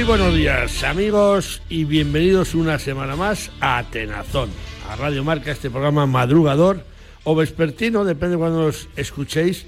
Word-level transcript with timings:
Muy 0.00 0.06
buenos 0.06 0.34
días 0.34 0.82
amigos 0.82 1.60
y 1.68 1.84
bienvenidos 1.84 2.54
una 2.54 2.78
semana 2.78 3.16
más 3.16 3.50
a 3.60 3.84
Tenazón, 3.90 4.48
a 4.88 4.96
Radio 4.96 5.22
Marca, 5.22 5.52
este 5.52 5.68
programa 5.68 6.06
madrugador 6.06 6.86
o 7.22 7.34
vespertino, 7.34 8.06
depende 8.06 8.36
de 8.36 8.38
cuando 8.38 8.64
os 8.64 8.88
escuchéis, 8.96 9.66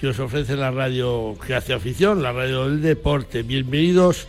que 0.00 0.08
os 0.08 0.18
ofrece 0.18 0.56
la 0.56 0.70
radio 0.70 1.36
que 1.46 1.54
hace 1.54 1.74
afición, 1.74 2.22
la 2.22 2.32
radio 2.32 2.66
del 2.66 2.80
deporte. 2.80 3.42
Bienvenidos 3.42 4.26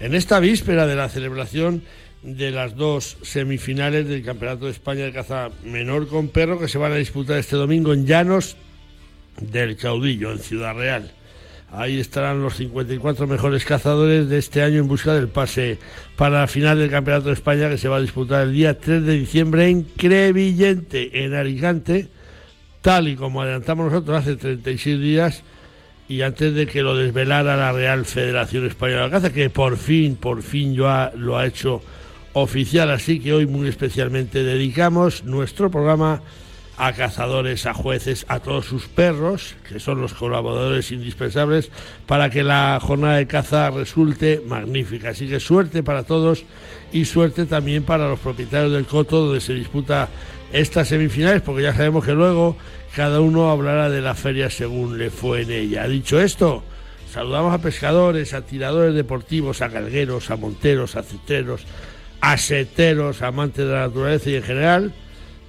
en 0.00 0.16
esta 0.16 0.40
víspera 0.40 0.84
de 0.88 0.96
la 0.96 1.08
celebración 1.08 1.84
de 2.24 2.50
las 2.50 2.74
dos 2.74 3.18
semifinales 3.22 4.08
del 4.08 4.24
Campeonato 4.24 4.64
de 4.64 4.72
España 4.72 5.04
de 5.04 5.12
caza 5.12 5.50
menor 5.62 6.08
con 6.08 6.26
perro 6.26 6.58
que 6.58 6.66
se 6.66 6.78
van 6.78 6.90
a 6.90 6.96
disputar 6.96 7.38
este 7.38 7.54
domingo 7.54 7.92
en 7.92 8.04
Llanos 8.04 8.56
del 9.40 9.76
Caudillo, 9.76 10.32
en 10.32 10.40
Ciudad 10.40 10.74
Real. 10.74 11.12
Ahí 11.74 11.98
estarán 11.98 12.42
los 12.42 12.56
54 12.56 13.26
mejores 13.26 13.64
cazadores 13.64 14.28
de 14.28 14.36
este 14.36 14.62
año 14.62 14.78
en 14.80 14.88
busca 14.88 15.14
del 15.14 15.28
pase 15.28 15.78
para 16.16 16.40
la 16.40 16.46
final 16.46 16.78
del 16.78 16.90
Campeonato 16.90 17.28
de 17.28 17.34
España 17.34 17.70
que 17.70 17.78
se 17.78 17.88
va 17.88 17.96
a 17.96 18.00
disputar 18.00 18.42
el 18.42 18.52
día 18.52 18.78
3 18.78 19.02
de 19.02 19.14
diciembre 19.14 19.70
en 19.70 19.84
Crevillente, 19.84 21.24
en 21.24 21.32
Alicante, 21.32 22.08
tal 22.82 23.08
y 23.08 23.16
como 23.16 23.40
adelantamos 23.40 23.90
nosotros 23.90 24.18
hace 24.18 24.36
36 24.36 25.00
días 25.00 25.42
y 26.08 26.20
antes 26.20 26.54
de 26.54 26.66
que 26.66 26.82
lo 26.82 26.94
desvelara 26.94 27.56
la 27.56 27.72
Real 27.72 28.04
Federación 28.04 28.66
Española 28.66 29.04
de 29.04 29.10
Caza, 29.10 29.32
que 29.32 29.48
por 29.48 29.78
fin, 29.78 30.16
por 30.16 30.42
fin 30.42 30.74
ya 30.74 31.10
lo 31.16 31.38
ha 31.38 31.46
hecho 31.46 31.80
oficial. 32.34 32.90
Así 32.90 33.18
que 33.18 33.32
hoy 33.32 33.46
muy 33.46 33.68
especialmente 33.68 34.44
dedicamos 34.44 35.24
nuestro 35.24 35.70
programa 35.70 36.20
a 36.82 36.92
cazadores, 36.94 37.64
a 37.66 37.74
jueces, 37.74 38.26
a 38.26 38.40
todos 38.40 38.66
sus 38.66 38.88
perros, 38.88 39.54
que 39.68 39.78
son 39.78 40.00
los 40.00 40.14
colaboradores 40.14 40.90
indispensables 40.90 41.70
para 42.08 42.28
que 42.28 42.42
la 42.42 42.80
jornada 42.82 43.18
de 43.18 43.28
caza 43.28 43.70
resulte 43.70 44.42
magnífica. 44.44 45.10
Así 45.10 45.28
que 45.28 45.38
suerte 45.38 45.84
para 45.84 46.02
todos 46.02 46.44
y 46.92 47.04
suerte 47.04 47.46
también 47.46 47.84
para 47.84 48.08
los 48.08 48.18
propietarios 48.18 48.72
del 48.72 48.86
coto 48.86 49.26
donde 49.26 49.40
se 49.40 49.54
disputa 49.54 50.08
estas 50.52 50.88
semifinales, 50.88 51.42
porque 51.42 51.62
ya 51.62 51.72
sabemos 51.72 52.04
que 52.04 52.14
luego 52.14 52.56
cada 52.96 53.20
uno 53.20 53.52
hablará 53.52 53.88
de 53.88 54.00
la 54.00 54.16
feria 54.16 54.50
según 54.50 54.98
le 54.98 55.10
fue 55.10 55.42
en 55.42 55.52
ella. 55.52 55.86
Dicho 55.86 56.20
esto, 56.20 56.64
saludamos 57.12 57.54
a 57.54 57.62
pescadores, 57.62 58.34
a 58.34 58.42
tiradores 58.42 58.96
deportivos, 58.96 59.62
a 59.62 59.68
galgueros, 59.68 60.32
a 60.32 60.36
monteros, 60.36 60.96
a 60.96 61.04
citreros, 61.04 61.62
a 62.20 62.36
seteros, 62.36 63.22
amantes 63.22 63.66
de 63.66 63.72
la 63.72 63.86
naturaleza 63.86 64.30
y 64.30 64.34
en 64.34 64.42
general 64.42 64.92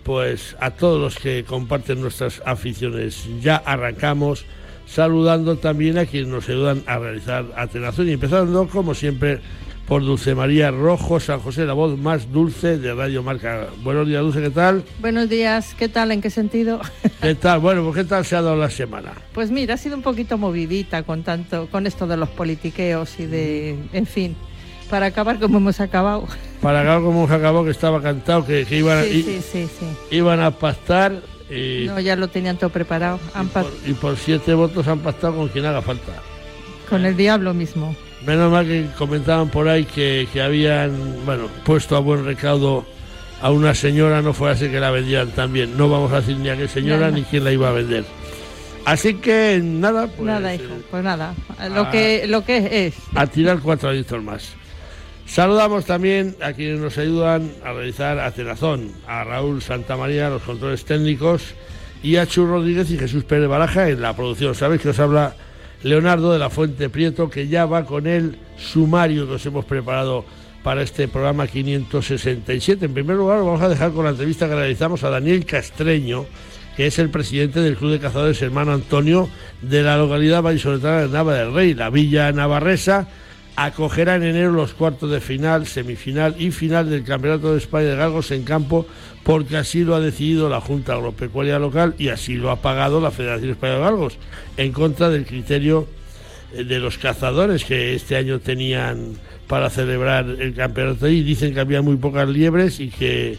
pues 0.03 0.55
a 0.59 0.71
todos 0.71 0.99
los 0.99 1.15
que 1.15 1.43
comparten 1.43 2.01
nuestras 2.01 2.41
aficiones. 2.45 3.27
Ya 3.41 3.57
arrancamos 3.57 4.45
saludando 4.85 5.57
también 5.57 5.97
a 5.97 6.05
quienes 6.05 6.29
nos 6.29 6.47
ayudan 6.49 6.83
a 6.85 6.99
realizar 6.99 7.45
Atenazón 7.55 8.09
y 8.09 8.11
empezando 8.11 8.67
como 8.67 8.93
siempre 8.93 9.39
por 9.87 10.03
Dulce 10.03 10.33
María 10.33 10.71
Rojo 10.71 11.19
San 11.19 11.39
José, 11.39 11.65
la 11.65 11.73
voz 11.73 11.97
más 11.97 12.31
dulce 12.31 12.77
de 12.77 12.93
Radio 12.93 13.21
Marca. 13.21 13.67
Buenos 13.83 14.07
días, 14.07 14.21
Dulce, 14.21 14.41
¿qué 14.41 14.49
tal? 14.49 14.83
Buenos 14.99 15.29
días, 15.29 15.75
¿qué 15.77 15.89
tal? 15.89 16.11
¿En 16.11 16.21
qué 16.21 16.29
sentido? 16.29 16.79
¿Qué 17.21 17.35
tal? 17.35 17.59
Bueno, 17.59 17.83
pues 17.83 17.97
¿qué 17.97 18.03
tal 18.05 18.25
se 18.25 18.35
ha 18.35 18.41
dado 18.41 18.55
la 18.55 18.69
semana? 18.69 19.11
Pues 19.33 19.51
mira, 19.51 19.73
ha 19.73 19.77
sido 19.77 19.97
un 19.97 20.01
poquito 20.01 20.37
movidita 20.37 21.03
con 21.03 21.23
tanto, 21.23 21.67
con 21.69 21.85
esto 21.85 22.07
de 22.07 22.17
los 22.17 22.29
politiqueos 22.29 23.19
y 23.19 23.25
de, 23.25 23.77
en 23.91 24.05
fin, 24.05 24.35
para 24.93 25.07
acabar 25.07 25.39
como 25.39 25.57
hemos 25.57 25.79
acabado. 25.79 26.27
Para 26.61 26.81
acabar 26.81 27.01
como 27.01 27.23
hemos 27.23 27.31
acabado, 27.31 27.65
que 27.65 27.71
estaba 27.71 27.99
cantado, 27.99 28.45
que, 28.45 28.63
iban, 28.69 28.99
a, 28.99 29.01
sí, 29.01 29.41
sí, 29.41 29.67
sí, 29.67 30.15
iban 30.15 30.39
a 30.39 30.51
pactar. 30.51 31.19
Y, 31.49 31.87
no, 31.87 31.99
ya 31.99 32.15
lo 32.15 32.27
tenían 32.27 32.57
todo 32.57 32.69
preparado. 32.69 33.19
y, 33.87 33.93
por, 33.93 34.17
siete 34.17 34.53
votos 34.53 34.87
han 34.87 34.99
pactado 34.99 35.35
con 35.35 35.47
quien 35.47 35.65
haga 35.65 35.81
falta. 35.81 36.11
Con 36.87 37.05
el 37.05 37.17
diablo 37.17 37.55
mismo. 37.55 37.95
Menos 38.23 38.51
mal 38.51 38.67
que 38.67 38.85
comentaban 38.95 39.49
por 39.49 39.67
ahí 39.67 39.85
que, 39.85 40.27
que 40.31 40.43
habían, 40.43 41.25
bueno, 41.25 41.47
puesto 41.65 41.95
a 41.95 41.99
buen 41.99 42.23
recaudo 42.23 42.85
a 43.41 43.49
una 43.49 43.73
señora, 43.73 44.21
no 44.21 44.31
fuera 44.31 44.53
así 44.53 44.69
que 44.69 44.79
la 44.79 44.91
vendían 44.91 45.31
también. 45.31 45.75
No 45.75 45.89
vamos 45.89 46.11
a 46.11 46.17
decir 46.17 46.37
ni 46.37 46.49
a 46.49 46.55
qué 46.55 46.67
señora 46.67 47.09
ni 47.09 47.23
quién 47.23 47.45
la 47.45 47.51
iba 47.51 47.67
a 47.67 47.71
vender. 47.71 48.05
Así 48.85 49.15
que 49.15 49.59
nada, 49.63 50.05
pues. 50.05 50.27
Nada, 50.27 50.53
hijo, 50.53 50.75
pues 50.91 51.03
nada. 51.03 51.33
Lo, 51.73 51.89
que, 51.89 52.27
lo 52.27 52.45
que 52.45 52.85
es. 52.85 52.93
A 53.15 53.25
tirar 53.25 53.59
cuatro 53.59 53.89
añitos 53.89 54.21
más. 54.21 54.55
Saludamos 55.25 55.85
también 55.85 56.35
a 56.41 56.53
quienes 56.53 56.79
nos 56.79 56.97
ayudan 56.97 57.51
a 57.63 57.73
realizar 57.73 58.19
Atenazón, 58.19 58.91
a 59.07 59.23
Raúl 59.23 59.61
Santamaría, 59.61 60.29
los 60.29 60.43
controles 60.43 60.85
técnicos, 60.85 61.55
y 62.03 62.17
a 62.17 62.27
Chu 62.27 62.45
Rodríguez 62.45 62.91
y 62.91 62.97
Jesús 62.97 63.23
Pérez 63.23 63.47
Baraja 63.47 63.89
en 63.89 64.01
la 64.01 64.15
producción. 64.15 64.53
Sabéis 64.53 64.81
que 64.81 64.89
os 64.89 64.99
habla 64.99 65.35
Leonardo 65.81 66.33
de 66.33 66.39
la 66.39 66.49
Fuente 66.49 66.89
Prieto, 66.89 67.29
que 67.29 67.47
ya 67.47 67.65
va 67.65 67.85
con 67.85 68.05
el 68.05 68.37
sumario 68.57 69.25
que 69.25 69.33
os 69.35 69.45
hemos 69.45 69.65
preparado 69.65 70.25
para 70.63 70.81
este 70.81 71.07
programa 71.07 71.47
567. 71.47 72.85
En 72.85 72.93
primer 72.93 73.15
lugar, 73.15 73.39
vamos 73.39 73.61
a 73.61 73.69
dejar 73.69 73.91
con 73.91 74.03
la 74.03 74.11
entrevista 74.11 74.47
que 74.47 74.55
realizamos 74.55 75.03
a 75.03 75.09
Daniel 75.09 75.45
Castreño, 75.45 76.25
que 76.75 76.87
es 76.87 76.99
el 76.99 77.09
presidente 77.09 77.61
del 77.61 77.77
Club 77.77 77.91
de 77.91 77.99
Cazadores 77.99 78.41
Hermano 78.41 78.73
Antonio 78.73 79.29
de 79.61 79.81
la 79.81 79.97
localidad 79.97 80.41
vallisoletana 80.41 81.01
de 81.01 81.09
Nava 81.09 81.35
del 81.35 81.53
Rey, 81.53 81.73
la 81.73 81.89
Villa 81.89 82.31
Navarresa 82.31 83.07
acogerá 83.55 84.15
en 84.15 84.23
enero 84.23 84.51
los 84.51 84.73
cuartos 84.73 85.11
de 85.11 85.19
final, 85.19 85.67
semifinal 85.67 86.35
y 86.39 86.51
final 86.51 86.89
del 86.89 87.03
Campeonato 87.03 87.51
de 87.51 87.59
España 87.59 87.89
de 87.89 87.95
Galgos 87.95 88.31
en 88.31 88.43
campo, 88.43 88.85
porque 89.23 89.57
así 89.57 89.83
lo 89.83 89.95
ha 89.95 89.99
decidido 89.99 90.49
la 90.49 90.61
Junta 90.61 90.93
Agropecuaria 90.93 91.59
Local 91.59 91.95
y 91.97 92.09
así 92.09 92.35
lo 92.35 92.51
ha 92.51 92.57
pagado 92.57 92.99
la 92.99 93.11
Federación 93.11 93.51
Española 93.51 93.79
de 93.79 93.85
Galgos, 93.85 94.17
en 94.57 94.71
contra 94.71 95.09
del 95.09 95.25
criterio 95.25 95.87
eh, 96.53 96.63
de 96.63 96.79
los 96.79 96.97
cazadores 96.97 97.63
que 97.65 97.95
este 97.95 98.15
año 98.15 98.39
tenían 98.39 99.15
para 99.47 99.69
celebrar 99.69 100.25
el 100.25 100.53
campeonato 100.55 101.07
y 101.07 101.21
dicen 101.21 101.53
que 101.53 101.59
había 101.59 101.81
muy 101.81 101.97
pocas 101.97 102.27
liebres 102.27 102.79
y 102.79 102.89
que 102.89 103.37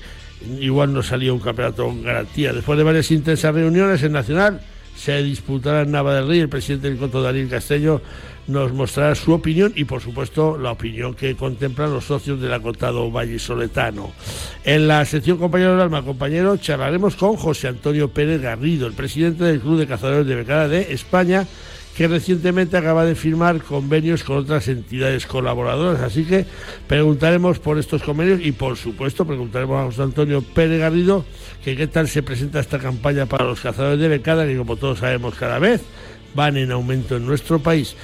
igual 0.61 0.93
no 0.93 1.03
salía 1.03 1.33
un 1.33 1.41
campeonato 1.41 1.85
con 1.87 2.03
garantía. 2.03 2.53
Después 2.53 2.79
de 2.79 2.85
varias 2.85 3.11
intensas 3.11 3.55
reuniones 3.55 4.03
en 4.03 4.13
Nacional, 4.13 4.61
se 4.97 5.23
disputará 5.23 5.83
en 5.83 5.91
Nava 5.91 6.15
del 6.15 6.29
Rey. 6.29 6.41
El 6.41 6.49
presidente 6.49 6.89
del 6.89 6.99
Coto, 6.99 7.23
Daniel 7.23 7.49
Castello, 7.49 8.01
nos 8.47 8.72
mostrará 8.72 9.15
su 9.15 9.32
opinión 9.32 9.72
y, 9.75 9.84
por 9.84 10.00
supuesto, 10.00 10.59
la 10.59 10.72
opinión 10.72 11.15
que 11.15 11.34
contemplan 11.34 11.93
los 11.93 12.05
socios 12.05 12.41
del 12.41 12.53
acotado 12.53 13.10
Valle 13.10 13.38
Soletano. 13.38 14.12
En 14.65 14.88
la 14.88 15.05
sección 15.05 15.38
Compañero 15.38 15.72
del 15.72 15.81
Alma, 15.81 16.03
compañero, 16.03 16.56
charlaremos 16.56 17.16
con 17.16 17.37
José 17.37 17.69
Antonio 17.69 18.10
Pérez 18.10 18.41
Garrido, 18.41 18.87
el 18.87 18.93
presidente 18.93 19.44
del 19.44 19.60
Club 19.60 19.78
de 19.78 19.87
Cazadores 19.87 20.27
de 20.27 20.34
Becada 20.34 20.69
de 20.69 20.93
España, 20.93 21.47
que 21.97 22.09
recientemente 22.09 22.77
acaba 22.77 23.04
de 23.04 23.15
firmar 23.15 23.62
convenios 23.62 24.25
con 24.25 24.38
otras 24.38 24.66
entidades 24.69 25.27
colaboradoras. 25.27 26.03
Así 26.03 26.25
que 26.25 26.44
preguntaremos 26.88 27.60
por 27.60 27.78
estos 27.78 28.03
convenios 28.03 28.41
y, 28.43 28.53
por 28.53 28.77
supuesto, 28.77 29.25
preguntaremos 29.25 29.81
a 29.81 29.84
José 29.87 30.03
Antonio 30.03 30.43
Pérez 30.43 30.81
Garrido 30.81 31.25
que 31.65 31.77
qué 31.77 31.87
tal 31.87 32.09
se 32.09 32.22
presenta 32.22 32.60
esta 32.60 32.78
campaña 32.78 33.27
para 33.27 33.44
los 33.44 33.60
cazadores 33.60 34.00
de 34.00 34.09
becada, 34.09 34.44
que 34.44 34.56
como 34.56 34.77
todos 34.77 34.99
sabemos 34.99 35.34
cada 35.37 35.59
vez 35.59 35.83
van 36.34 36.56
en 36.56 36.72
aumento 36.72 37.16
en 37.16 37.27
nuestro 37.27 37.60
país. 37.60 37.97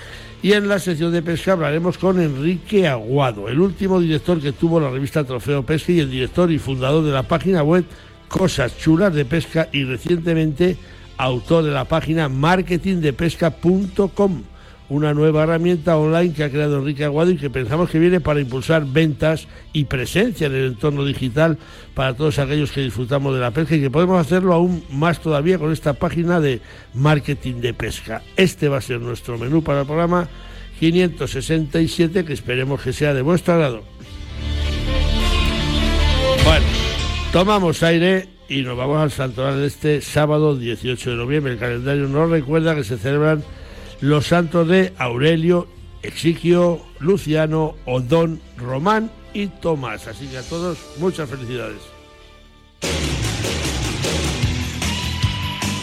Y 0.43 0.55
en 0.55 0.69
la 0.69 0.79
sección 0.79 1.13
de 1.13 1.21
pesca 1.21 1.53
hablaremos 1.53 1.99
con 1.99 2.19
Enrique 2.19 2.89
Aguado, 2.89 3.51
el 3.51 3.61
último 3.61 4.01
director 4.01 4.41
que 4.41 4.53
tuvo 4.53 4.81
la 4.81 4.89
revista 4.89 5.23
Trofeo 5.23 5.67
Pesca 5.67 5.93
y 5.93 6.01
el 6.01 6.11
director 6.11 6.51
y 6.51 6.59
fundador 6.59 7.05
de 7.05 7.13
la 7.13 7.25
página 7.25 7.63
web 7.63 7.85
Cosas 8.27 8.79
Chulas 8.79 9.13
de 9.13 9.27
Pesca 9.27 9.69
y 9.71 9.85
recientemente 9.85 10.79
autor 11.19 11.65
de 11.65 11.73
la 11.73 11.85
página 11.85 12.31
marketingdepesca.com, 12.31 14.43
una 14.91 15.15
nueva 15.15 15.45
herramienta 15.45 15.97
online 15.97 16.35
que 16.35 16.45
ha 16.45 16.51
creado 16.51 16.79
Enrique 16.79 17.05
Aguado 17.05 17.31
y 17.31 17.37
que 17.37 17.49
pensamos 17.49 17.89
que 17.89 18.01
viene 18.01 18.21
para 18.21 18.41
impulsar 18.41 18.85
ventas 18.85 19.47
y 19.73 19.85
presencia 19.85 20.49
en 20.49 20.55
el 20.55 20.67
entorno 20.67 21.05
digital 21.05 21.59
para 21.95 22.15
todos 22.15 22.41
aquellos 22.41 22.73
que 22.73 22.81
disfrutamos 22.81 23.33
de 23.33 23.41
la 23.41 23.53
pesca 23.53 23.77
y 23.77 23.81
que 23.81 23.91
podemos 23.91 24.21
hacerlo 24.21 24.53
aún 24.53 24.85
más 24.91 25.21
todavía 25.21 25.59
con 25.59 25.73
esta 25.73 25.95
página 25.95 26.41
de 26.41 26.61
marketing 26.93 27.61
de 27.61 27.73
pesca. 27.73 28.23
Este 28.37 28.69
va 28.69 28.79
a 28.79 28.83
ser 28.83 29.01
nuestro 29.01 29.39
menú 29.39 29.63
para 29.63 29.83
el 29.83 29.87
programa 29.87 30.29
567 30.81 32.25
que 32.25 32.33
esperemos 32.33 32.83
que 32.83 32.93
sea 32.93 33.15
de 33.15 33.23
vuestro 33.23 33.55
agrado. 33.55 33.85
Bueno, 36.45 36.67
tomamos 37.33 37.85
aire 37.85 38.29
y 38.49 38.63
nos 38.63 38.77
vamos 38.77 39.01
al 39.01 39.13
santoral 39.13 39.63
este 39.63 40.01
sábado 40.01 40.57
18 40.57 41.11
de 41.11 41.17
noviembre. 41.17 41.53
El 41.53 41.59
calendario 41.61 42.09
nos 42.09 42.29
recuerda 42.29 42.75
que 42.75 42.83
se 42.83 42.99
celebran 42.99 43.45
los 44.01 44.27
santos 44.27 44.69
de 44.69 44.93
Aurelio, 44.99 45.69
Exigio, 46.03 46.81
Luciano, 46.99 47.75
Odón, 47.87 48.41
Román 48.57 49.11
y 49.35 49.47
Tomás. 49.49 50.07
Así 50.07 50.27
que 50.27 50.39
a 50.39 50.43
todos 50.43 50.79
muchas 50.99 51.29
felicidades. 51.29 51.81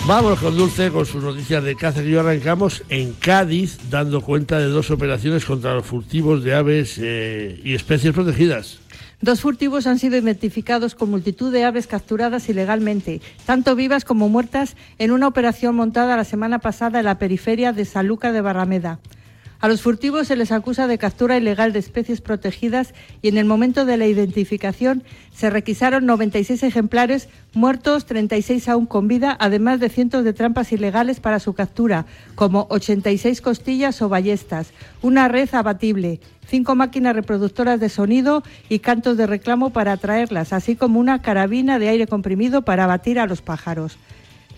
Vamos 0.07 0.39
con 0.39 0.55
Dulce 0.55 0.89
con 0.89 1.05
sus 1.05 1.21
noticias 1.21 1.61
de 1.61 1.75
que 1.75 1.85
hoy 1.85 2.15
arrancamos 2.15 2.81
en 2.87 3.11
Cádiz, 3.11 3.77
dando 3.89 4.21
cuenta 4.21 4.57
de 4.57 4.67
dos 4.67 4.89
operaciones 4.89 5.43
contra 5.43 5.73
los 5.73 5.85
furtivos 5.85 6.45
de 6.45 6.55
aves 6.55 6.97
eh, 6.97 7.59
y 7.61 7.73
especies 7.73 8.13
protegidas. 8.13 8.79
Dos 9.19 9.41
furtivos 9.41 9.87
han 9.87 9.97
sido 9.97 10.15
identificados 10.15 10.93
con 10.93 11.09
multitud 11.09 11.51
de 11.51 11.63
aves 11.63 11.87
capturadas 11.87 12.49
ilegalmente, 12.49 13.19
tanto 13.47 13.75
vivas 13.75 14.05
como 14.05 14.29
muertas, 14.29 14.75
en 14.99 15.11
una 15.11 15.27
operación 15.27 15.75
montada 15.75 16.15
la 16.15 16.23
semana 16.23 16.59
pasada 16.59 16.99
en 16.99 17.05
la 17.05 17.17
periferia 17.17 17.73
de 17.73 17.85
Saluca 17.85 18.31
de 18.31 18.41
Barrameda. 18.41 18.99
A 19.59 19.67
los 19.67 19.81
furtivos 19.81 20.27
se 20.27 20.35
les 20.35 20.51
acusa 20.51 20.85
de 20.85 20.99
captura 20.99 21.35
ilegal 21.35 21.73
de 21.73 21.79
especies 21.79 22.21
protegidas 22.21 22.93
y 23.23 23.29
en 23.29 23.37
el 23.37 23.45
momento 23.45 23.85
de 23.85 23.97
la 23.97 24.05
identificación 24.05 25.03
se 25.33 25.49
requisaron 25.49 26.05
96 26.05 26.61
ejemplares 26.61 27.27
muertos, 27.53 28.05
36 28.05 28.69
aún 28.69 28.85
con 28.85 29.07
vida, 29.07 29.35
además 29.39 29.79
de 29.79 29.89
cientos 29.89 30.23
de 30.23 30.33
trampas 30.33 30.71
ilegales 30.71 31.19
para 31.19 31.39
su 31.39 31.53
captura, 31.53 32.05
como 32.35 32.67
86 32.69 33.41
costillas 33.41 33.99
o 34.03 34.09
ballestas, 34.09 34.73
una 35.01 35.27
red 35.27 35.49
abatible, 35.51 36.19
cinco 36.47 36.75
máquinas 36.75 37.15
reproductoras 37.15 37.79
de 37.79 37.89
sonido 37.89 38.43
y 38.69 38.79
cantos 38.79 39.17
de 39.17 39.25
reclamo 39.25 39.71
para 39.71 39.93
atraerlas, 39.93 40.53
así 40.53 40.75
como 40.75 40.99
una 40.99 41.23
carabina 41.23 41.79
de 41.79 41.89
aire 41.89 42.05
comprimido 42.05 42.61
para 42.61 42.83
abatir 42.83 43.19
a 43.19 43.25
los 43.25 43.41
pájaros. 43.41 43.97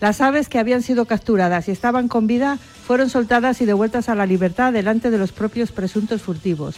Las 0.00 0.22
aves 0.22 0.48
que 0.48 0.58
habían 0.58 0.82
sido 0.82 1.04
capturadas 1.04 1.68
y 1.68 1.72
estaban 1.72 2.08
con 2.08 2.26
vida 2.26 2.58
fueron 2.86 3.10
soltadas 3.10 3.60
y 3.60 3.66
devueltas 3.66 4.08
a 4.08 4.14
la 4.14 4.26
libertad 4.26 4.72
delante 4.72 5.10
de 5.10 5.18
los 5.18 5.32
propios 5.32 5.72
presuntos 5.72 6.22
furtivos. 6.22 6.76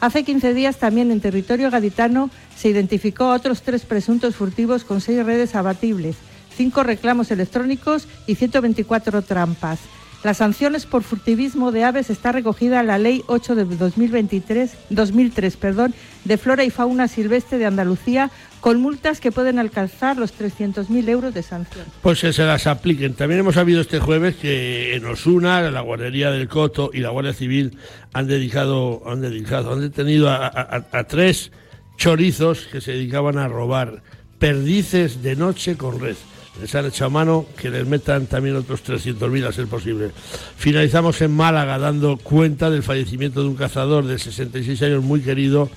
Hace 0.00 0.24
15 0.24 0.54
días 0.54 0.78
también 0.78 1.10
en 1.10 1.20
territorio 1.20 1.70
gaditano 1.70 2.30
se 2.56 2.68
identificó 2.68 3.24
a 3.24 3.34
otros 3.34 3.62
tres 3.62 3.84
presuntos 3.84 4.36
furtivos 4.36 4.84
con 4.84 5.00
seis 5.00 5.24
redes 5.24 5.54
abatibles, 5.54 6.16
cinco 6.54 6.82
reclamos 6.82 7.30
electrónicos 7.30 8.08
y 8.26 8.34
124 8.34 9.22
trampas. 9.22 9.78
Las 10.24 10.38
sanciones 10.38 10.86
por 10.86 11.02
furtivismo 11.02 11.72
de 11.72 11.84
aves 11.84 12.10
está 12.10 12.32
recogida 12.32 12.80
en 12.80 12.88
la 12.88 12.98
Ley 12.98 13.22
8 13.26 13.54
de 13.54 13.64
2023, 13.64 14.72
2003 14.90 15.56
perdón, 15.56 15.94
de 16.24 16.36
Flora 16.36 16.64
y 16.64 16.70
Fauna 16.70 17.06
Silvestre 17.06 17.58
de 17.58 17.66
Andalucía, 17.66 18.30
con 18.60 18.80
multas 18.80 19.20
que 19.20 19.30
pueden 19.30 19.58
alcanzar 19.58 20.16
los 20.16 20.36
300.000 20.36 21.08
euros 21.08 21.32
de 21.32 21.42
sanción. 21.42 21.84
Pues 22.02 22.20
que 22.20 22.32
se 22.32 22.44
las 22.44 22.66
apliquen. 22.66 23.14
También 23.14 23.40
hemos 23.40 23.54
sabido 23.54 23.80
este 23.80 24.00
jueves 24.00 24.34
que 24.34 24.96
en 24.96 25.04
Osuna, 25.04 25.70
la 25.70 25.80
Guardería 25.82 26.30
del 26.32 26.48
Coto 26.48 26.90
y 26.92 26.98
la 27.00 27.10
Guardia 27.10 27.32
Civil 27.32 27.78
han 28.12 28.26
dedicado, 28.26 29.02
han 29.06 29.20
dedicado, 29.20 29.74
han 29.74 29.82
detenido 29.82 30.28
a 30.30 31.04
tres 31.08 31.52
chorizos 31.96 32.66
que 32.66 32.80
se 32.80 32.92
dedicaban 32.92 33.38
a 33.38 33.48
robar 33.48 34.02
perdices 34.38 35.22
de 35.22 35.36
noche 35.36 35.76
con 35.76 36.00
red 36.00 36.16
les 36.60 36.74
han 36.74 36.86
a 36.86 37.08
mano 37.08 37.46
que 37.56 37.70
les 37.70 37.86
metan 37.86 38.26
también 38.26 38.56
otros 38.56 38.84
300.000 38.84 39.46
a 39.46 39.52
ser 39.52 39.66
posible. 39.66 40.10
Finalizamos 40.56 41.20
en 41.20 41.32
Málaga 41.32 41.78
dando 41.78 42.16
cuenta 42.16 42.70
del 42.70 42.82
fallecimiento 42.82 43.42
de 43.42 43.48
un 43.48 43.56
cazador 43.56 44.06
de 44.06 44.18
66 44.18 44.82
años 44.82 45.04
muy 45.04 45.20
querido 45.20 45.68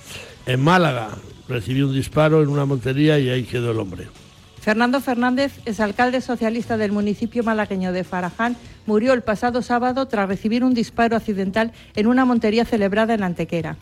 en 0.45 0.61
Málaga. 0.61 1.09
Recibió 1.47 1.87
un 1.87 1.93
disparo 1.93 2.41
en 2.41 2.49
una 2.49 2.65
montería 2.65 3.19
y 3.19 3.29
ahí 3.29 3.43
quedó 3.43 3.71
el 3.71 3.79
hombre. 3.79 4.07
Fernando 4.61 4.99
Fernández, 4.99 5.53
alcalde 5.79 6.21
socialista 6.21 6.77
del 6.77 6.91
municipio 6.91 7.43
malagueño 7.43 7.93
de 7.93 8.03
Faraján, 8.03 8.57
murió 8.85 9.13
el 9.13 9.21
pasado 9.21 9.61
sábado 9.61 10.07
tras 10.07 10.27
recibir 10.27 10.63
un 10.63 10.73
disparo 10.73 11.15
accidental 11.15 11.71
en 11.95 12.07
una 12.07 12.25
montería 12.25 12.65
celebrada 12.65 13.13
en 13.13 13.23
Antequera. 13.23 13.77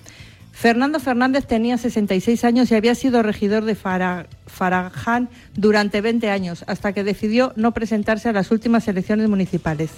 Fernando 0.60 1.00
Fernández 1.00 1.46
tenía 1.46 1.78
66 1.78 2.44
años 2.44 2.72
y 2.72 2.76
había 2.76 2.96
sido 2.96 3.22
regidor 3.22 3.64
de 3.64 3.76
Faraján 3.76 5.30
durante 5.54 6.02
20 6.02 6.32
años, 6.32 6.64
hasta 6.66 6.94
que 6.94 7.04
decidió 7.04 7.54
no 7.56 7.76
presentarse 7.76 8.30
a 8.30 8.34
las 8.34 8.50
últimas 8.50 8.88
elecciones 8.88 9.30
municipales. 9.30 9.92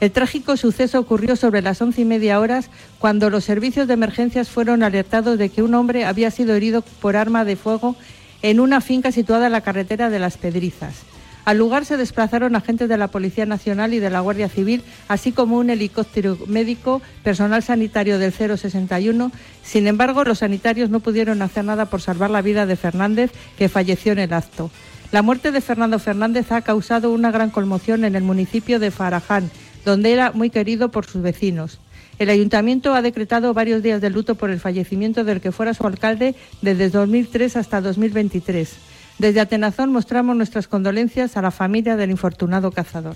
El 0.00 0.10
trágico 0.10 0.56
suceso 0.56 0.98
ocurrió 0.98 1.36
sobre 1.36 1.62
las 1.62 1.80
once 1.80 2.00
y 2.00 2.04
media 2.04 2.40
horas 2.40 2.68
cuando 2.98 3.30
los 3.30 3.44
servicios 3.44 3.86
de 3.86 3.94
emergencias 3.94 4.48
fueron 4.48 4.82
alertados 4.82 5.38
de 5.38 5.50
que 5.50 5.62
un 5.62 5.72
hombre 5.72 6.04
había 6.04 6.32
sido 6.32 6.56
herido 6.56 6.82
por 6.82 7.14
arma 7.14 7.44
de 7.44 7.54
fuego 7.54 7.94
en 8.42 8.58
una 8.58 8.80
finca 8.80 9.12
situada 9.12 9.46
en 9.46 9.52
la 9.52 9.60
carretera 9.60 10.10
de 10.10 10.18
Las 10.18 10.36
Pedrizas. 10.36 11.11
Al 11.44 11.58
lugar 11.58 11.84
se 11.84 11.96
desplazaron 11.96 12.54
agentes 12.54 12.88
de 12.88 12.96
la 12.96 13.08
Policía 13.08 13.46
Nacional 13.46 13.94
y 13.94 13.98
de 13.98 14.10
la 14.10 14.20
Guardia 14.20 14.48
Civil, 14.48 14.82
así 15.08 15.32
como 15.32 15.58
un 15.58 15.70
helicóptero 15.70 16.38
médico, 16.46 17.02
personal 17.24 17.62
sanitario 17.62 18.18
del 18.18 18.32
061. 18.32 19.32
Sin 19.64 19.86
embargo, 19.88 20.22
los 20.22 20.38
sanitarios 20.38 20.90
no 20.90 21.00
pudieron 21.00 21.42
hacer 21.42 21.64
nada 21.64 21.86
por 21.86 22.00
salvar 22.00 22.30
la 22.30 22.42
vida 22.42 22.64
de 22.66 22.76
Fernández, 22.76 23.32
que 23.58 23.68
falleció 23.68 24.12
en 24.12 24.20
el 24.20 24.32
acto. 24.32 24.70
La 25.10 25.22
muerte 25.22 25.50
de 25.50 25.60
Fernando 25.60 25.98
Fernández 25.98 26.52
ha 26.52 26.62
causado 26.62 27.10
una 27.10 27.30
gran 27.30 27.50
conmoción 27.50 28.04
en 28.04 28.14
el 28.14 28.22
municipio 28.22 28.78
de 28.78 28.90
Faraján, 28.90 29.50
donde 29.84 30.12
era 30.12 30.30
muy 30.32 30.48
querido 30.48 30.90
por 30.90 31.06
sus 31.06 31.22
vecinos. 31.22 31.80
El 32.18 32.30
ayuntamiento 32.30 32.94
ha 32.94 33.02
decretado 33.02 33.52
varios 33.52 33.82
días 33.82 34.00
de 34.00 34.10
luto 34.10 34.36
por 34.36 34.50
el 34.50 34.60
fallecimiento 34.60 35.24
del 35.24 35.40
que 35.40 35.50
fuera 35.50 35.74
su 35.74 35.86
alcalde 35.86 36.36
desde 36.60 36.88
2003 36.88 37.56
hasta 37.56 37.80
2023. 37.80 38.91
Desde 39.22 39.38
Atenazón 39.38 39.92
mostramos 39.92 40.34
nuestras 40.34 40.66
condolencias 40.66 41.36
a 41.36 41.42
la 41.42 41.52
familia 41.52 41.94
del 41.94 42.10
infortunado 42.10 42.72
cazador. 42.72 43.14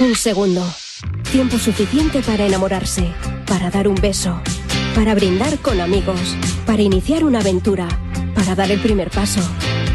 Un 0.00 0.16
segundo. 0.16 0.66
Tiempo 1.30 1.56
suficiente 1.56 2.20
para 2.20 2.46
enamorarse, 2.46 3.06
para 3.46 3.70
dar 3.70 3.86
un 3.86 3.94
beso, 3.94 4.40
para 4.96 5.14
brindar 5.14 5.56
con 5.58 5.80
amigos, 5.80 6.36
para 6.66 6.82
iniciar 6.82 7.22
una 7.22 7.38
aventura, 7.38 7.86
para 8.34 8.56
dar 8.56 8.72
el 8.72 8.80
primer 8.80 9.10
paso, 9.10 9.40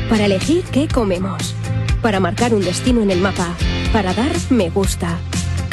para 0.10 0.24
elegir 0.24 0.64
qué 0.72 0.88
comemos, 0.88 1.54
para 2.02 2.22
marcar 2.22 2.54
un 2.54 2.62
destino 2.62 3.02
en 3.02 3.12
el 3.12 3.20
mapa, 3.20 3.54
para 3.92 4.14
dar 4.14 4.32
me 4.52 4.70
gusta 4.70 5.20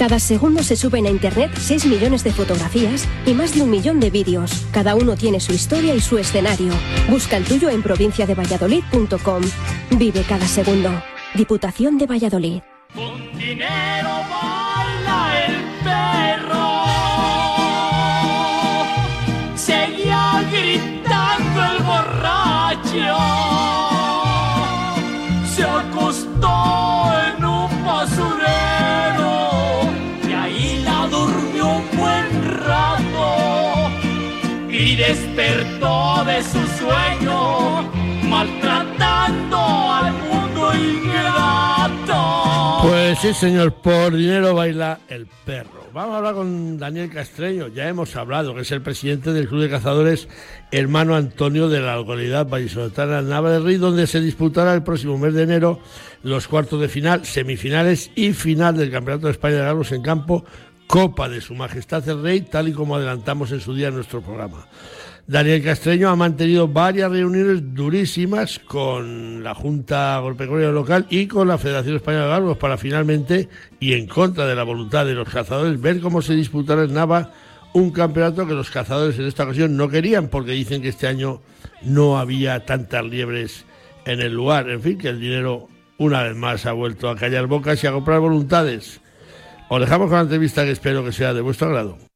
cada 0.03 0.19
segundo 0.19 0.65
se 0.65 0.75
suben 0.75 1.07
a 1.07 1.11
Internet 1.11 1.53
6 1.57 1.87
millones 1.87 2.25
de 2.25 2.33
fotografías 2.33 3.07
y 3.25 3.35
más 3.35 3.55
de 3.55 3.63
un 3.63 3.71
millón 3.71 4.01
de 4.01 4.11
vídeos. 4.11 4.67
Cada 4.73 4.97
uno 4.97 5.15
tiene 5.15 5.39
su 5.39 5.53
historia 5.53 5.95
y 5.95 6.01
su 6.01 6.19
escenario. 6.19 6.73
Busca 7.09 7.37
el 7.37 7.45
tuyo 7.45 7.71
en 7.71 7.85
provinciadevalladolid.com. 7.85 9.43
Vive 9.93 10.25
cada 10.25 10.49
segundo. 10.49 10.91
Diputación 11.37 11.99
de 11.99 12.07
Valladolid. 12.09 12.63
Maltratando 38.29 39.56
al 39.58 40.13
mundo 40.15 40.72
ingrato. 40.75 42.13
Pues 42.82 43.19
sí, 43.19 43.34
señor, 43.34 43.75
por 43.75 44.15
dinero 44.17 44.55
baila 44.55 45.01
el 45.08 45.27
perro. 45.44 45.82
Vamos 45.93 46.15
a 46.15 46.19
hablar 46.19 46.34
con 46.34 46.79
Daniel 46.79 47.11
Castreño, 47.11 47.69
ya 47.69 47.87
hemos 47.87 48.17
hablado, 48.17 48.55
que 48.55 48.63
es 48.63 48.72
el 48.72 48.81
presidente 48.81 49.34
del 49.34 49.46
Club 49.46 49.61
de 49.61 49.69
Cazadores 49.69 50.27
Hermano 50.70 51.15
Antonio 51.15 51.69
de 51.69 51.81
la 51.81 51.96
localidad 51.96 52.46
vallisoletana 52.46 53.20
Nava 53.20 53.51
del 53.51 53.79
donde 53.79 54.06
se 54.06 54.20
disputará 54.20 54.72
el 54.72 54.82
próximo 54.82 55.19
mes 55.19 55.34
de 55.34 55.43
enero 55.43 55.81
los 56.22 56.49
cuartos 56.49 56.81
de 56.81 56.89
final, 56.89 57.27
semifinales 57.27 58.11
y 58.15 58.32
final 58.32 58.75
del 58.75 58.91
Campeonato 58.91 59.27
de 59.27 59.32
España 59.32 59.56
de 59.56 59.65
Galos 59.65 59.93
en 59.93 60.01
campo 60.01 60.46
Copa 60.87 61.29
de 61.29 61.43
Su 61.43 61.55
Majestad 61.55 62.08
el 62.08 62.22
Rey, 62.22 62.41
tal 62.41 62.69
y 62.69 62.72
como 62.72 62.96
adelantamos 62.96 63.53
en 63.53 63.61
su 63.61 63.75
día 63.75 63.89
en 63.89 63.94
nuestro 63.94 64.22
programa. 64.22 64.67
Daniel 65.26 65.62
Castreño 65.62 66.08
ha 66.08 66.17
mantenido 66.17 66.67
varias 66.67 67.10
reuniones 67.10 67.74
durísimas 67.74 68.58
con 68.58 69.43
la 69.44 69.55
Junta 69.55 70.17
Agropecuaria 70.17 70.70
Local 70.70 71.06
y 71.10 71.29
con 71.29 71.46
la 71.46 71.58
Federación 71.58 71.96
Española 71.96 72.24
de 72.24 72.31
Galgos 72.31 72.58
para 72.58 72.76
finalmente, 72.76 73.48
y 73.79 73.93
en 73.93 74.08
contra 74.08 74.46
de 74.46 74.56
la 74.56 74.64
voluntad 74.64 75.06
de 75.06 75.14
los 75.14 75.29
cazadores, 75.29 75.81
ver 75.81 76.00
cómo 76.00 76.22
se 76.22 76.34
disputará 76.34 76.82
en 76.82 76.94
Nava 76.94 77.31
un 77.72 77.93
campeonato 77.93 78.46
que 78.46 78.55
los 78.55 78.70
cazadores 78.70 79.19
en 79.19 79.26
esta 79.26 79.44
ocasión 79.44 79.76
no 79.76 79.88
querían 79.88 80.29
porque 80.29 80.52
dicen 80.52 80.82
que 80.82 80.88
este 80.88 81.06
año 81.06 81.41
no 81.82 82.19
había 82.19 82.67
tantas 82.67 83.05
liebres 83.05 83.64
en 84.05 84.20
el 84.20 84.34
lugar. 84.34 84.69
En 84.69 84.82
fin, 84.82 84.98
que 84.98 85.08
el 85.08 85.20
dinero 85.20 85.69
una 85.98 86.24
vez 86.24 86.36
más 86.36 86.67
ha 86.67 86.72
vuelto 86.72 87.08
a 87.08 87.17
callar 87.17 87.46
bocas 87.46 87.82
y 87.82 87.86
a 87.86 87.93
comprar 87.93 88.19
voluntades. 88.19 89.00
Os 89.69 89.81
dejamos 89.81 90.08
con 90.08 90.17
la 90.17 90.22
entrevista 90.22 90.64
que 90.64 90.72
espero 90.72 91.05
que 91.05 91.12
sea 91.12 91.32
de 91.32 91.41
vuestro 91.41 91.69
agrado. 91.69 92.12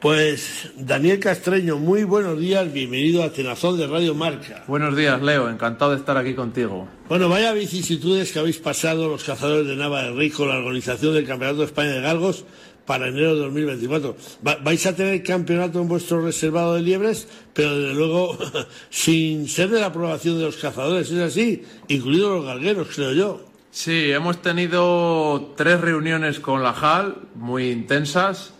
Pues 0.00 0.70
Daniel 0.76 1.18
Castreño, 1.18 1.76
muy 1.76 2.04
buenos 2.04 2.38
días, 2.38 2.72
bienvenido 2.72 3.24
a 3.24 3.32
Tenazón 3.32 3.76
de 3.76 3.88
Radio 3.88 4.14
Marca. 4.14 4.62
Buenos 4.68 4.96
días, 4.96 5.20
Leo, 5.20 5.50
encantado 5.50 5.90
de 5.90 5.96
estar 5.96 6.16
aquí 6.16 6.34
contigo. 6.34 6.86
Bueno, 7.08 7.28
vaya 7.28 7.52
vicisitudes 7.52 8.30
que 8.30 8.38
habéis 8.38 8.58
pasado 8.58 9.08
los 9.08 9.24
cazadores 9.24 9.66
de 9.66 9.74
Nava 9.74 10.04
del 10.04 10.16
Rey 10.16 10.30
con 10.30 10.50
la 10.50 10.58
organización 10.58 11.14
del 11.14 11.26
Campeonato 11.26 11.58
de 11.58 11.64
España 11.64 11.94
de 11.94 12.00
Galgos 12.00 12.44
para 12.86 13.08
enero 13.08 13.34
de 13.34 13.40
2024. 13.40 14.16
vais 14.62 14.86
a 14.86 14.94
tener 14.94 15.20
campeonato 15.24 15.80
en 15.80 15.88
vuestro 15.88 16.24
reservado 16.24 16.76
de 16.76 16.82
liebres, 16.82 17.26
pero 17.52 17.76
desde 17.76 17.94
luego 17.94 18.38
sin 18.90 19.48
ser 19.48 19.68
de 19.68 19.80
la 19.80 19.86
aprobación 19.86 20.38
de 20.38 20.44
los 20.44 20.58
cazadores, 20.58 21.10
es 21.10 21.18
así, 21.18 21.64
incluidos 21.88 22.36
los 22.36 22.44
galgueros, 22.44 22.86
creo 22.94 23.12
yo. 23.14 23.44
Sí, 23.72 24.12
hemos 24.12 24.42
tenido 24.42 25.54
tres 25.56 25.80
reuniones 25.80 26.38
con 26.38 26.62
la 26.62 26.72
JAL 26.72 27.16
muy 27.34 27.70
intensas 27.70 28.54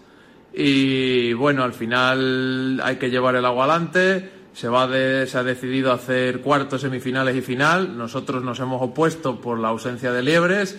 y 0.52 1.33
bueno, 1.35 1.62
al 1.62 1.73
final 1.73 2.81
hay 2.83 2.97
que 2.97 3.11
llevar 3.11 3.37
el 3.37 3.45
agua 3.45 3.64
adelante. 3.64 4.33
Se, 4.55 4.69
va 4.69 4.88
se 4.88 5.38
ha 5.38 5.45
decidido 5.45 5.93
hacer 5.93 6.40
cuartos, 6.40 6.81
semifinales 6.81 7.37
y 7.37 7.43
final. 7.43 7.97
Nosotros 7.97 8.43
nos 8.43 8.59
hemos 8.59 8.83
opuesto 8.83 9.40
por 9.40 9.61
la 9.61 9.69
ausencia 9.69 10.11
de 10.11 10.23
liebres 10.23 10.76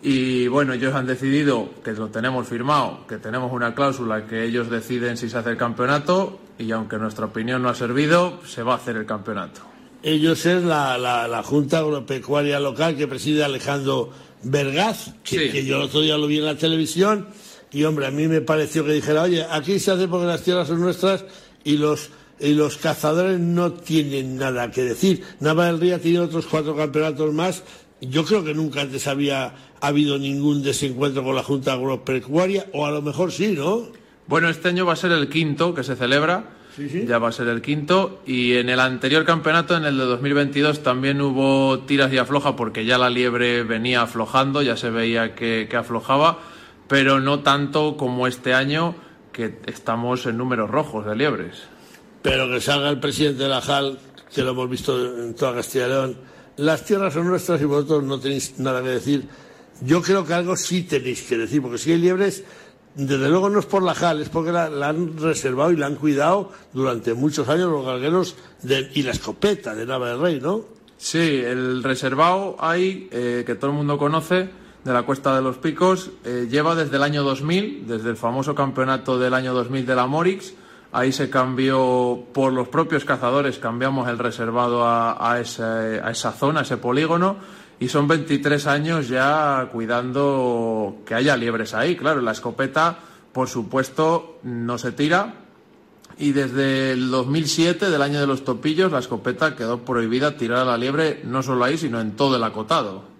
Y 0.00 0.46
bueno, 0.46 0.72
ellos 0.72 0.94
han 0.94 1.06
decidido, 1.06 1.68
que 1.84 1.92
lo 1.92 2.08
tenemos 2.08 2.46
firmado, 2.46 3.06
que 3.08 3.18
tenemos 3.18 3.52
una 3.52 3.74
cláusula 3.74 4.26
que 4.26 4.44
ellos 4.44 4.70
deciden 4.70 5.16
si 5.16 5.28
se 5.28 5.38
hace 5.38 5.50
el 5.50 5.56
campeonato 5.56 6.38
y 6.56 6.70
aunque 6.70 6.98
nuestra 6.98 7.26
opinión 7.26 7.62
no 7.62 7.68
ha 7.68 7.74
servido, 7.74 8.40
se 8.46 8.62
va 8.62 8.74
a 8.74 8.76
hacer 8.76 8.96
el 8.96 9.06
campeonato. 9.06 9.60
Ellos 10.02 10.46
es 10.46 10.62
la, 10.62 10.96
la, 10.96 11.42
Junta 11.42 11.78
Agropecuaria 11.78 12.60
Local 12.60 12.96
que 12.96 13.08
preside 13.08 13.42
Alejandro 13.42 14.10
Vergaz, 14.44 15.14
que, 15.24 15.50
que 15.50 15.64
yo 15.64 15.76
el 15.76 15.82
otro 15.82 16.00
día 16.00 16.16
lo 16.16 16.28
vi 16.28 16.38
en 16.38 16.44
la 16.44 16.56
televisión 16.56 17.26
y 17.72 17.84
hombre, 17.84 18.06
a 18.06 18.10
mí 18.10 18.28
me 18.28 18.40
pareció 18.40 18.84
que 18.84 18.92
dijera, 18.92 19.22
oye, 19.22 19.44
aquí 19.50 19.78
se 19.78 19.90
hace 19.90 20.08
porque 20.08 20.26
las 20.26 20.42
tierras 20.42 20.68
son 20.68 20.80
nuestras 20.80 21.24
y 21.64 21.76
los 21.76 22.10
y 22.40 22.54
los 22.54 22.76
cazadores 22.76 23.40
no 23.40 23.72
tienen 23.72 24.36
nada 24.36 24.70
que 24.70 24.82
decir. 24.82 25.24
Nava 25.40 25.66
del 25.66 25.80
Río 25.80 26.00
tiene 26.00 26.20
otros 26.20 26.46
cuatro 26.46 26.76
campeonatos 26.76 27.32
más. 27.34 27.64
Yo 28.00 28.24
creo 28.24 28.44
que 28.44 28.54
nunca 28.54 28.82
antes 28.82 29.06
había 29.06 29.54
habido 29.80 30.18
ningún 30.18 30.62
desencuentro 30.62 31.24
con 31.24 31.34
la 31.34 31.42
Junta 31.42 31.72
Agropecuaria, 31.72 32.66
o 32.72 32.86
a 32.86 32.92
lo 32.92 33.02
mejor 33.02 33.32
sí, 33.32 33.54
¿no? 33.56 33.88
Bueno, 34.26 34.48
este 34.48 34.68
año 34.68 34.86
va 34.86 34.92
a 34.92 34.96
ser 34.96 35.10
el 35.12 35.28
quinto 35.28 35.74
que 35.74 35.82
se 35.82 35.96
celebra. 35.96 36.50
Sí, 36.76 36.88
sí. 36.88 37.06
Ya 37.08 37.18
va 37.18 37.30
a 37.30 37.32
ser 37.32 37.48
el 37.48 37.60
quinto. 37.60 38.20
Y 38.24 38.52
en 38.52 38.68
el 38.68 38.78
anterior 38.78 39.24
campeonato, 39.24 39.76
en 39.76 39.84
el 39.84 39.98
de 39.98 40.04
2022, 40.04 40.84
también 40.84 41.20
hubo 41.20 41.80
tiras 41.80 42.12
y 42.12 42.18
afloja 42.18 42.54
porque 42.54 42.84
ya 42.84 42.98
la 42.98 43.10
liebre 43.10 43.64
venía 43.64 44.02
aflojando, 44.02 44.62
ya 44.62 44.76
se 44.76 44.90
veía 44.90 45.34
que, 45.34 45.66
que 45.68 45.76
aflojaba, 45.76 46.38
pero 46.88 47.20
no 47.20 47.40
tanto 47.40 47.96
como 47.96 48.26
este 48.26 48.54
año 48.54 48.94
que 49.32 49.60
estamos 49.66 50.26
en 50.26 50.36
números 50.36 50.70
rojos 50.70 51.06
de 51.06 51.14
liebres 51.14 51.68
pero 52.22 52.50
que 52.50 52.60
salga 52.60 52.90
el 52.90 53.00
presidente 53.00 53.44
de 53.44 53.48
la 53.48 53.60
JAL, 53.60 53.98
que 54.34 54.42
lo 54.42 54.50
hemos 54.50 54.68
visto 54.68 55.22
en 55.22 55.34
toda 55.34 55.54
Castilla 55.54 55.86
y 55.86 55.88
León, 55.90 56.16
las 56.56 56.84
tierras 56.84 57.14
son 57.14 57.28
nuestras 57.28 57.60
y 57.60 57.64
vosotros 57.64 58.02
no 58.04 58.18
tenéis 58.18 58.58
nada 58.58 58.82
que 58.82 58.88
decir. 58.88 59.28
Yo 59.80 60.02
creo 60.02 60.24
que 60.24 60.34
algo 60.34 60.56
sí 60.56 60.82
tenéis 60.82 61.22
que 61.22 61.38
decir, 61.38 61.62
porque 61.62 61.78
si 61.78 61.92
hay 61.92 61.98
liebres, 61.98 62.42
desde 62.94 63.28
luego 63.28 63.48
no 63.48 63.60
es 63.60 63.66
por 63.66 63.82
la 63.82 63.94
JAL, 63.94 64.20
es 64.20 64.28
porque 64.28 64.50
la, 64.50 64.66
han 64.66 65.16
reservado 65.18 65.70
y 65.70 65.76
la 65.76 65.86
han 65.86 65.94
cuidado 65.94 66.52
durante 66.72 67.14
muchos 67.14 67.48
años 67.48 67.70
los 67.70 67.86
galgueros 67.86 68.36
y 68.94 69.02
la 69.02 69.12
escopeta 69.12 69.74
de 69.74 69.86
Nava 69.86 70.10
del 70.10 70.20
Rey, 70.20 70.40
¿no? 70.40 70.64
Sí, 70.96 71.18
el 71.18 71.84
reservado 71.84 72.56
hay, 72.58 73.08
eh, 73.12 73.44
que 73.46 73.54
todo 73.54 73.70
el 73.70 73.76
mundo 73.76 73.96
conoce, 73.98 74.50
de 74.84 74.92
la 74.92 75.02
Cuesta 75.02 75.34
de 75.34 75.42
los 75.42 75.58
Picos, 75.58 76.10
eh, 76.24 76.48
lleva 76.50 76.74
desde 76.74 76.96
el 76.96 77.02
año 77.02 77.22
2000, 77.22 77.86
desde 77.86 78.10
el 78.10 78.16
famoso 78.16 78.54
campeonato 78.54 79.18
del 79.18 79.34
año 79.34 79.52
2000 79.54 79.86
de 79.86 79.94
la 79.94 80.06
Morix, 80.06 80.54
Ahí 80.90 81.12
se 81.12 81.28
cambió 81.28 82.24
por 82.32 82.52
los 82.52 82.68
propios 82.68 83.04
cazadores, 83.04 83.58
cambiamos 83.58 84.08
el 84.08 84.18
reservado 84.18 84.84
a, 84.86 85.38
esa 85.38 86.32
zona, 86.32 86.60
a 86.60 86.62
ese 86.62 86.78
polígono, 86.78 87.36
y 87.78 87.88
son 87.88 88.08
23 88.08 88.66
años 88.66 89.08
ya 89.08 89.68
cuidando 89.70 90.96
que 91.04 91.14
haya 91.14 91.36
liebres 91.36 91.74
ahí. 91.74 91.94
Claro, 91.94 92.22
la 92.22 92.32
escopeta, 92.32 92.98
por 93.32 93.48
supuesto, 93.48 94.38
no 94.44 94.78
se 94.78 94.92
tira. 94.92 95.34
Y 96.16 96.32
desde 96.32 96.92
el 96.92 97.10
2007, 97.10 97.90
del 97.90 98.02
año 98.02 98.18
de 98.18 98.26
los 98.26 98.42
topillos, 98.42 98.90
la 98.90 98.98
escopeta 99.00 99.54
quedó 99.54 99.84
prohibida 99.84 100.38
tirar 100.38 100.60
a 100.60 100.64
la 100.64 100.78
liebre 100.78 101.20
no 101.22 101.42
solo 101.42 101.64
ahí, 101.64 101.76
sino 101.76 102.00
en 102.00 102.16
todo 102.16 102.36
el 102.36 102.42
acotado. 102.42 103.17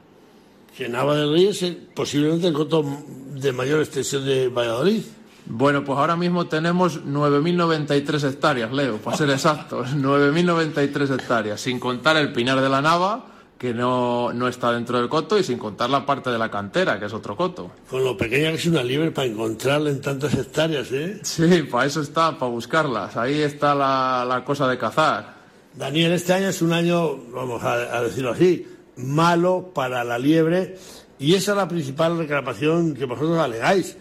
Que 0.79 0.89
Nava 0.89 1.17
del 1.17 1.33
Río 1.33 1.51
es 1.51 1.65
posiblemente 1.93 2.47
el 2.47 2.53
coto 2.53 2.85
de 3.35 3.51
mayor 3.51 3.81
extensión 3.81 4.25
de 4.25 4.47
Valladolid. 4.47 5.03
Bueno, 5.47 5.83
pues 5.83 5.99
ahora 5.99 6.15
mismo 6.15 6.47
tenemos 6.47 7.05
9.093 7.05 8.23
hectáreas, 8.29 8.71
Leo, 8.71 8.99
para 8.99 9.17
ser 9.17 9.29
exactos. 9.31 9.89
9.093 9.97 11.15
hectáreas, 11.15 11.61
sin 11.61 11.81
contar 11.81 12.17
el 12.17 12.33
Pinar 12.33 12.61
de 12.61 12.69
la 12.69 12.81
Nava, 12.81 13.27
que 13.59 13.75
no, 13.75 14.33
no, 14.33 14.47
está 14.47 14.71
dentro 14.71 15.01
del 15.01 15.09
coto, 15.09 15.37
y 15.37 15.43
sin 15.43 15.59
contar 15.59 15.91
la 15.91 16.07
parte 16.07 16.31
de 16.31 16.39
la 16.39 16.49
cantera, 16.49 17.01
que 17.01 17.07
es 17.07 17.13
otro 17.13 17.35
coto. 17.35 17.73
Con 17.91 18.05
lo 18.05 18.17
pequeña 18.17 18.51
que 18.51 18.59
es 18.59 18.67
una 18.67 18.85
liebre 18.85 19.11
para 19.11 19.27
encontrarla 19.27 19.91
en 19.91 20.01
tantas 20.01 20.33
hectáreas, 20.35 20.93
¿eh? 20.93 21.19
Sí, 21.25 21.65
para 21.69 21.87
eso 21.87 22.03
está, 22.03 22.39
para 22.39 22.53
buscarlas. 22.53 23.17
Ahí 23.17 23.41
está 23.41 23.75
la, 23.75 24.45
cosa 24.47 24.69
de 24.69 24.79
cazar. 24.79 25.39
Daniel, 25.75 26.13
este 26.13 26.35
año 26.35 26.51
es 26.51 26.63
un 26.63 26.73
año, 26.73 27.17
vamos 27.33 27.65
a 27.65 28.01
decirlo 28.01 28.31
así, 28.31 28.65
malo 28.99 29.73
para 29.75 30.05
la 30.05 30.19
liebre, 30.19 30.77
y 31.19 31.35
esa 31.35 31.53
es 31.53 31.57
la 31.57 31.69
principal 31.69 32.19
reclamación 32.19 32.95
que 32.95 33.05
vosotros 33.05 33.39
alegáis 33.39 33.97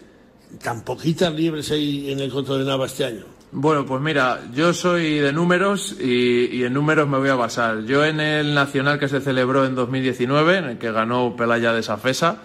tan 0.62 0.82
poquitas 0.84 1.32
liebres 1.32 1.70
hay 1.70 2.10
en 2.10 2.20
el 2.20 2.30
Coto 2.30 2.58
de 2.58 2.64
Nava 2.64 2.86
este 2.86 3.04
año? 3.04 3.24
Bueno, 3.50 3.86
pues 3.86 4.00
mira, 4.02 4.40
yo 4.52 4.74
soy 4.74 5.18
de 5.18 5.32
números 5.32 5.96
y, 5.98 6.62
en 6.62 6.72
números 6.74 7.08
me 7.08 7.18
voy 7.18 7.30
a 7.30 7.34
basar. 7.34 7.84
Yo 7.84 8.04
en 8.04 8.20
el 8.20 8.54
nacional 8.54 8.98
que 8.98 9.08
se 9.08 9.20
celebró 9.20 9.64
en 9.64 9.74
2019, 9.74 10.58
en 10.58 10.64
el 10.64 10.78
que 10.78 10.92
ganó 10.92 11.34
Pelaya 11.34 11.72
de 11.72 11.82
Safesa, 11.82 12.42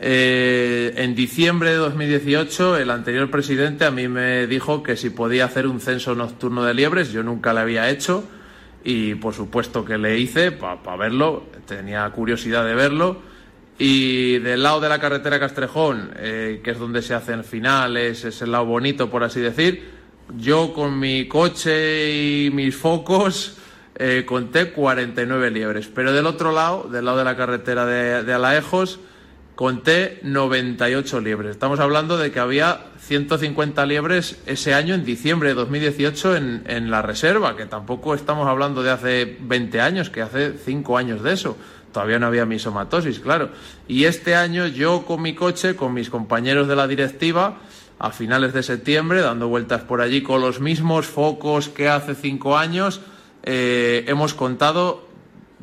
eh, 0.00 0.94
en 0.96 1.14
diciembre 1.14 1.70
de 1.70 1.76
2018 1.76 2.76
el 2.76 2.90
anterior 2.90 3.30
presidente 3.30 3.84
a 3.84 3.92
mí 3.92 4.08
me 4.08 4.48
dijo 4.48 4.82
que 4.82 4.96
si 4.96 5.10
podía 5.10 5.44
hacer 5.44 5.68
un 5.68 5.80
censo 5.80 6.16
nocturno 6.16 6.64
de 6.64 6.74
liebres, 6.74 7.12
yo 7.12 7.22
nunca 7.22 7.52
le 7.52 7.60
había 7.60 7.88
hecho 7.88 8.24
y 8.84 9.14
por 9.14 9.34
supuesto 9.34 9.84
que 9.84 9.98
le 9.98 10.18
hice 10.18 10.52
para 10.52 10.96
verlo, 10.96 11.44
tenía 11.66 12.08
curiosidad 12.10 12.64
de 12.64 12.74
verlo 12.74 13.32
y 13.78 14.38
del 14.38 14.62
lado 14.62 14.80
de 14.80 14.88
la 14.88 15.00
carretera 15.00 15.40
Castrejón, 15.40 16.12
eh, 16.16 16.60
que 16.62 16.70
es 16.70 16.78
donde 16.78 17.02
se 17.02 17.14
hacen 17.14 17.42
finales, 17.42 18.24
es 18.24 18.42
el 18.42 18.52
lado 18.52 18.66
bonito, 18.66 19.10
por 19.10 19.24
así 19.24 19.40
decir, 19.40 19.90
yo 20.36 20.72
con 20.72 20.98
mi 20.98 21.26
coche 21.26 22.44
y 22.46 22.50
mis 22.50 22.76
focos 22.76 23.58
eh, 23.96 24.24
conté 24.26 24.70
49 24.70 25.50
liebres. 25.50 25.88
Pero 25.88 26.12
del 26.12 26.26
otro 26.26 26.52
lado, 26.52 26.84
del 26.84 27.04
lado 27.04 27.18
de 27.18 27.24
la 27.24 27.36
carretera 27.36 27.84
de, 27.86 28.22
de 28.22 28.32
Alaejos, 28.32 29.00
conté 29.54 30.20
98 30.22 31.20
liebres. 31.20 31.50
Estamos 31.52 31.80
hablando 31.80 32.16
de 32.16 32.30
que 32.30 32.40
había 32.40 32.86
150 32.98 33.84
liebres 33.86 34.38
ese 34.46 34.74
año, 34.74 34.94
en 34.94 35.04
diciembre 35.04 35.50
de 35.50 35.54
2018, 35.54 36.36
en, 36.36 36.62
en 36.66 36.90
la 36.90 37.02
reserva, 37.02 37.56
que 37.56 37.66
tampoco 37.66 38.14
estamos 38.14 38.48
hablando 38.48 38.82
de 38.82 38.90
hace 38.90 39.36
20 39.40 39.80
años, 39.80 40.10
que 40.10 40.22
hace 40.22 40.52
5 40.52 40.96
años 40.96 41.22
de 41.22 41.32
eso. 41.32 41.56
Todavía 41.92 42.18
no 42.18 42.26
había 42.26 42.46
misomatosis, 42.46 43.20
claro. 43.20 43.50
Y 43.86 44.04
este 44.04 44.34
año 44.34 44.66
yo 44.66 45.04
con 45.04 45.20
mi 45.20 45.34
coche, 45.34 45.76
con 45.76 45.92
mis 45.92 46.08
compañeros 46.08 46.66
de 46.66 46.76
la 46.76 46.88
directiva, 46.88 47.58
a 47.98 48.10
finales 48.10 48.52
de 48.52 48.62
septiembre, 48.62 49.20
dando 49.20 49.46
vueltas 49.46 49.82
por 49.82 50.00
allí 50.00 50.22
con 50.22 50.40
los 50.40 50.58
mismos 50.58 51.06
focos 51.06 51.68
que 51.68 51.88
hace 51.88 52.14
cinco 52.14 52.56
años, 52.56 53.00
eh, 53.44 54.04
hemos 54.08 54.34
contado 54.34 55.06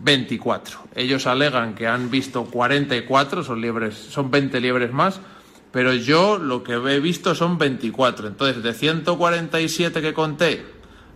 24. 0.01 0.79
Ellos 0.95 1.27
alegan 1.27 1.75
que 1.75 1.87
han 1.87 2.09
visto 2.09 2.45
44, 2.45 3.43
son, 3.43 3.61
liebres, 3.61 3.95
son 3.95 4.31
20 4.31 4.59
liebres 4.61 4.91
más, 4.93 5.21
pero 5.71 5.93
yo 5.93 6.37
lo 6.37 6.63
que 6.63 6.73
he 6.73 6.99
visto 6.99 7.35
son 7.35 7.57
24. 7.57 8.27
Entonces, 8.27 8.63
de 8.63 8.73
147 8.73 10.01
que 10.01 10.13
conté, 10.13 10.65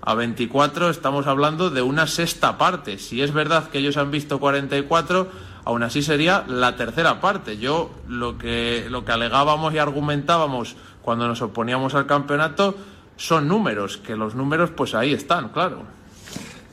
a 0.05 0.15
24 0.15 0.89
estamos 0.89 1.27
hablando 1.27 1.69
de 1.69 1.81
una 1.81 2.07
sexta 2.07 2.57
parte. 2.57 2.97
Si 2.97 3.21
es 3.21 3.33
verdad 3.33 3.69
que 3.69 3.79
ellos 3.79 3.95
han 3.95 4.11
visto 4.11 4.39
44, 4.39 5.29
aún 5.63 5.83
así 5.83 6.03
sería 6.03 6.43
la 6.47 6.75
tercera 6.75 7.21
parte. 7.21 7.57
Yo 7.57 7.89
lo 8.07 8.37
que, 8.37 8.87
lo 8.89 9.05
que 9.05 9.13
alegábamos 9.13 9.73
y 9.73 9.77
argumentábamos 9.77 10.75
cuando 11.01 11.27
nos 11.27 11.41
oponíamos 11.41 11.95
al 11.95 12.05
campeonato 12.05 12.75
son 13.15 13.47
números, 13.47 13.97
que 13.97 14.15
los 14.15 14.35
números 14.35 14.71
pues 14.71 14.93
ahí 14.93 15.13
están, 15.13 15.49
claro. 15.49 15.83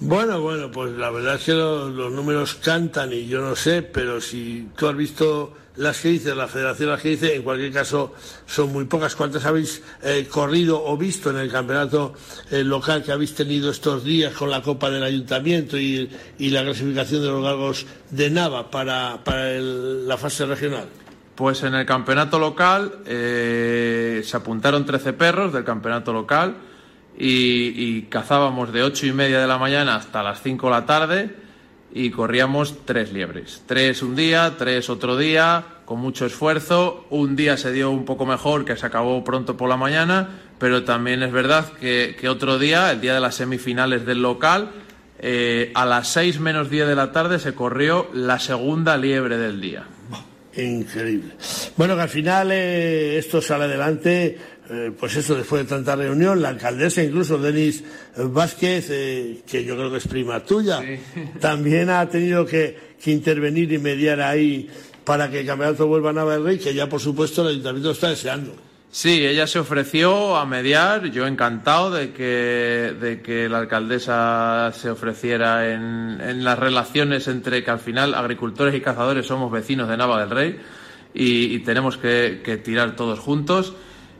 Bueno, 0.03 0.41
bueno, 0.41 0.71
pues 0.71 0.93
la 0.93 1.11
verdad 1.11 1.35
es 1.35 1.45
que 1.45 1.53
los, 1.53 1.93
números 2.11 2.55
cantan 2.55 3.13
y 3.13 3.27
yo 3.27 3.43
no 3.43 3.55
sé, 3.55 3.83
pero 3.83 4.19
si 4.19 4.67
tú 4.75 4.89
has 4.89 4.97
visto 4.97 5.53
las 5.77 6.01
que 6.01 6.09
dice 6.09 6.35
la 6.35 6.49
federación, 6.49 6.89
las 6.89 7.03
que 7.03 7.11
dice, 7.11 7.37
en 7.37 7.43
cualquier 7.43 7.71
caso 7.71 8.15
son 8.47 8.73
muy 8.73 8.87
pocas. 8.87 9.15
¿Cuántas 9.15 9.45
habéis 9.45 9.83
eh, 10.03 10.27
corrido 10.31 10.83
o 10.83 10.97
visto 10.97 11.29
en 11.29 11.37
el 11.37 11.53
campeonato 11.53 12.15
eh, 12.51 12.65
local 12.65 13.03
que 13.03 13.13
habéis 13.13 13.35
tenido 13.35 13.71
estos 13.71 14.03
días 14.03 14.33
con 14.33 14.49
la 14.49 14.63
Copa 14.63 14.89
del 14.89 15.03
Ayuntamiento 15.03 15.77
y, 15.77 16.11
la 16.39 16.63
clasificación 16.63 17.21
de 17.21 17.29
los 17.29 17.45
galgos 17.45 17.87
de 18.09 18.31
Nava 18.31 18.71
para, 18.71 19.19
la 19.59 20.17
fase 20.17 20.47
regional? 20.47 20.87
Pues 21.35 21.63
en 21.63 21.75
el 21.75 21.85
campeonato 21.85 22.39
local 22.39 23.01
eh, 23.05 24.23
se 24.25 24.37
apuntaron 24.37 24.87
13 24.87 25.13
perros 25.13 25.53
del 25.53 25.65
campeonato 25.65 26.11
local 26.11 26.70
y, 27.21 28.03
cazábamos 28.09 28.73
de 28.73 28.83
ocho 28.83 29.07
y 29.07 29.13
media 29.13 29.41
de 29.41 29.47
la 29.47 29.59
mañana 29.59 29.97
hasta 29.97 30.23
las 30.23 30.43
5 30.43 30.67
de 30.67 30.73
la 30.73 30.87
tarde 30.87 31.37
y 31.93 32.11
corríamos 32.11 32.87
tres 32.87 33.13
liebres. 33.13 33.63
Tres 33.67 34.03
un 34.03 34.17
día, 34.17 34.55
tres 34.57 34.89
otro 34.89 35.17
día, 35.17 35.65
con 35.85 36.01
mucho 36.01 36.25
esfuerzo. 36.25 37.07
Un 37.11 37.37
día 37.37 37.57
se 37.57 37.73
dio 37.73 37.91
un 37.91 38.05
poco 38.05 38.25
mejor, 38.25 38.65
que 38.65 38.77
se 38.77 38.87
acabó 38.87 39.23
pronto 39.23 39.57
por 39.57 39.69
la 39.69 39.77
mañana, 39.77 40.29
pero 40.59 40.85
también 40.85 41.23
es 41.23 41.33
verdad 41.33 41.67
que, 41.79 42.17
otro 42.29 42.59
día, 42.59 42.91
el 42.93 43.01
día 43.01 43.15
de 43.15 43.21
las 43.21 43.35
semifinales 43.35 44.07
del 44.07 44.23
local, 44.23 44.71
eh, 45.19 45.73
a 45.75 45.85
las 45.85 46.09
seis 46.09 46.41
menos 46.41 46.71
diez 46.71 46.87
de 46.87 46.95
la 46.95 47.13
tarde 47.13 47.39
se 47.39 47.55
corrió 47.55 48.09
la 48.15 48.39
segunda 48.39 48.97
liebre 48.97 49.37
del 49.37 49.61
día. 49.61 49.85
Increíble. 50.57 51.35
Bueno, 51.77 51.95
que 51.97 52.03
al 52.03 52.09
final 52.09 52.51
eh, 52.51 53.19
esto 53.19 53.41
sale 53.41 53.65
adelante 53.65 54.39
eh, 54.73 54.93
pues 54.97 55.17
eso, 55.17 55.35
después 55.35 55.63
de 55.63 55.69
tanta 55.69 55.97
reunión, 55.97 56.41
la 56.41 56.51
alcaldesa, 56.51 57.03
incluso 57.03 57.39
Denis 57.39 57.83
Vázquez, 58.17 58.87
eh, 58.91 59.43
que 59.45 59.65
yo 59.65 59.75
creo 59.75 59.91
que 59.91 59.97
es 59.97 60.07
prima 60.07 60.45
tuya, 60.45 60.81
también 61.41 61.91
ha 61.91 62.09
tenido 62.09 62.47
que, 62.47 62.91
intervenir 63.07 63.73
y 63.73 63.79
mediar 63.79 64.21
ahí 64.21 64.71
para 65.05 65.29
que 65.29 65.41
el 65.41 65.47
campeonato 65.47 65.89
vuelva 65.89 66.11
a 66.11 66.13
Nava 66.13 66.35
del 66.35 66.45
Rey, 66.45 66.59
que 66.59 66.73
ya 66.73 66.89
por 66.89 67.01
supuesto 67.01 67.43
el 67.43 67.49
ayuntamiento 67.49 67.91
está 67.91 68.11
deseando. 68.11 68.55
Sí, 68.93 69.27
ella 69.27 69.49
se 69.49 69.59
ofreció 69.59 70.37
a 70.37 70.47
mediar, 70.47 71.11
yo 71.11 71.27
encantado 71.27 71.91
de 71.91 72.13
que, 72.13 72.95
de 73.01 73.23
que 73.23 73.49
la 73.49 73.59
alcaldesa 73.59 74.73
se 74.73 74.91
ofreciera 74.91 75.73
en, 75.73 76.21
en 76.21 76.45
las 76.45 76.59
relaciones 76.59 77.27
entre 77.27 77.65
que 77.65 77.71
al 77.73 77.81
final 77.81 78.15
agricultores 78.15 78.75
y 78.75 78.81
cazadores 78.81 79.27
somos 79.27 79.51
vecinos 79.51 79.89
de 79.89 79.97
Nava 79.97 80.21
del 80.21 80.31
Rey 80.31 80.61
y, 81.13 81.55
y 81.55 81.59
tenemos 81.61 81.97
que, 81.97 82.43
que 82.45 82.57
tirar 82.57 82.95
todos 82.95 83.19
juntos. 83.19 83.75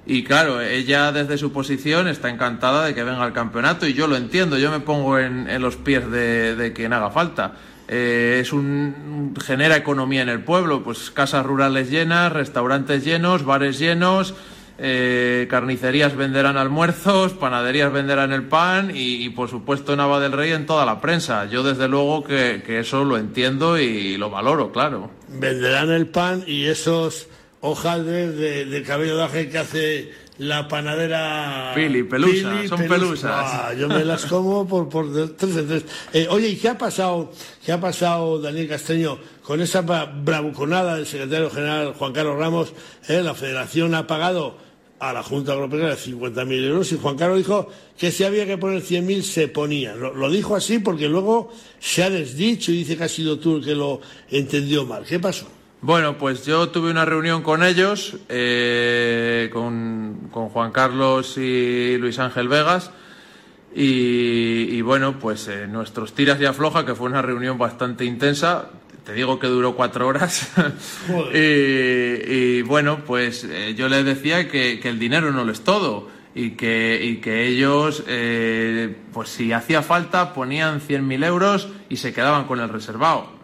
Y 0.07 0.25
claro, 0.25 0.61
ella 0.61 1.13
desde 1.13 1.39
su 1.39 1.53
posición 1.53 2.09
está 2.09 2.31
encantada 2.31 2.87
de 2.87 2.95
que 2.95 3.05
venga 3.05 3.23
al 3.23 3.33
campeonato 3.33 3.87
y 3.87 3.93
yo 3.93 4.07
lo 4.07 4.17
entiendo, 4.17 4.59
yo 4.59 4.71
me 4.71 4.81
pongo 4.81 5.19
en, 5.19 5.49
en 5.49 5.61
los 5.63 5.77
pies 5.77 6.11
de, 6.11 6.57
de 6.57 6.73
quien 6.73 6.93
haga 6.93 7.11
falta. 7.11 7.53
Eh, 7.87 8.39
es 8.41 8.53
un 8.53 9.35
genera 9.45 9.77
economía 9.77 10.23
en 10.23 10.29
el 10.29 10.43
pueblo, 10.43 10.83
pues 10.83 11.11
casas 11.11 11.45
rurales 11.45 11.91
llenas, 11.91 12.33
restaurantes 12.33 13.05
llenos, 13.05 13.45
bares 13.45 13.79
llenos, 13.79 14.35
eh, 14.79 15.47
carnicerías 15.51 16.17
venderán 16.17 16.57
almuerzos, 16.57 17.35
panaderías 17.35 17.93
venderán 17.93 18.33
el 18.33 18.45
pan 18.45 18.93
y, 18.95 19.29
por 19.31 19.51
supuesto 19.51 19.95
Nava 19.97 20.21
del 20.21 20.33
Rey 20.33 20.53
en 20.53 20.67
toda 20.67 20.87
la 20.87 21.01
prensa. 21.01 21.47
Yo 21.47 21.63
desde 21.63 21.89
luego 21.89 22.25
que, 22.25 22.63
que 22.65 22.79
eso 22.79 23.05
lo 23.05 23.19
entiendo 23.19 23.77
y 23.77 24.17
lo 24.17 24.31
valoro, 24.31 24.73
claro. 24.73 25.11
Venderán 25.29 25.91
el 25.91 26.07
pan 26.07 26.45
y 26.47 26.67
esos 26.67 27.27
hojaldres 27.61 28.37
de, 28.37 28.65
de 28.65 28.83
cabello 28.83 29.17
de 29.17 29.23
ángel 29.23 29.51
que 29.51 29.59
hace 29.59 30.11
la 30.41 30.69
panadera 30.69 31.73
Pili, 31.75 32.03
pelusa, 32.03 32.67
son 32.67 32.89
pelusas. 32.89 33.31
Ah, 33.31 33.75
yo 33.79 33.89
me 33.89 34.03
las 34.07 34.25
como 34.25 34.67
por, 34.67 34.89
por 34.89 35.13
de 35.13 35.29
tres 35.29 35.55
en 35.55 35.69
tres. 35.69 35.85
Eh, 36.15 36.29
oye, 36.31 36.49
¿y 36.49 36.57
qué 36.57 36.71
ha 36.71 36.79
pasado, 36.79 37.31
qué 37.63 37.73
ha 37.73 37.81
pasado, 37.81 38.41
Daniel 38.41 38.67
Casteño, 38.67 39.19
con 39.43 39.61
esa 39.61 39.83
bravuconada 39.83 40.97
del 40.97 41.05
secretario 41.05 41.51
general 41.51 41.93
Juan 41.93 42.15
Carlos 42.15 42.39
Ramos? 42.39 42.73
Eh, 43.07 43.21
la 43.23 43.35
federación 43.35 43.95
ha 43.95 44.07
pagado 44.07 44.57
a 44.99 45.13
la 45.13 45.23
Junta 45.23 45.53
Agropecuaria 45.53 45.95
50.000 45.95 46.65
euros 46.65 46.91
y 46.93 46.99
Juan 46.99 47.19
Carlos 47.19 47.37
dijo 47.37 47.69
que 47.99 48.11
si 48.11 48.25
había 48.25 48.47
que 48.47 48.57
poner 48.57 48.83
100.000 48.83 49.21
se 49.21 49.49
ponía. 49.49 49.95
Lo, 49.95 50.15
lo, 50.15 50.31
dijo 50.31 50.57
así 50.57 50.79
porque 50.79 51.07
luego 51.07 51.53
se 51.79 52.03
ha 52.03 52.09
desdicho 52.09 52.73
y 52.73 52.79
dice 52.79 52.97
que 52.97 53.05
ha 53.05 53.09
sido 53.09 53.39
tú 53.39 53.57
el 53.57 53.65
que 53.65 53.75
lo 53.75 54.01
entendió 54.31 54.87
mal. 54.87 55.05
¿Qué 55.05 55.21
pasó? 55.21 55.60
Bueno, 55.83 56.19
pues 56.19 56.45
yo 56.45 56.69
tuve 56.69 56.91
una 56.91 57.07
reunión 57.07 57.43
con 57.43 57.65
ellos, 57.65 58.19
eh, 58.29 59.49
con, 59.51 60.29
con, 60.31 60.51
Juan 60.51 60.73
Carlos 60.73 61.39
y 61.39 61.97
Luis 61.97 62.19
Ángel 62.19 62.49
Vegas, 62.49 62.91
y, 63.75 64.69
y 64.73 64.83
bueno, 64.83 65.19
pues 65.19 65.49
eh, 65.49 65.67
nuestros 65.67 66.13
tiras 66.13 66.39
y 66.39 66.45
afloja, 66.45 66.85
que 66.85 66.95
fue 66.95 67.09
una 67.09 67.23
reunión 67.23 67.57
bastante 67.57 68.05
intensa, 68.05 68.69
te 69.07 69.15
digo 69.15 69.39
que 69.39 69.47
duró 69.47 69.75
cuatro 69.75 70.07
horas, 70.07 70.53
y, 71.35 71.39
y, 71.39 72.63
bueno, 72.63 73.03
pues 73.07 73.45
eh, 73.45 73.75
yo 73.75 73.89
les 73.89 74.05
decía 74.05 74.51
que, 74.51 74.81
que, 74.81 74.89
el 74.91 74.99
dinero 74.99 75.33
no 75.33 75.45
lo 75.45 75.53
es 75.53 75.63
todo. 75.63 76.21
Y 76.33 76.51
que, 76.51 77.01
y 77.03 77.17
que 77.17 77.49
ellos, 77.49 78.05
eh, 78.07 78.95
pues 79.13 79.31
si 79.31 79.53
hacía 79.53 79.83
falta, 79.83 80.33
ponían 80.33 80.81
100.000 80.81 81.25
euros 81.25 81.69
y 81.89 81.97
se 81.97 82.13
quedaban 82.13 82.45
con 82.45 82.61
el 82.61 82.69
reservado 82.69 83.40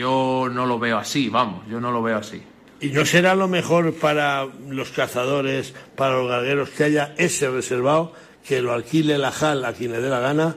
yo 0.00 0.48
no 0.50 0.66
lo 0.66 0.78
veo 0.78 0.96
así, 0.96 1.28
vamos, 1.28 1.68
yo 1.68 1.80
no 1.80 1.92
lo 1.92 2.02
veo 2.02 2.16
así. 2.16 2.42
¿Y 2.80 2.88
no 2.88 3.04
será 3.04 3.34
lo 3.34 3.46
mejor 3.46 3.94
para 3.94 4.46
los 4.68 4.90
cazadores, 4.90 5.74
para 5.96 6.14
los 6.14 6.28
galgueros, 6.28 6.70
que 6.70 6.84
haya 6.84 7.14
ese 7.18 7.50
reservado, 7.50 8.14
que 8.46 8.62
lo 8.62 8.72
alquile 8.72 9.18
la 9.18 9.30
JAL 9.30 9.64
a 9.66 9.74
quien 9.74 9.92
le 9.92 10.00
dé 10.00 10.08
la 10.08 10.20
gana 10.20 10.56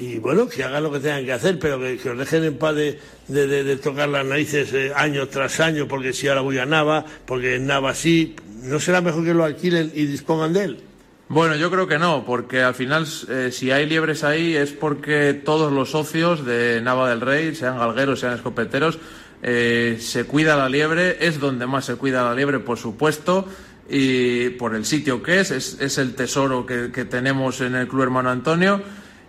y 0.00 0.18
bueno, 0.18 0.48
que 0.48 0.64
hagan 0.64 0.82
lo 0.82 0.90
que 0.90 0.98
tengan 0.98 1.24
que 1.24 1.32
hacer, 1.32 1.58
pero 1.58 1.78
que, 1.78 1.98
que 1.98 2.10
os 2.10 2.18
dejen 2.18 2.42
en 2.44 2.56
paz 2.56 2.74
de, 2.74 2.98
de, 3.28 3.76
tocar 3.76 4.08
las 4.08 4.24
narices 4.24 4.72
eh, 4.72 4.92
año 4.96 5.28
tras 5.28 5.60
año, 5.60 5.86
porque 5.86 6.14
si 6.14 6.26
ahora 6.26 6.40
voy 6.40 6.58
a 6.58 6.64
Nava, 6.64 7.04
porque 7.26 7.56
en 7.56 7.66
Nava 7.66 7.94
sí, 7.94 8.34
¿no 8.62 8.80
será 8.80 9.02
mejor 9.02 9.24
que 9.24 9.34
lo 9.34 9.44
alquilen 9.44 9.92
y 9.94 10.06
dispongan 10.06 10.54
de 10.54 10.64
él? 10.64 10.89
Bueno, 11.30 11.54
yo 11.54 11.70
creo 11.70 11.86
que 11.86 11.96
no, 11.96 12.24
porque 12.26 12.60
al 12.60 12.74
final 12.74 13.06
eh, 13.28 13.50
si 13.52 13.70
hay 13.70 13.86
liebres 13.86 14.24
ahí 14.24 14.56
es 14.56 14.72
porque 14.72 15.32
todos 15.32 15.72
los 15.72 15.92
socios 15.92 16.44
de 16.44 16.80
Nava 16.82 17.08
del 17.08 17.20
Rey, 17.20 17.54
sean 17.54 17.78
galgueros, 17.78 18.18
sean 18.18 18.34
escopeteros, 18.34 18.98
eh, 19.40 19.98
se 20.00 20.24
cuida 20.24 20.56
la 20.56 20.68
liebre, 20.68 21.24
es 21.24 21.38
donde 21.38 21.68
más 21.68 21.84
se 21.84 21.94
cuida 21.94 22.24
la 22.24 22.34
liebre, 22.34 22.58
por 22.58 22.78
supuesto, 22.78 23.46
y 23.88 24.48
por 24.50 24.74
el 24.74 24.84
sitio 24.84 25.22
que 25.22 25.38
es, 25.38 25.52
es, 25.52 25.98
el 25.98 26.16
tesoro 26.16 26.66
que, 26.66 26.90
que, 26.90 27.04
tenemos 27.04 27.60
en 27.60 27.76
el 27.76 27.86
Club 27.86 28.02
Hermano 28.02 28.30
Antonio. 28.30 28.82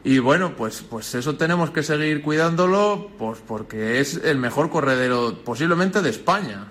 Y 0.04 0.18
bueno, 0.18 0.56
pues, 0.56 0.82
pues 0.82 1.14
eso 1.14 1.36
tenemos 1.36 1.70
que 1.70 1.84
seguir 1.84 2.24
cuidándolo, 2.24 3.12
pues 3.20 3.38
porque 3.48 4.00
es 4.00 4.20
el 4.24 4.40
mejor 4.40 4.72
corredero 4.72 5.38
posiblemente 5.46 6.02
de 6.02 6.10
España. 6.10 6.66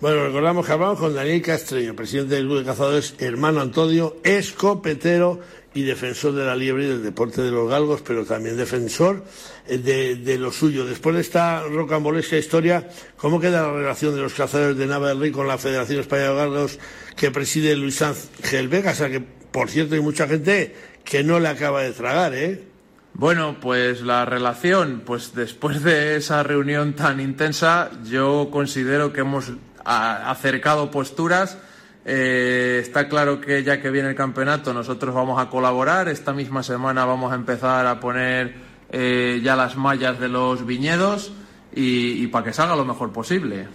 Bueno, 0.00 0.24
recordamos 0.24 0.64
que 0.64 0.72
hablamos 0.72 0.98
con 0.98 1.14
Daniel 1.14 1.42
Castreño, 1.42 1.94
presidente 1.94 2.34
del 2.36 2.46
Club 2.46 2.60
de 2.60 2.64
Cazadores, 2.64 3.14
hermano 3.18 3.60
Antonio, 3.60 4.16
escopetero 4.24 5.40
y 5.74 5.82
defensor 5.82 6.32
de 6.32 6.46
la 6.46 6.56
liebre 6.56 6.84
y 6.84 6.88
del 6.88 7.02
deporte 7.02 7.42
de 7.42 7.50
los 7.50 7.68
galgos, 7.68 8.00
pero 8.00 8.24
también 8.24 8.56
defensor 8.56 9.22
de, 9.68 10.16
de 10.16 10.38
lo 10.38 10.52
suyo. 10.52 10.86
Después 10.86 11.16
de 11.16 11.20
esta 11.20 11.64
rocambolesca 11.64 12.38
historia, 12.38 12.88
¿cómo 13.18 13.40
queda 13.40 13.60
la 13.60 13.74
relación 13.74 14.14
de 14.14 14.22
los 14.22 14.32
cazadores 14.32 14.78
de 14.78 14.86
Nava 14.86 15.10
del 15.10 15.20
Rey 15.20 15.32
con 15.32 15.46
la 15.46 15.58
Federación 15.58 16.00
Española 16.00 16.30
de 16.30 16.36
Galgos 16.36 16.78
que 17.14 17.30
preside 17.30 17.76
Luis 17.76 18.00
Ángel 18.00 18.68
Vega? 18.68 18.92
O 18.92 18.94
sea 18.94 19.10
que, 19.10 19.20
por 19.20 19.68
cierto, 19.68 19.96
hay 19.96 20.00
mucha 20.00 20.26
gente 20.26 20.74
que 21.04 21.22
no 21.22 21.38
le 21.40 21.48
acaba 21.48 21.82
de 21.82 21.92
tragar, 21.92 22.32
¿eh? 22.32 22.64
Bueno, 23.12 23.58
pues 23.60 24.00
la 24.00 24.24
relación, 24.24 25.02
pues 25.04 25.34
después 25.34 25.82
de 25.82 26.16
esa 26.16 26.42
reunión 26.42 26.94
tan 26.94 27.20
intensa, 27.20 27.90
yo 28.08 28.48
considero 28.50 29.12
que 29.12 29.20
hemos 29.20 29.52
acercado 29.90 30.90
posturas. 30.90 31.58
Eh, 32.04 32.78
está 32.82 33.08
claro 33.08 33.40
que 33.40 33.62
ya 33.62 33.80
que 33.80 33.90
viene 33.90 34.08
el 34.08 34.14
campeonato 34.14 34.72
nosotros 34.72 35.14
vamos 35.14 35.40
a 35.40 35.50
colaborar. 35.50 36.08
Esta 36.08 36.32
misma 36.32 36.62
semana 36.62 37.04
vamos 37.04 37.32
a 37.32 37.34
empezar 37.34 37.86
a 37.86 38.00
poner 38.00 38.54
eh, 38.90 39.40
ya 39.42 39.56
las 39.56 39.76
mallas 39.76 40.18
de 40.18 40.28
los 40.28 40.64
viñedos 40.64 41.32
y, 41.74 42.26
para 42.28 42.46
que 42.46 42.52
salga 42.52 42.74
lo 42.74 42.84
mejor 42.84 43.12
posible. 43.12 43.66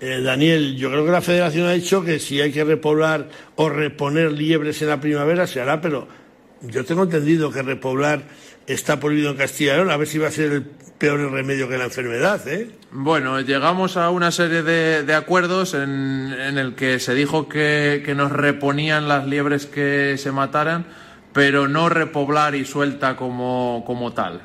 Eh, 0.00 0.20
Daniel, 0.22 0.76
yo 0.76 0.90
creo 0.90 1.04
que 1.04 1.10
la 1.12 1.20
federación 1.20 1.66
ha 1.66 1.72
dicho 1.72 2.02
que 2.02 2.18
si 2.18 2.40
hay 2.40 2.50
que 2.50 2.64
repoblar 2.64 3.28
o 3.56 3.68
reponer 3.68 4.32
liebres 4.32 4.80
en 4.82 4.88
la 4.88 5.00
primavera 5.00 5.46
se 5.46 5.60
hará, 5.60 5.80
pero 5.80 6.08
yo 6.62 6.84
tengo 6.84 7.04
entendido 7.04 7.52
que 7.52 7.62
repoblar 7.62 8.22
está 8.66 9.00
prohibido 9.00 9.30
en 9.30 9.36
Castilla 9.36 9.74
y 9.74 9.76
León, 9.76 9.90
a 9.90 9.96
ver 9.96 10.06
si 10.06 10.18
va 10.18 10.28
a 10.28 10.30
ser 10.30 10.52
el 10.52 10.62
peor 10.62 11.32
remedio 11.32 11.68
que 11.68 11.78
la 11.78 11.84
enfermedad, 11.84 12.46
¿eh? 12.46 12.70
Bueno, 12.92 13.40
llegamos 13.40 13.96
a 13.96 14.10
una 14.10 14.30
serie 14.30 14.62
de, 14.62 15.02
de 15.02 15.14
acuerdos 15.14 15.74
en, 15.74 16.32
en, 16.32 16.58
el 16.58 16.74
que 16.74 17.00
se 17.00 17.14
dijo 17.14 17.48
que, 17.48 18.02
que, 18.04 18.14
nos 18.14 18.30
reponían 18.30 19.08
las 19.08 19.26
liebres 19.26 19.66
que 19.66 20.16
se 20.16 20.30
mataran, 20.30 20.86
pero 21.32 21.66
no 21.66 21.88
repoblar 21.88 22.54
y 22.54 22.64
suelta 22.64 23.16
como, 23.16 23.82
como 23.86 24.12
tal. 24.12 24.42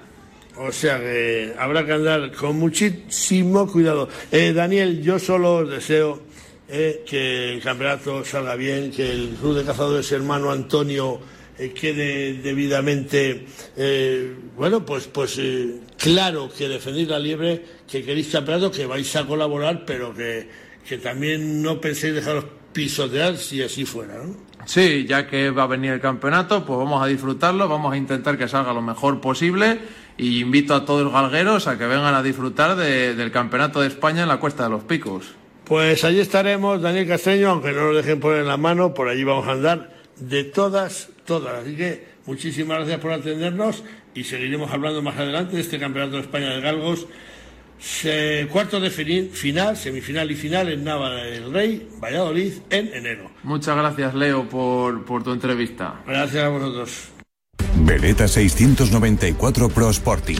O 0.56 0.71
sea 0.71 0.99
que 0.99 1.53
habrá 1.60 1.86
que 1.86 1.93
andar 1.93 2.32
con 2.32 2.58
muchísimo 2.58 3.71
cuidado. 3.71 4.10
Eh, 4.32 4.53
Daniel, 4.53 5.03
yo 5.03 5.19
solo 5.19 5.58
os 5.58 5.69
deseo 5.69 6.21
eh, 6.67 7.03
que 7.08 7.53
el 7.53 7.62
campeonato 7.62 8.25
salga 8.25 8.56
bien, 8.56 8.89
que 8.91 9.12
el 9.12 9.38
Club 9.39 9.58
de 9.58 9.63
Cazadores 9.63 10.12
hermano 10.12 10.51
Antonio 10.51 11.19
eh, 11.58 11.74
quede 11.74 12.34
debidamente, 12.36 13.46
eh, 13.76 14.36
bueno, 14.56 14.86
pues, 14.86 15.08
pues 15.08 15.38
eh, 15.39 15.80
claro 15.98 16.50
que 16.56 16.67
defendéis 16.67 17.08
la 17.08 17.20
liebre, 17.20 17.63
que 17.89 18.04
queréis 18.04 18.28
campeonato, 18.28 18.72
que 18.72 18.86
vais 18.86 19.15
a 19.15 19.26
colaborar, 19.26 19.84
pero 19.86 20.13
que, 20.13 20.50
que 20.88 20.98
también 20.98 21.62
no 21.62 21.82
penséis 21.82 22.13
dejaros 22.13 22.46
pisotear 22.74 23.38
si 23.38 23.63
así 23.63 23.86
fuera, 23.86 24.15
¿no? 24.24 24.48
Sí, 24.65 25.06
ya 25.08 25.28
que 25.28 25.50
va 25.50 25.63
a 25.63 25.67
venir 25.67 25.91
el 25.91 26.02
campeonato, 26.02 26.65
pues 26.65 26.78
vamos 26.78 27.02
a 27.02 27.08
disfrutarlo, 27.08 27.70
vamos 27.70 27.93
a 27.93 27.98
intentar 27.98 28.38
que 28.38 28.50
salga 28.50 28.74
lo 28.74 28.82
mejor 28.82 29.22
posible 29.22 29.80
y 30.17 30.41
invito 30.41 30.76
a 30.76 30.84
todos 30.84 31.04
los 31.04 31.13
galgueros 31.13 31.67
a 31.67 31.78
que 31.78 31.86
vengan 31.86 32.13
a 32.13 32.22
disfrutar 32.22 32.76
de, 32.76 33.15
del 33.15 33.32
campeonato 33.32 33.80
de 33.80 33.88
España 33.88 34.24
en 34.24 34.28
la 34.28 34.41
Cuesta 34.41 34.63
de 34.63 34.70
los 34.70 34.84
Picos. 34.84 35.36
Pues 35.63 36.04
allí 36.04 36.20
estaremos, 36.20 36.82
Daniel 36.82 37.08
Casteño, 37.08 37.50
aunque 37.50 37.72
no 37.72 37.88
nos 37.88 37.96
dejen 37.96 38.20
poner 38.20 38.41
en 38.41 38.48
la 38.48 38.58
mano, 38.58 38.93
por 38.93 39.10
allí 39.10 39.24
vamos 39.24 39.48
a 39.48 39.52
andar 39.52 39.89
de 40.17 40.43
todas, 40.43 41.10
todas. 41.28 41.62
Así 41.62 41.76
que 41.76 42.08
muchísimas 42.26 42.80
gracias 42.80 43.00
por 43.00 43.12
atendernos 43.12 43.84
y 44.16 44.24
seguiremos 44.24 44.72
hablando 44.72 45.04
más 45.04 45.18
adelante 45.18 45.58
de 45.58 45.62
este 45.62 45.78
Campeonato 45.78 46.16
de 46.16 46.24
España 46.24 46.50
de 46.50 46.62
Galgos. 46.62 47.06
Se, 47.80 48.48
cuarto 48.52 48.80
de 48.80 48.90
final, 48.90 49.78
semifinal 49.78 50.32
y 50.32 50.36
final 50.36 50.70
en 50.70 50.84
Nava 50.84 51.12
del 51.12 51.54
Rey, 51.54 51.88
Valladolid, 52.02 52.54
en 52.72 52.92
enero. 52.92 53.30
Muchas 53.44 53.78
gracias, 53.78 54.16
Leo, 54.16 54.50
por, 54.50 55.06
por 55.06 55.24
tu 55.24 55.32
entrevista. 55.32 56.02
Gracias 56.08 56.44
a 56.44 56.50
vosotros. 56.50 57.10
Veleta 57.76 58.28
694 58.28 59.70
Pro 59.70 59.92
Sporting. 59.92 60.40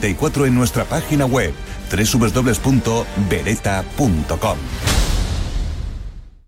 en 0.00 0.54
nuestra 0.54 0.84
página 0.84 1.26
web 1.26 1.52
www.beretta.com. 1.90 4.58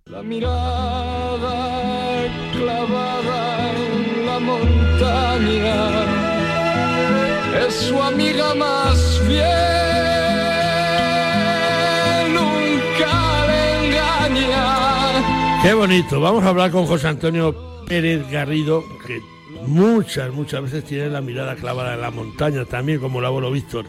La 0.07 0.23
mirada 0.23 2.25
clavada 2.53 3.73
en 3.73 4.27
la 4.27 4.39
montaña 4.39 6.05
es 7.67 7.75
su 7.75 8.01
amiga 8.03 8.55
más 8.55 9.21
fiel, 9.27 9.43
nunca 12.35 13.47
le 13.47 13.87
engaña. 13.87 15.63
Qué 15.63 15.75
bonito. 15.75 16.21
Vamos 16.21 16.45
a 16.45 16.49
hablar 16.49 16.71
con 16.71 16.87
José 16.87 17.09
Antonio 17.09 17.76
Pérez 17.87 18.29
Garrido, 18.31 18.85
que 19.07 19.20
muchas, 19.66 20.33
muchas 20.33 20.62
veces 20.62 20.85
tiene 20.85 21.09
la 21.09 21.20
mirada 21.20 21.55
clavada 21.55 21.94
en 21.94 22.01
la 22.01 22.11
montaña, 22.11 22.64
también 22.64 22.99
como 23.01 23.20
el 23.20 23.27
abuelo 23.27 23.51
Víctor. 23.51 23.87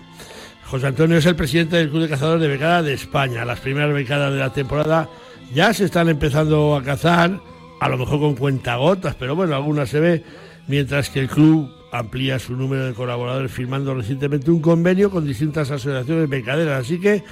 José 0.65 0.88
Antonio 0.88 1.17
es 1.17 1.25
el 1.25 1.36
presidente 1.36 1.77
del 1.77 1.89
Club 1.89 2.03
de 2.03 2.10
Cazadores 2.10 2.41
de 2.41 2.47
Becada 2.47 2.83
de 2.83 2.93
España. 2.93 3.45
Las 3.45 3.60
primeras 3.60 3.93
becadas 3.93 4.33
de 4.33 4.39
la 4.39 4.51
temporada 4.51 5.10
ya 5.53 5.73
se 5.73 5.86
están 5.86 6.10
empezando 6.10 6.75
a 6.75 6.83
cazar, 6.83 7.39
a 7.79 7.89
lo 7.89 7.97
mejor 7.97 8.19
con 8.19 8.36
cuentagotas, 8.36 9.15
pero 9.15 9.36
bueno, 9.36 9.55
algunas 9.55 9.89
se 9.89 9.99
ve, 9.99 10.23
mientras 10.67 11.10
que 11.10 11.21
el 11.21 11.29
club 11.29 11.71
amplía 11.91 12.38
su 12.38 12.55
número 12.55 12.86
de 12.86 12.93
colaboradores 12.93 13.51
firmando 13.51 13.93
recientemente 13.95 14.51
un 14.51 14.62
convenio 14.62 15.10
con 15.10 15.25
distintas 15.25 15.71
asociaciones 15.71 16.29
becaderas. 16.29 16.86
Así 16.86 16.99
que 16.99 17.23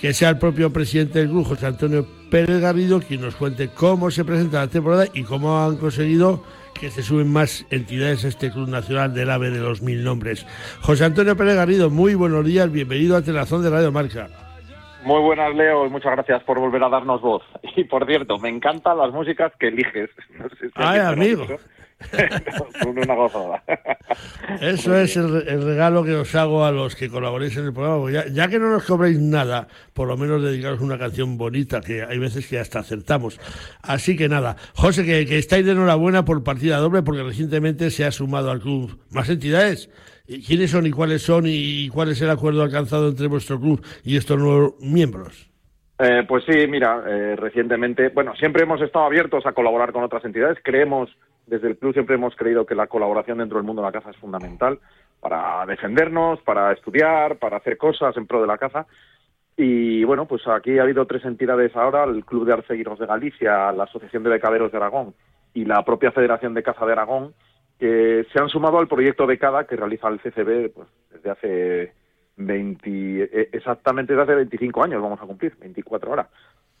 que 0.00 0.14
sea 0.14 0.30
el 0.30 0.38
propio 0.38 0.72
presidente 0.72 1.18
del 1.18 1.28
club, 1.28 1.44
José 1.44 1.66
Antonio 1.66 2.06
Pérez 2.30 2.60
Garrido, 2.60 3.00
quien 3.00 3.20
nos 3.22 3.36
cuente 3.36 3.68
cómo 3.68 4.10
se 4.10 4.24
presenta 4.24 4.58
la 4.60 4.68
temporada 4.68 5.06
y 5.12 5.22
cómo 5.24 5.58
han 5.64 5.76
conseguido 5.76 6.42
que 6.78 6.90
se 6.90 7.02
suben 7.02 7.32
más 7.32 7.66
entidades 7.70 8.24
a 8.24 8.28
este 8.28 8.50
Club 8.52 8.68
Nacional 8.68 9.12
del 9.14 9.30
AVE 9.30 9.50
de 9.50 9.58
los 9.60 9.82
Mil 9.82 10.04
Nombres. 10.04 10.46
José 10.80 11.04
Antonio 11.04 11.36
Pérez 11.36 11.56
Garrido, 11.56 11.90
muy 11.90 12.14
buenos 12.14 12.44
días, 12.44 12.70
bienvenido 12.70 13.16
a 13.16 13.22
Telazón 13.22 13.62
de 13.62 13.70
Radio 13.70 13.90
Marca. 13.90 14.28
Muy 15.04 15.20
buenas, 15.22 15.54
Leo, 15.54 15.86
y 15.86 15.90
muchas 15.90 16.12
gracias 16.12 16.42
por 16.44 16.58
volver 16.60 16.82
a 16.82 16.88
darnos 16.88 17.20
voz. 17.20 17.42
Y 17.76 17.84
por 17.84 18.06
cierto, 18.06 18.38
me 18.38 18.48
encantan 18.48 18.98
las 18.98 19.12
músicas 19.12 19.52
que 19.58 19.68
eliges. 19.68 20.10
No 20.38 20.48
sé 20.50 20.66
si 20.68 20.72
Ay, 20.74 21.00
amigo. 21.00 21.44
eso. 21.44 21.56
Son 22.82 22.96
una 22.96 23.14
gozada. 23.14 23.62
Eso 24.60 24.96
es 24.96 25.16
el, 25.16 25.48
el 25.48 25.62
regalo 25.62 26.04
que 26.04 26.14
os 26.14 26.34
hago 26.34 26.64
a 26.64 26.70
los 26.70 26.94
que 26.94 27.08
colaboréis 27.08 27.56
en 27.56 27.66
el 27.66 27.72
programa. 27.72 28.10
Ya, 28.10 28.26
ya 28.28 28.48
que 28.48 28.58
no 28.58 28.70
nos 28.70 28.84
cobréis 28.84 29.18
nada, 29.18 29.68
por 29.94 30.08
lo 30.08 30.16
menos 30.16 30.42
dedicaros 30.42 30.80
una 30.80 30.98
canción 30.98 31.36
bonita, 31.36 31.80
que 31.80 32.02
hay 32.02 32.18
veces 32.18 32.46
que 32.46 32.58
hasta 32.58 32.80
acertamos. 32.80 33.40
Así 33.82 34.16
que 34.16 34.28
nada, 34.28 34.56
José, 34.74 35.04
que, 35.04 35.26
que 35.26 35.38
estáis 35.38 35.66
de 35.66 35.72
enhorabuena 35.72 36.24
por 36.24 36.42
partida 36.44 36.78
doble, 36.78 37.02
porque 37.02 37.22
recientemente 37.22 37.90
se 37.90 38.04
ha 38.04 38.12
sumado 38.12 38.50
al 38.50 38.60
club 38.60 38.98
más 39.10 39.28
entidades. 39.28 39.90
¿Y 40.26 40.42
¿Quiénes 40.42 40.70
son 40.70 40.86
y 40.86 40.90
cuáles 40.90 41.22
son 41.22 41.44
y 41.46 41.88
cuál 41.88 42.10
es 42.10 42.20
el 42.20 42.30
acuerdo 42.30 42.62
alcanzado 42.62 43.08
entre 43.08 43.28
vuestro 43.28 43.58
club 43.58 43.82
y 44.04 44.16
estos 44.16 44.38
nuevos 44.38 44.74
miembros? 44.80 45.47
Eh, 45.98 46.24
pues 46.28 46.44
sí, 46.44 46.66
mira, 46.68 47.02
eh, 47.06 47.34
recientemente, 47.36 48.10
bueno, 48.10 48.34
siempre 48.36 48.62
hemos 48.62 48.80
estado 48.80 49.04
abiertos 49.04 49.44
a 49.46 49.52
colaborar 49.52 49.92
con 49.92 50.04
otras 50.04 50.24
entidades. 50.24 50.58
Creemos, 50.62 51.10
desde 51.46 51.68
el 51.68 51.76
club 51.76 51.92
siempre 51.92 52.14
hemos 52.14 52.36
creído 52.36 52.64
que 52.64 52.76
la 52.76 52.86
colaboración 52.86 53.38
dentro 53.38 53.58
del 53.58 53.66
mundo 53.66 53.82
de 53.82 53.88
la 53.88 53.92
caza 53.92 54.10
es 54.10 54.16
fundamental 54.16 54.78
para 55.20 55.66
defendernos, 55.66 56.40
para 56.42 56.72
estudiar, 56.72 57.38
para 57.38 57.56
hacer 57.56 57.76
cosas 57.76 58.16
en 58.16 58.26
pro 58.26 58.40
de 58.40 58.46
la 58.46 58.58
caza. 58.58 58.86
Y 59.56 60.04
bueno, 60.04 60.26
pues 60.26 60.46
aquí 60.46 60.78
ha 60.78 60.82
habido 60.82 61.04
tres 61.06 61.24
entidades 61.24 61.74
ahora, 61.74 62.04
el 62.04 62.24
Club 62.24 62.46
de 62.46 62.52
Arceguiros 62.52 63.00
de 63.00 63.06
Galicia, 63.06 63.72
la 63.72 63.84
Asociación 63.84 64.22
de 64.22 64.30
Becaderos 64.30 64.70
de 64.70 64.78
Aragón 64.78 65.14
y 65.52 65.64
la 65.64 65.84
propia 65.84 66.12
Federación 66.12 66.54
de 66.54 66.62
Caza 66.62 66.86
de 66.86 66.92
Aragón, 66.92 67.34
que 67.76 68.24
se 68.32 68.38
han 68.38 68.48
sumado 68.48 68.78
al 68.78 68.86
proyecto 68.86 69.26
Becada 69.26 69.66
que 69.66 69.74
realiza 69.74 70.06
el 70.06 70.20
CCB 70.20 70.72
pues, 70.72 70.88
desde 71.10 71.30
hace 71.30 71.92
20, 72.38 73.22
eh, 73.22 73.48
exactamente 73.52 74.12
desde 74.12 74.22
hace 74.22 74.34
25 74.36 74.82
años, 74.82 75.02
vamos 75.02 75.20
a 75.20 75.26
cumplir, 75.26 75.56
24 75.56 76.10
ahora, 76.10 76.28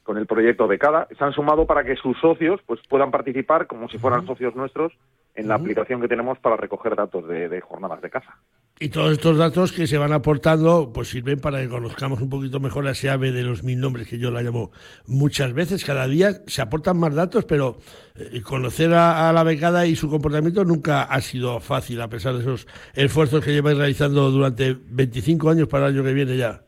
con 0.02 0.16
el 0.16 0.26
proyecto 0.26 0.66
Becada. 0.66 1.06
Se 1.16 1.22
han 1.22 1.32
sumado 1.32 1.66
para 1.66 1.84
que 1.84 1.96
sus 1.96 2.18
socios 2.18 2.60
pues 2.66 2.80
puedan 2.88 3.10
participar 3.10 3.66
como 3.66 3.88
si 3.88 3.98
fueran 3.98 4.26
socios 4.26 4.54
nuestros 4.56 4.92
en 5.34 5.48
la 5.48 5.56
aplicación 5.56 6.00
que 6.00 6.08
tenemos 6.08 6.38
para 6.38 6.56
recoger 6.56 6.96
datos 6.96 7.28
de, 7.28 7.48
de 7.48 7.60
jornadas 7.60 8.00
de 8.00 8.10
caza. 8.10 8.36
Y 8.80 8.90
todos 8.90 9.12
estos 9.12 9.36
datos 9.36 9.72
que 9.72 9.88
se 9.88 9.98
van 9.98 10.12
aportando, 10.12 10.92
pues 10.94 11.08
sirven 11.08 11.40
para 11.40 11.60
que 11.60 11.68
conozcamos 11.68 12.20
un 12.20 12.30
poquito 12.30 12.60
mejor 12.60 12.86
a 12.86 12.92
ese 12.92 13.10
ave 13.10 13.32
de 13.32 13.42
los 13.42 13.64
mil 13.64 13.80
nombres 13.80 14.06
que 14.06 14.18
yo 14.18 14.30
la 14.30 14.40
llamo 14.40 14.70
muchas 15.08 15.52
veces. 15.52 15.84
Cada 15.84 16.06
día 16.06 16.30
se 16.46 16.62
aportan 16.62 16.96
más 16.96 17.12
datos, 17.12 17.44
pero 17.44 17.78
eh, 18.16 18.40
conocer 18.40 18.94
a, 18.94 19.28
a 19.28 19.32
la 19.32 19.42
becada 19.42 19.84
y 19.84 19.96
su 19.96 20.08
comportamiento 20.08 20.64
nunca 20.64 21.02
ha 21.02 21.20
sido 21.20 21.58
fácil, 21.58 22.00
a 22.00 22.08
pesar 22.08 22.34
de 22.34 22.40
esos 22.40 22.68
esfuerzos 22.94 23.44
que 23.44 23.52
lleváis 23.52 23.78
realizando 23.78 24.30
durante 24.30 24.76
25 24.90 25.50
años 25.50 25.66
para 25.66 25.88
el 25.88 25.94
año 25.94 26.04
que 26.04 26.12
viene 26.12 26.36
ya. 26.36 26.60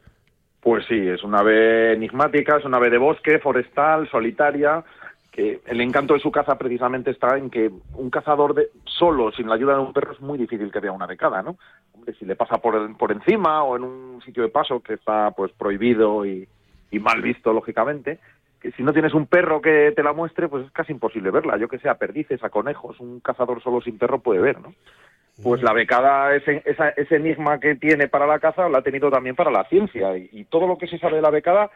Pues 0.61 0.85
sí, 0.89 0.99
es 0.99 1.23
una 1.23 1.39
ave 1.39 1.95
enigmática, 1.95 2.57
es 2.59 2.65
una 2.65 2.79
ave 2.79 2.91
de 2.91 2.99
bosque, 2.99 3.39
forestal, 3.39 4.11
solitaria, 4.11 4.85
que 5.31 5.61
el 5.67 5.81
encanto 5.81 6.15
de 6.15 6.21
su 6.21 6.31
caza 6.33 6.59
precisamente 6.59 7.11
está 7.11 7.37
en 7.39 7.51
que 7.51 7.71
un 7.95 8.11
cazador 8.11 8.55
de, 8.55 8.69
solo, 8.85 9.31
sin 9.33 9.49
la 9.49 9.55
ayuda 9.55 9.75
de 9.75 9.81
un 9.81 9.93
perro, 9.93 10.13
es 10.13 10.21
muy 10.21 10.37
difícil 10.39 10.73
que 10.73 10.81
vea 10.81 10.93
una 10.93 11.07
becada, 11.07 11.43
¿no? 11.43 11.57
Hombre, 11.93 12.15
si 12.15 12.25
le 12.25 12.35
pasa 12.37 12.59
por, 12.59 12.97
por 12.97 13.13
encima 13.13 13.63
o 13.63 13.77
en 13.77 13.85
un 13.85 14.23
sitio 14.23 14.43
de 14.43 14.49
paso 14.49 14.81
que 14.81 14.95
está 14.95 15.31
pues 15.31 15.53
prohibido 15.53 16.27
y, 16.27 16.49
y 16.91 16.99
mal 16.99 17.23
visto, 17.23 17.53
lógicamente, 17.53 18.19
que 18.61 18.73
si 18.73 18.83
no 18.83 18.93
tienes 18.93 19.15
un 19.15 19.27
perro 19.27 19.61
que 19.63 19.93
te 19.95 20.03
la 20.03 20.13
muestre, 20.13 20.49
pues 20.49 20.67
es 20.67 20.73
casi 20.73 20.93
imposible 20.93 21.31
verla. 21.31 21.57
Yo 21.57 21.69
que 21.69 21.79
sé, 21.79 21.89
a 21.89 21.95
perdices, 21.95 22.43
a 22.43 22.51
conejos, 22.51 22.99
un 23.01 23.21
cazador 23.21 23.63
solo 23.63 23.81
sin 23.81 23.99
perro 23.99 24.19
puede 24.19 24.41
ver, 24.41 24.61
¿no? 24.61 24.75
Pues 25.43 25.63
la 25.63 25.73
becada, 25.73 26.35
ese, 26.35 26.63
esa- 26.67 26.91
ese 26.91 27.17
enigma 27.17 27.59
que 27.61 27.75
tiene 27.77 28.09
para 28.09 28.27
la 28.27 28.39
caza, 28.39 28.69
la 28.69 28.79
ha 28.79 28.83
tenido 28.83 29.11
también 29.11 29.35
para 29.35 29.51
la 29.51 29.65
ciencia. 29.65 30.15
Y, 30.19 30.29
y 30.33 30.45
todo 30.45 30.67
lo 30.67 30.77
que 30.77 30.87
se 30.87 30.99
sabe 30.99 31.17
de 31.17 31.23
la 31.23 31.31
becada 31.31 31.71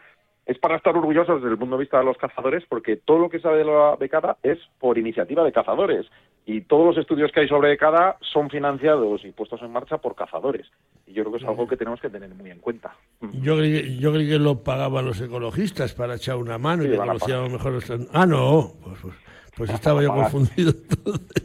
es 0.45 0.57
para 0.59 0.75
estar 0.77 0.95
orgullosos 0.95 1.41
desde 1.41 1.53
el 1.53 1.57
punto 1.59 1.75
de 1.77 1.81
vista 1.81 1.99
de 1.99 2.05
los 2.05 2.17
cazadores, 2.17 2.63
porque 2.69 2.95
todo 2.97 3.19
lo 3.19 3.29
que 3.29 3.39
sabe 3.39 3.57
de 3.59 3.65
la 3.65 3.95
becada 3.95 4.37
es 4.43 4.59
por 4.79 4.97
iniciativa 4.97 5.43
de 5.43 5.51
cazadores. 5.51 6.05
Y 6.47 6.61
todos 6.61 6.85
los 6.85 6.97
estudios 6.99 7.31
que 7.31 7.39
hay 7.39 7.47
sobre 7.47 7.69
becada 7.69 8.17
son 8.21 8.51
financiados 8.51 9.25
y 9.25 9.31
puestos 9.31 9.59
en 9.63 9.71
marcha 9.71 9.97
por 9.97 10.13
cazadores. 10.13 10.67
Y 11.07 11.13
yo 11.13 11.23
creo 11.23 11.31
que 11.37 11.43
es 11.43 11.49
algo 11.49 11.67
que 11.67 11.75
tenemos 11.77 11.99
que 11.99 12.09
tener 12.11 12.29
muy 12.29 12.51
en 12.51 12.59
cuenta. 12.59 12.95
Yo 13.41 13.57
creí, 13.57 13.71
que- 13.81 13.97
yo 13.97 14.13
creí 14.13 14.29
que 14.29 14.37
lo 14.37 14.63
pagaban 14.63 15.05
los 15.05 15.19
ecologistas 15.19 15.95
para 15.95 16.15
echar 16.15 16.35
una 16.35 16.59
mano 16.59 16.83
Sí, 16.83 16.89
y 16.89 16.91
lo 16.95 17.49
mejor 17.49 17.71
los... 17.71 17.91
Ah, 18.13 18.27
no, 18.27 18.73
pues, 18.83 18.99
pues, 19.01 19.15
pues 19.57 19.69
estaba 19.73 20.03
yo 20.03 20.09
confundido. 20.13 20.71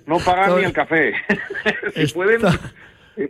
No 0.04 0.18
pagan 0.18 0.56
ni 0.58 0.64
el 0.64 0.72
café. 0.74 1.14
si 1.94 2.02
Está- 2.02 2.14
pueden, 2.14 2.42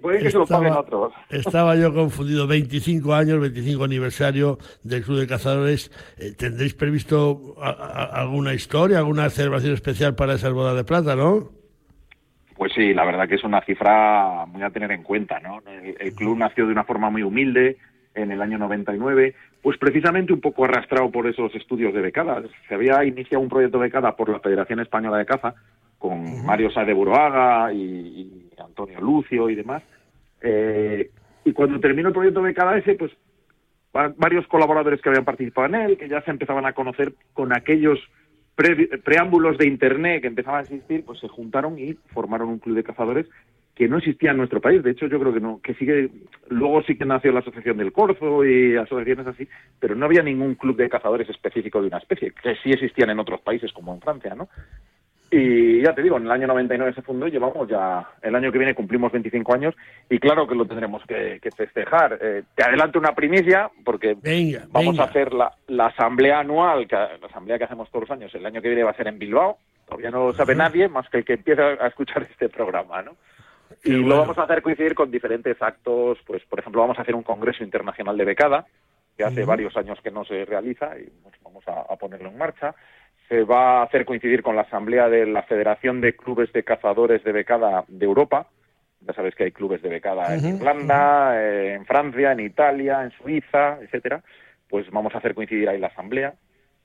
pueden 0.00 0.22
que 0.22 0.30
se 0.30 0.38
lo 0.38 0.46
paguen 0.46 0.68
estaba- 0.68 0.80
otros. 0.80 1.12
Estaba 1.30 1.76
yo 1.76 1.92
confundido. 1.92 2.46
25 2.46 3.14
años, 3.14 3.40
25 3.40 3.84
aniversario 3.84 4.58
del 4.82 5.02
Club 5.02 5.18
de 5.20 5.26
Cazadores. 5.26 5.90
Eh, 6.18 6.32
¿Tendréis 6.36 6.74
previsto 6.74 7.56
a- 7.60 7.70
a- 7.70 8.20
alguna 8.20 8.54
historia, 8.54 8.98
alguna 8.98 9.28
celebración 9.30 9.74
especial 9.74 10.14
para 10.14 10.34
esas 10.34 10.52
bodas 10.52 10.76
de 10.76 10.84
plata, 10.84 11.16
no? 11.16 11.50
Pues 12.56 12.72
sí, 12.74 12.92
la 12.92 13.04
verdad 13.06 13.26
que 13.28 13.36
es 13.36 13.44
una 13.44 13.62
cifra 13.62 14.44
muy 14.46 14.62
a 14.62 14.70
tener 14.70 14.92
en 14.92 15.02
cuenta, 15.02 15.40
¿no? 15.40 15.60
El, 15.66 15.96
el 15.98 16.14
club 16.14 16.36
nació 16.36 16.66
de 16.66 16.72
una 16.72 16.84
forma 16.84 17.08
muy 17.08 17.22
humilde 17.22 17.78
en 18.14 18.32
el 18.32 18.42
año 18.42 18.58
99, 18.58 19.34
pues 19.62 19.78
precisamente 19.78 20.32
un 20.32 20.40
poco 20.40 20.64
arrastrado 20.64 21.10
por 21.10 21.26
esos 21.26 21.54
estudios 21.54 21.94
de 21.94 22.00
becada. 22.02 22.42
Se 22.68 22.74
había 22.74 23.02
iniciado 23.04 23.40
un 23.42 23.48
proyecto 23.48 23.78
de 23.78 23.84
becada 23.84 24.14
por 24.14 24.28
la 24.28 24.40
Federación 24.40 24.80
Española 24.80 25.16
de 25.16 25.24
Caza 25.26 25.54
con 25.98 26.44
Mario 26.44 26.70
Sá 26.70 26.84
de 26.84 26.92
Buroaga 26.92 27.72
y, 27.72 27.78
y 27.78 28.49
Lucio 29.10 29.50
y 29.50 29.54
demás. 29.54 29.82
Eh, 30.42 31.10
y 31.44 31.52
cuando 31.52 31.80
terminó 31.80 32.08
el 32.08 32.14
proyecto 32.14 32.40
de 32.40 32.48
becada 32.48 32.78
ese, 32.78 32.94
pues 32.94 33.12
va- 33.94 34.12
varios 34.16 34.46
colaboradores 34.46 35.00
que 35.00 35.08
habían 35.08 35.24
participado 35.24 35.66
en 35.68 35.74
él, 35.74 35.96
que 35.98 36.08
ya 36.08 36.20
se 36.22 36.30
empezaban 36.30 36.66
a 36.66 36.72
conocer 36.72 37.12
con 37.32 37.52
aquellos 37.52 37.98
pre- 38.54 38.98
preámbulos 38.98 39.58
de 39.58 39.66
Internet 39.66 40.22
que 40.22 40.28
empezaban 40.28 40.60
a 40.60 40.62
existir, 40.62 41.04
pues 41.04 41.18
se 41.20 41.28
juntaron 41.28 41.78
y 41.78 41.94
formaron 42.14 42.48
un 42.48 42.58
club 42.58 42.76
de 42.76 42.84
cazadores 42.84 43.26
que 43.74 43.88
no 43.88 43.96
existía 43.98 44.32
en 44.32 44.36
nuestro 44.36 44.60
país. 44.60 44.82
De 44.82 44.90
hecho, 44.90 45.06
yo 45.06 45.18
creo 45.18 45.32
que 45.32 45.40
no, 45.40 45.60
que 45.62 45.72
sigue, 45.74 46.10
luego 46.48 46.82
sí 46.82 46.96
que 46.98 47.06
nació 47.06 47.32
la 47.32 47.40
Asociación 47.40 47.78
del 47.78 47.92
Corzo 47.92 48.44
y 48.44 48.76
asociaciones 48.76 49.26
así, 49.26 49.48
pero 49.78 49.94
no 49.94 50.04
había 50.04 50.22
ningún 50.22 50.54
club 50.54 50.76
de 50.76 50.88
cazadores 50.90 51.28
específico 51.30 51.80
de 51.80 51.88
una 51.88 51.98
especie, 51.98 52.32
que 52.32 52.56
sí 52.62 52.70
existían 52.72 53.08
en 53.10 53.18
otros 53.20 53.40
países 53.40 53.72
como 53.72 53.94
en 53.94 54.00
Francia, 54.02 54.34
¿no? 54.34 54.48
Y, 55.32 55.80
ya 55.80 55.94
te 55.94 56.02
digo, 56.02 56.16
en 56.16 56.24
el 56.24 56.30
año 56.32 56.48
99 56.48 56.92
se 56.92 57.02
fundó 57.02 57.28
y 57.28 57.30
llevamos 57.30 57.68
ya, 57.68 58.04
el 58.20 58.34
año 58.34 58.50
que 58.50 58.58
viene 58.58 58.74
cumplimos 58.74 59.12
25 59.12 59.54
años 59.54 59.76
y 60.08 60.18
claro 60.18 60.44
que 60.44 60.56
lo 60.56 60.66
tendremos 60.66 61.04
que, 61.06 61.38
que 61.40 61.52
festejar. 61.52 62.18
Eh, 62.20 62.42
te 62.56 62.64
adelanto 62.64 62.98
una 62.98 63.14
primicia 63.14 63.70
porque 63.84 64.16
Venga, 64.20 64.66
vamos 64.70 64.94
venga. 64.94 65.04
a 65.04 65.06
hacer 65.06 65.32
la, 65.32 65.52
la 65.68 65.86
asamblea 65.86 66.40
anual, 66.40 66.88
que, 66.88 66.96
la 66.96 67.28
asamblea 67.28 67.58
que 67.58 67.64
hacemos 67.64 67.88
todos 67.90 68.08
los 68.08 68.10
años, 68.10 68.34
el 68.34 68.44
año 68.44 68.60
que 68.60 68.68
viene 68.68 68.82
va 68.82 68.90
a 68.90 68.96
ser 68.96 69.06
en 69.06 69.20
Bilbao. 69.20 69.58
Todavía 69.86 70.10
no 70.10 70.26
lo 70.26 70.32
sabe 70.32 70.56
nadie 70.56 70.88
más 70.88 71.08
que 71.08 71.18
el 71.18 71.24
que 71.24 71.34
empieza 71.34 71.62
a 71.80 71.86
escuchar 71.86 72.24
este 72.24 72.48
programa, 72.48 73.02
¿no? 73.02 73.12
Qué 73.82 73.90
y 73.90 74.00
bueno. 74.00 74.08
lo 74.08 74.20
vamos 74.22 74.38
a 74.38 74.42
hacer 74.42 74.62
coincidir 74.62 74.96
con 74.96 75.12
diferentes 75.12 75.60
actos, 75.62 76.18
pues 76.26 76.42
por 76.46 76.58
ejemplo 76.58 76.80
vamos 76.80 76.98
a 76.98 77.02
hacer 77.02 77.14
un 77.14 77.22
congreso 77.22 77.62
internacional 77.62 78.16
de 78.16 78.24
becada, 78.24 78.66
que 79.16 79.22
hace 79.24 79.44
varios 79.44 79.76
años 79.76 80.00
que 80.02 80.10
no 80.10 80.24
se 80.24 80.44
realiza 80.44 80.98
y 80.98 81.08
pues, 81.22 81.34
vamos 81.44 81.62
a, 81.68 81.82
a 81.92 81.96
ponerlo 81.96 82.30
en 82.30 82.38
marcha. 82.38 82.74
Se 83.30 83.44
va 83.44 83.78
a 83.80 83.82
hacer 83.84 84.04
coincidir 84.04 84.42
con 84.42 84.56
la 84.56 84.62
asamblea 84.62 85.08
de 85.08 85.24
la 85.24 85.42
Federación 85.44 86.00
de 86.02 86.14
Clubes 86.16 86.52
de 86.52 86.64
Cazadores 86.64 87.22
de 87.24 87.30
Becada 87.32 87.84
de 87.88 88.04
Europa. 88.04 88.48
Ya 89.06 89.14
sabes 89.14 89.34
que 89.34 89.44
hay 89.44 89.52
clubes 89.52 89.80
de 89.80 89.88
becada 89.88 90.34
en 90.34 90.56
Irlanda, 90.56 91.40
eh, 91.40 91.72
en 91.74 91.86
Francia, 91.86 92.32
en 92.32 92.40
Italia, 92.40 93.02
en 93.02 93.10
Suiza, 93.12 93.78
etcétera. 93.80 94.20
Pues 94.68 94.90
vamos 94.90 95.14
a 95.14 95.18
hacer 95.18 95.34
coincidir 95.34 95.68
ahí 95.70 95.78
la 95.78 95.86
asamblea, 95.86 96.34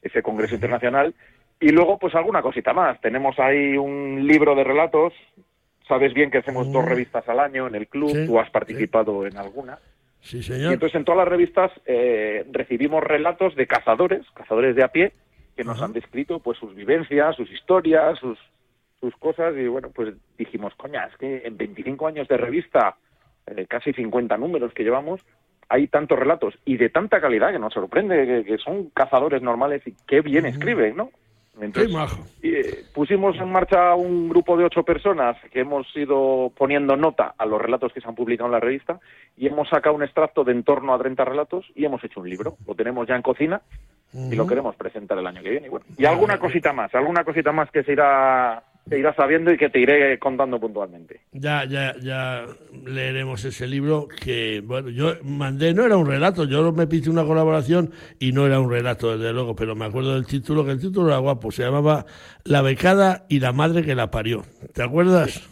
ese 0.02 0.22
congreso 0.22 0.56
internacional. 0.56 1.14
Y 1.60 1.70
luego, 1.70 1.98
pues 1.98 2.14
alguna 2.16 2.42
cosita 2.42 2.74
más. 2.74 3.02
Tenemos 3.02 3.38
ahí 3.40 3.76
un 3.76 4.26
libro 4.26 4.56
de 4.56 4.64
relatos. 4.64 5.14
Sabes 5.90 6.14
bien 6.14 6.30
que 6.32 6.38
hacemos 6.38 6.72
dos 6.72 6.86
revistas 6.86 7.28
al 7.28 7.40
año 7.40 7.68
en 7.68 7.76
el 7.76 7.88
club. 7.88 8.12
Sí, 8.12 8.28
Tú 8.28 8.40
has 8.40 8.46
sí. 8.48 8.52
participado 8.54 9.26
en 9.26 9.36
alguna. 9.38 9.80
Sí, 10.22 10.38
Y 10.38 10.44
señor. 10.44 10.74
entonces 10.74 10.96
en 10.96 11.06
todas 11.06 11.18
las 11.18 11.28
revistas 11.28 11.72
eh, 11.86 12.46
recibimos 12.52 13.04
relatos 13.04 13.56
de 13.56 13.68
cazadores, 13.68 14.22
cazadores 14.34 14.76
de 14.76 14.84
a 14.84 14.88
pie, 14.88 15.12
que 15.56 15.64
nos 15.64 15.82
han 15.82 15.94
descrito 15.94 16.40
pues 16.40 16.58
sus 16.58 16.76
vivencias, 16.76 17.36
sus 17.36 17.50
historias, 17.52 18.20
sus, 18.20 18.38
sus 19.00 19.16
cosas 19.18 19.56
y 19.58 19.68
bueno, 19.68 19.90
pues 19.94 20.14
dijimos, 20.38 20.74
coña, 20.76 21.06
es 21.06 21.18
que 21.18 21.44
en 21.46 21.58
25 21.58 22.08
años 22.08 22.28
de 22.28 22.38
revista, 22.38 22.98
eh, 23.48 23.66
casi 23.68 23.94
50 23.94 24.38
números 24.38 24.74
que 24.74 24.84
llevamos, 24.84 25.22
hay 25.70 25.88
tantos 25.88 26.20
relatos 26.20 26.54
y 26.66 26.78
de 26.78 26.90
tanta 26.90 27.22
calidad 27.22 27.52
que 27.52 27.60
nos 27.60 27.74
sorprende, 27.74 28.26
que, 28.26 28.44
que 28.44 28.58
son 28.58 28.90
cazadores 28.90 29.42
normales 29.42 29.82
y 29.86 29.96
qué 30.08 30.22
bien 30.22 30.46
escriben, 30.46 30.96
¿no? 30.96 31.10
Qué 31.74 31.88
majo. 31.88 32.26
y, 32.42 32.54
eh, 32.54 32.84
pusimos 32.94 33.38
en 33.38 33.50
marcha 33.50 33.96
un 33.96 34.28
grupo 34.28 34.58
de 34.58 34.66
ocho 34.66 34.84
personas 34.84 35.38
que 35.52 35.62
hemos 35.62 35.88
ido 35.96 36.52
poniendo 36.58 36.98
nota 36.98 37.34
a 37.38 37.46
los 37.46 37.62
relatos 37.62 37.94
que 37.94 38.02
se 38.02 38.08
han 38.08 38.16
publicado 38.16 38.48
en 38.48 38.52
la 38.52 38.60
revista 38.60 39.00
y 39.38 39.48
hemos 39.48 39.70
sacado 39.70 39.96
un 39.96 40.04
extracto 40.04 40.44
de 40.44 40.52
en 40.52 40.64
torno 40.64 40.94
a 40.94 40.98
30 40.98 41.24
relatos 41.24 41.66
y 41.74 41.86
hemos 41.86 42.04
hecho 42.04 42.20
un 42.20 42.30
libro. 42.30 42.58
Lo 42.68 42.76
tenemos 42.76 43.08
ya 43.08 43.16
en 43.16 43.22
cocina 43.22 43.62
y 44.32 44.36
lo 44.36 44.48
queremos 44.48 44.76
presentar 44.76 45.18
el 45.18 45.28
año 45.28 45.44
que 45.44 45.50
viene. 45.50 45.68
Y, 45.68 45.70
bueno, 45.70 45.86
y 45.98 46.06
alguna 46.06 46.40
cosita 46.40 46.72
más, 46.74 46.94
alguna 46.96 47.24
cosita 47.24 47.52
más 47.52 47.70
que 47.72 47.84
se 47.84 47.92
irá, 47.92 48.64
se 48.88 48.98
irá 48.98 49.14
sabiendo 49.16 49.52
y 49.52 49.58
que 49.58 49.70
te 49.70 49.80
iré 49.80 50.18
contando 50.20 50.60
puntualmente. 50.60 51.22
Ya, 51.34 51.66
ya, 51.66 51.94
ya 52.02 52.46
leeremos 52.86 53.44
ese 53.44 53.68
libro 53.68 54.08
que, 54.08 54.62
bueno, 54.66 54.90
yo 54.90 55.14
mandé, 55.24 55.74
no 55.74 55.86
era 55.86 55.98
un 55.98 56.08
relato, 56.08 56.46
yo 56.46 56.72
me 56.72 56.88
puse 56.88 57.10
una 57.10 57.26
colaboración 57.26 57.92
y 58.20 58.32
no 58.32 58.46
era 58.46 58.60
un 58.60 58.72
relato, 58.72 59.18
desde 59.18 59.34
luego, 59.34 59.56
pero 59.56 59.76
me 59.76 59.86
acuerdo 59.86 60.14
del 60.16 60.26
título, 60.26 60.64
que 60.66 60.72
el 60.72 60.80
título 60.80 61.08
era 61.10 61.18
guapo, 61.18 61.52
se 61.52 61.64
llamaba 61.64 62.06
La 62.46 62.62
becada 62.62 63.26
y 63.28 63.40
la 63.40 63.52
madre 63.52 63.84
que 63.84 63.96
la 63.96 64.12
parió. 64.12 64.44
¿Te 64.74 64.84
acuerdas? 64.84 65.50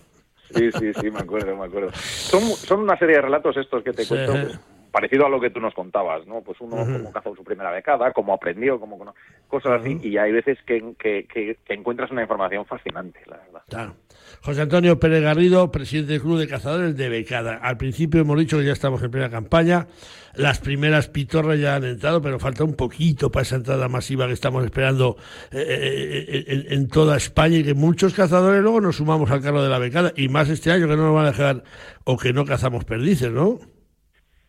Sí, 0.56 0.70
sí, 0.80 0.94
sí, 1.02 1.10
me 1.10 1.20
acuerdo, 1.20 1.58
me 1.58 1.66
acuerdo. 1.66 1.90
Son, 1.94 2.42
son 2.42 2.82
una 2.82 2.96
serie 2.98 3.16
de 3.16 3.22
relatos 3.24 3.58
estos 3.58 3.84
que 3.84 3.92
te 3.92 4.04
Sí. 4.04 4.10
cuento, 4.10 4.34
pues, 4.34 4.60
parecido 4.94 5.26
a 5.26 5.30
lo 5.30 5.42
que 5.42 5.50
tú 5.50 5.60
nos 5.60 5.74
contabas, 5.74 6.26
¿no? 6.28 6.42
Pues 6.42 6.62
uno 6.62 6.78
cómo 6.78 7.12
cazó 7.12 7.36
su 7.36 7.44
primera 7.44 7.72
becada, 7.72 8.14
cómo 8.14 8.32
aprendió, 8.34 8.80
cono- 8.80 9.16
cosas 9.48 9.82
así, 9.82 10.00
y 10.04 10.18
hay 10.18 10.32
veces 10.32 10.58
que, 10.66 10.94
que, 11.00 11.26
que- 11.26 11.58
que 11.66 11.74
encuentras 11.74 12.12
una 12.12 12.22
información 12.22 12.64
fascinante, 12.66 13.20
la 13.26 13.38
verdad. 13.38 13.62
Claro. 13.68 13.96
José 14.42 14.62
Antonio 14.62 15.00
Pérez 15.00 15.22
Garrido, 15.24 15.72
presidente 15.72 16.14
del 16.14 16.22
Club 16.22 16.38
de 16.38 16.48
Cazadores 16.48 16.96
de 16.96 17.10
Becada. 17.10 17.56
Al 17.56 17.78
principio 17.78 18.22
hemos 18.22 18.38
dicho 18.38 18.58
que 18.60 18.66
ya 18.66 18.72
estamos 18.74 19.02
en 19.02 19.10
plena 19.12 19.30
campaña. 19.30 19.88
Las 20.36 20.60
primeras 20.60 21.08
pitorras 21.08 21.60
ya 21.60 21.76
han 21.76 21.84
entrado, 21.86 22.22
pero 22.22 22.40
falta 22.40 22.64
un 22.64 22.76
poquito 22.76 23.32
para 23.32 23.44
esa 23.44 23.56
entrada 23.56 23.88
masiva 23.90 24.28
que 24.28 24.34
estamos 24.34 24.64
esperando 24.64 25.18
eh, 25.52 26.26
eh, 26.28 26.44
en, 26.48 26.74
en 26.74 26.88
toda 26.88 27.18
España 27.18 27.58
y 27.58 27.64
que 27.64 27.74
muchos 27.74 28.14
cazadores 28.14 28.62
luego 28.62 28.82
nos 28.82 28.98
sumamos 28.98 29.30
al 29.32 29.42
carro 29.42 29.64
de 29.64 29.70
la 29.70 29.80
becada. 29.80 30.12
Y 30.16 30.30
más 30.30 30.50
este 30.50 30.72
año 30.72 30.88
que 30.88 30.96
no 30.96 31.04
nos 31.08 31.16
van 31.16 31.26
a 31.26 31.32
dejar 31.32 31.64
o 32.04 32.18
que 32.18 32.34
no 32.34 32.46
cazamos 32.46 32.84
perdices, 32.86 33.32
¿no? 33.32 33.60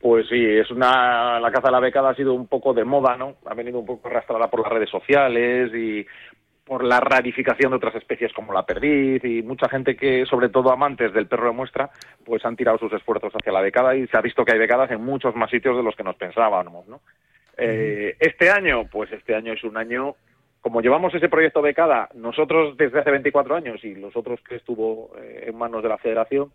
Pues 0.04 0.28
sí, 0.28 0.36
es 0.36 0.70
una 0.70 1.40
la 1.40 1.50
caza 1.50 1.68
de 1.68 1.72
la 1.72 1.80
becada 1.80 2.10
ha 2.10 2.14
sido 2.14 2.34
un 2.34 2.46
poco 2.46 2.74
de 2.74 2.84
moda, 2.84 3.16
¿no? 3.16 3.36
Ha 3.46 3.54
venido 3.54 3.78
un 3.78 3.86
poco 3.86 4.06
arrastrada 4.06 4.50
por 4.50 4.60
las 4.60 4.70
redes 4.70 4.90
sociales 4.90 5.72
y 5.74 6.04
por 6.62 6.84
la 6.84 7.00
rarificación 7.00 7.70
de 7.70 7.76
otras 7.78 7.94
especies 7.94 8.30
como 8.34 8.52
la 8.52 8.66
perdiz 8.66 9.24
y 9.24 9.40
mucha 9.42 9.66
gente 9.66 9.96
que, 9.96 10.26
sobre 10.26 10.50
todo 10.50 10.70
amantes 10.70 11.10
del 11.14 11.26
perro 11.26 11.46
de 11.46 11.54
muestra, 11.54 11.88
pues 12.22 12.44
han 12.44 12.54
tirado 12.54 12.76
sus 12.76 12.92
esfuerzos 12.92 13.32
hacia 13.34 13.50
la 13.50 13.62
becada 13.62 13.96
y 13.96 14.06
se 14.06 14.18
ha 14.18 14.20
visto 14.20 14.44
que 14.44 14.52
hay 14.52 14.58
becadas 14.58 14.90
en 14.90 15.02
muchos 15.02 15.34
más 15.36 15.48
sitios 15.48 15.74
de 15.74 15.82
los 15.82 15.96
que 15.96 16.04
nos 16.04 16.16
pensábamos, 16.16 16.86
¿no? 16.86 17.00
Eh, 17.56 18.14
este 18.20 18.50
año, 18.50 18.84
pues 18.92 19.10
este 19.10 19.34
año 19.34 19.54
es 19.54 19.64
un 19.64 19.78
año, 19.78 20.16
como 20.60 20.82
llevamos 20.82 21.14
ese 21.14 21.30
proyecto 21.30 21.62
becada 21.62 22.10
nosotros 22.12 22.76
desde 22.76 23.00
hace 23.00 23.10
24 23.10 23.56
años 23.56 23.82
y 23.82 23.94
los 23.94 24.14
otros 24.14 24.38
que 24.46 24.56
estuvo 24.56 25.12
eh, 25.16 25.46
en 25.46 25.56
manos 25.56 25.82
de 25.82 25.88
la 25.88 25.96
Federación, 25.96 26.52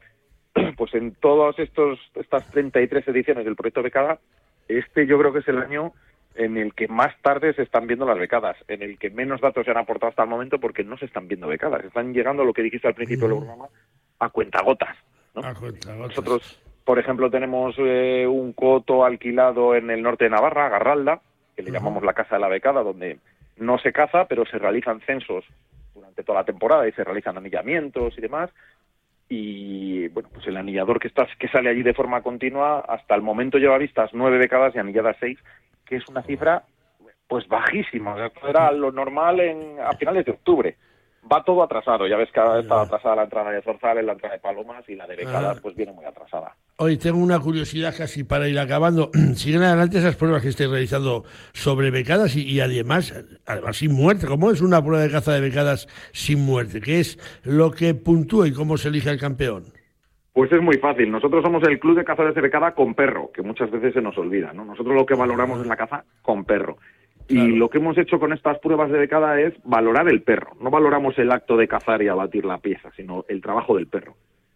pues 0.77 0.93
en 0.93 1.13
todas 1.15 1.57
estos, 1.59 1.99
estas 2.15 2.49
33 2.51 3.07
ediciones 3.07 3.45
del 3.45 3.55
proyecto 3.55 3.83
becada, 3.83 4.19
este 4.67 5.07
yo 5.07 5.17
creo 5.19 5.33
que 5.33 5.39
es 5.39 5.47
el 5.47 5.57
año 5.57 5.93
en 6.35 6.57
el 6.57 6.73
que 6.73 6.87
más 6.87 7.13
tarde 7.21 7.53
se 7.53 7.63
están 7.63 7.87
viendo 7.87 8.05
las 8.05 8.17
becadas, 8.17 8.55
en 8.67 8.81
el 8.81 8.97
que 8.97 9.09
menos 9.09 9.41
datos 9.41 9.65
se 9.65 9.71
han 9.71 9.77
aportado 9.77 10.09
hasta 10.09 10.23
el 10.23 10.29
momento 10.29 10.59
porque 10.59 10.83
no 10.83 10.97
se 10.97 11.05
están 11.05 11.27
viendo 11.27 11.47
becadas, 11.47 11.83
están 11.83 12.13
llegando, 12.13 12.45
lo 12.45 12.53
que 12.53 12.61
dijiste 12.63 12.87
al 12.87 12.93
principio 12.93 13.27
del 13.27 13.37
programa, 13.37 13.67
a 14.19 14.29
cuentagotas. 14.29 14.95
¿no? 15.35 15.41
A 15.41 15.53
cuenta 15.53 15.95
gotas. 15.95 16.09
Nosotros, 16.09 16.61
por 16.85 16.99
ejemplo, 16.99 17.29
tenemos 17.29 17.75
eh, 17.79 18.25
un 18.27 18.53
coto 18.53 19.03
alquilado 19.03 19.75
en 19.75 19.89
el 19.89 20.01
norte 20.01 20.25
de 20.25 20.29
Navarra, 20.29 20.69
Garralda, 20.69 21.21
que 21.55 21.63
le 21.63 21.71
llamamos 21.71 22.03
la 22.03 22.13
Casa 22.13 22.35
de 22.35 22.41
la 22.41 22.47
Becada, 22.47 22.83
donde 22.83 23.19
no 23.57 23.77
se 23.79 23.91
caza, 23.91 24.25
pero 24.25 24.45
se 24.45 24.57
realizan 24.57 25.01
censos 25.01 25.43
durante 25.93 26.23
toda 26.23 26.39
la 26.39 26.45
temporada 26.45 26.87
y 26.87 26.93
se 26.93 27.03
realizan 27.03 27.37
anillamientos 27.37 28.17
y 28.17 28.21
demás. 28.21 28.49
Y 29.29 30.07
bueno, 30.07 30.29
pues 30.33 30.47
el 30.47 30.57
anillador 30.57 30.99
que 30.99 31.07
está, 31.07 31.27
que 31.37 31.47
sale 31.49 31.69
allí 31.69 31.83
de 31.83 31.93
forma 31.93 32.23
continua, 32.23 32.79
hasta 32.79 33.13
el 33.13 33.21
momento 33.21 33.59
lleva 33.59 33.77
vistas 33.77 34.09
nueve 34.13 34.39
becadas 34.39 34.75
y 34.75 34.79
anilladas 34.79 35.17
seis, 35.19 35.37
que 35.85 35.97
es 35.97 36.09
una 36.09 36.23
cifra 36.23 36.63
pues 37.27 37.47
bajísima. 37.47 38.15
O 38.15 38.17
sea, 38.17 38.31
era 38.49 38.71
lo 38.71 38.91
normal 38.91 39.39
en, 39.39 39.79
a 39.79 39.93
finales 39.93 40.25
de 40.25 40.31
octubre. 40.31 40.75
Va 41.31 41.43
todo 41.43 41.61
atrasado. 41.63 42.07
Ya 42.07 42.17
ves 42.17 42.29
que 42.31 42.39
ahora 42.39 42.59
está 42.61 42.81
atrasada 42.81 43.15
la 43.17 43.23
entrada 43.23 43.51
de 43.51 43.61
zorzales, 43.61 44.05
la 44.05 44.13
entrada 44.13 44.35
de 44.35 44.41
palomas 44.41 44.87
y 44.87 44.95
la 44.95 45.05
de 45.05 45.15
becadas 45.15 45.57
Ah. 45.57 45.59
pues 45.61 45.75
viene 45.75 45.91
muy 45.91 46.05
atrasada. 46.05 46.55
Hoy 46.77 46.97
tengo 46.97 47.17
una 47.19 47.39
curiosidad 47.39 47.93
casi 47.95 48.23
para 48.23 48.47
ir 48.47 48.57
acabando. 48.57 49.11
Siguen 49.35 49.63
adelante 49.63 49.97
esas 49.99 50.15
pruebas 50.15 50.41
que 50.41 50.49
estáis 50.49 50.69
realizando 50.69 51.23
sobre 51.53 51.91
becadas 51.91 52.35
y, 52.35 52.43
y 52.43 52.61
además, 52.61 53.13
además 53.45 53.77
sin 53.77 53.93
muerte. 53.93 54.27
¿Cómo 54.27 54.49
es 54.51 54.61
una 54.61 54.81
prueba 54.83 55.03
de 55.03 55.11
caza 55.11 55.33
de 55.33 55.41
becadas 55.41 55.87
sin 56.13 56.39
muerte? 56.45 56.79
¿Qué 56.81 56.99
es 56.99 57.19
lo 57.43 57.71
que 57.71 57.93
puntúa 57.93 58.47
y 58.47 58.53
cómo 58.53 58.77
se 58.77 58.87
elige 58.89 59.09
el 59.09 59.19
campeón? 59.19 59.65
Pues 60.31 60.51
es 60.53 60.61
muy 60.61 60.77
fácil. 60.77 61.11
Nosotros 61.11 61.43
somos 61.43 61.61
el 61.67 61.79
club 61.79 61.97
de 61.97 62.05
cazadores 62.05 62.33
de 62.35 62.41
becada 62.41 62.73
con 62.73 62.93
perro, 62.95 63.29
que 63.33 63.41
muchas 63.41 63.69
veces 63.71 63.93
se 63.93 64.01
nos 64.01 64.17
olvida, 64.17 64.53
¿no? 64.53 64.63
Nosotros 64.63 64.95
lo 64.95 65.05
que 65.05 65.15
valoramos 65.15 65.59
es 65.59 65.67
la 65.67 65.75
caza 65.75 66.05
con 66.21 66.45
perro. 66.45 66.77
Y 67.29 67.55
lo 67.55 67.69
que 67.69 67.77
hemos 67.77 67.97
hecho 67.97 68.19
con 68.19 68.33
estas 68.33 68.57
pruebas 68.57 68.89
de 68.89 68.97
becada 68.97 69.39
es 69.39 69.53
valorar 69.63 70.09
el 70.09 70.23
perro. 70.23 70.53
No 70.59 70.71
valoramos 70.71 71.17
el 71.19 71.31
acto 71.31 71.57
de 71.57 71.67
cazar 71.67 72.01
y 72.01 72.07
abatir 72.07 72.43
la 72.43 72.57
pieza, 72.57 72.91
sino 72.95 73.23
el 73.27 73.41
trabajo 73.41 73.75
del 73.75 73.87
perro. 73.87 74.15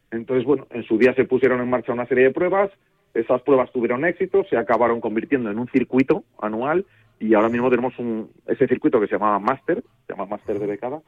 Entonces, 0.09 0.43
bueno, 0.43 0.65
en 0.71 0.83
su 0.83 0.97
día 0.97 1.13
se 1.13 1.25
pusieron 1.25 1.61
en 1.61 1.69
marcha 1.69 1.93
una 1.93 2.07
serie 2.07 2.25
de 2.25 2.31
pruebas, 2.31 2.71
esas 3.13 3.41
pruebas 3.43 3.71
tuvieron 3.71 4.05
éxito, 4.05 4.43
se 4.49 4.57
acabaron 4.57 5.01
convirtiendo 5.01 5.51
en 5.51 5.59
un 5.59 5.67
circuito 5.67 6.23
anual 6.39 6.85
y 7.19 7.35
ahora 7.35 7.49
mismo 7.49 7.69
tenemos 7.69 7.97
un, 7.99 8.29
ese 8.47 8.67
circuito 8.67 8.99
que 8.99 9.07
se 9.07 9.13
llama 9.13 9.37
Master, 9.39 9.83
se 10.07 10.13
llama 10.13 10.25
Master 10.25 10.59
de 10.59 10.67
becada, 10.67 10.99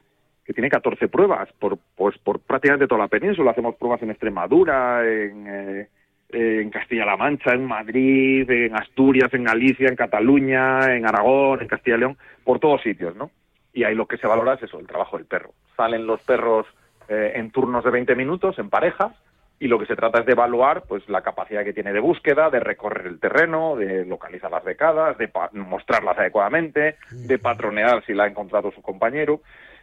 que 0.44 0.52
tiene 0.52 0.70
14 0.70 1.08
pruebas 1.08 1.52
por, 1.58 1.78
pues, 1.96 2.16
por 2.18 2.38
prácticamente 2.40 2.86
toda 2.86 3.02
la 3.02 3.08
península. 3.08 3.50
Hacemos 3.50 3.74
pruebas 3.74 4.02
en 4.02 4.10
Extremadura, 4.10 5.04
en, 5.04 5.46
eh, 5.48 5.88
en 6.30 6.70
Castilla-La 6.70 7.16
Mancha, 7.16 7.52
en 7.54 7.64
Madrid, 7.64 8.50
en 8.50 8.74
Asturias, 8.74 9.32
en 9.32 9.44
Galicia, 9.44 9.88
en 9.88 9.96
Cataluña, 9.96 10.94
en 10.94 11.06
Aragón, 11.06 11.60
en 11.62 11.68
Castilla 11.68 11.96
y 11.96 12.00
León, 12.00 12.18
por 12.44 12.58
todos 12.58 12.82
sitios, 12.82 13.14
¿no? 13.16 13.30
Y 13.72 13.84
ahí 13.84 13.94
lo 13.94 14.06
que 14.06 14.16
se 14.16 14.26
valora 14.26 14.54
es 14.54 14.62
eso, 14.62 14.78
el 14.80 14.86
trabajo 14.86 15.16
del 15.18 15.26
perro. 15.26 15.50
Salen 15.76 16.06
los 16.06 16.20
perros 16.22 16.66
eh, 17.08 17.32
en 17.36 17.50
turnos 17.50 17.84
de 17.84 17.90
20 17.90 18.14
minutos, 18.16 18.58
en 18.58 18.70
parejas, 18.70 19.12
y 19.58 19.68
lo 19.68 19.78
que 19.78 19.86
se 19.86 19.96
trata 19.96 20.20
es 20.20 20.26
de 20.26 20.32
evaluar 20.32 20.82
pues 20.88 21.08
la 21.08 21.22
capacidad 21.22 21.64
que 21.64 21.72
tiene 21.72 21.92
de 21.92 22.00
búsqueda, 22.00 22.50
de 22.50 22.60
recorrer 22.60 23.06
el 23.06 23.20
terreno, 23.20 23.76
de 23.76 24.04
localizar 24.04 24.50
las 24.50 24.64
becadas, 24.64 25.16
de 25.18 25.28
pa- 25.28 25.50
mostrarlas 25.52 26.18
adecuadamente, 26.18 26.96
de 27.10 27.38
patronear 27.38 28.04
si 28.04 28.12
la 28.12 28.24
ha 28.24 28.28
encontrado 28.28 28.70
su 28.72 28.82
compañero. 28.82 29.40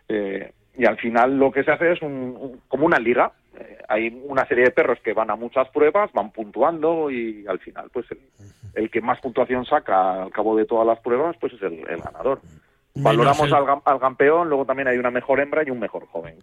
eh, 0.10 0.52
y 0.78 0.86
al 0.86 0.98
final 0.98 1.38
lo 1.40 1.50
que 1.52 1.64
se 1.64 1.72
hace 1.72 1.94
es 1.94 2.02
un- 2.02 2.36
un- 2.38 2.62
como 2.68 2.86
una 2.86 3.00
liga. 3.00 3.32
Eh, 3.60 3.78
hay 3.88 4.22
una 4.26 4.48
serie 4.48 4.66
de 4.66 4.72
perros 4.72 4.98
que 5.04 5.14
van 5.14 5.30
a 5.30 5.36
muchas 5.36 5.68
pruebas, 5.70 6.12
van 6.14 6.32
puntuando 6.32 7.12
y 7.12 7.46
al 7.48 7.60
final 7.60 7.90
pues 7.92 8.06
el, 8.12 8.20
el 8.74 8.90
que 8.90 9.02
más 9.02 9.20
puntuación 9.22 9.66
saca 9.66 10.24
al 10.24 10.32
cabo 10.32 10.56
de 10.56 10.66
todas 10.66 10.88
las 10.88 11.00
pruebas 11.00 11.36
pues 11.40 11.54
es 11.54 11.62
el, 11.62 11.80
el 11.88 12.02
ganador. 12.02 12.42
Valoramos 12.96 13.48
el- 13.48 13.54
al, 13.86 14.00
campeón, 14.00 14.50
luego 14.50 14.66
también 14.66 14.88
hay 14.88 14.98
una 14.98 15.12
mejor 15.12 15.40
hembra 15.40 15.64
y 15.66 15.70
un 15.72 15.80
mejor 15.80 16.06
joven. 16.08 16.36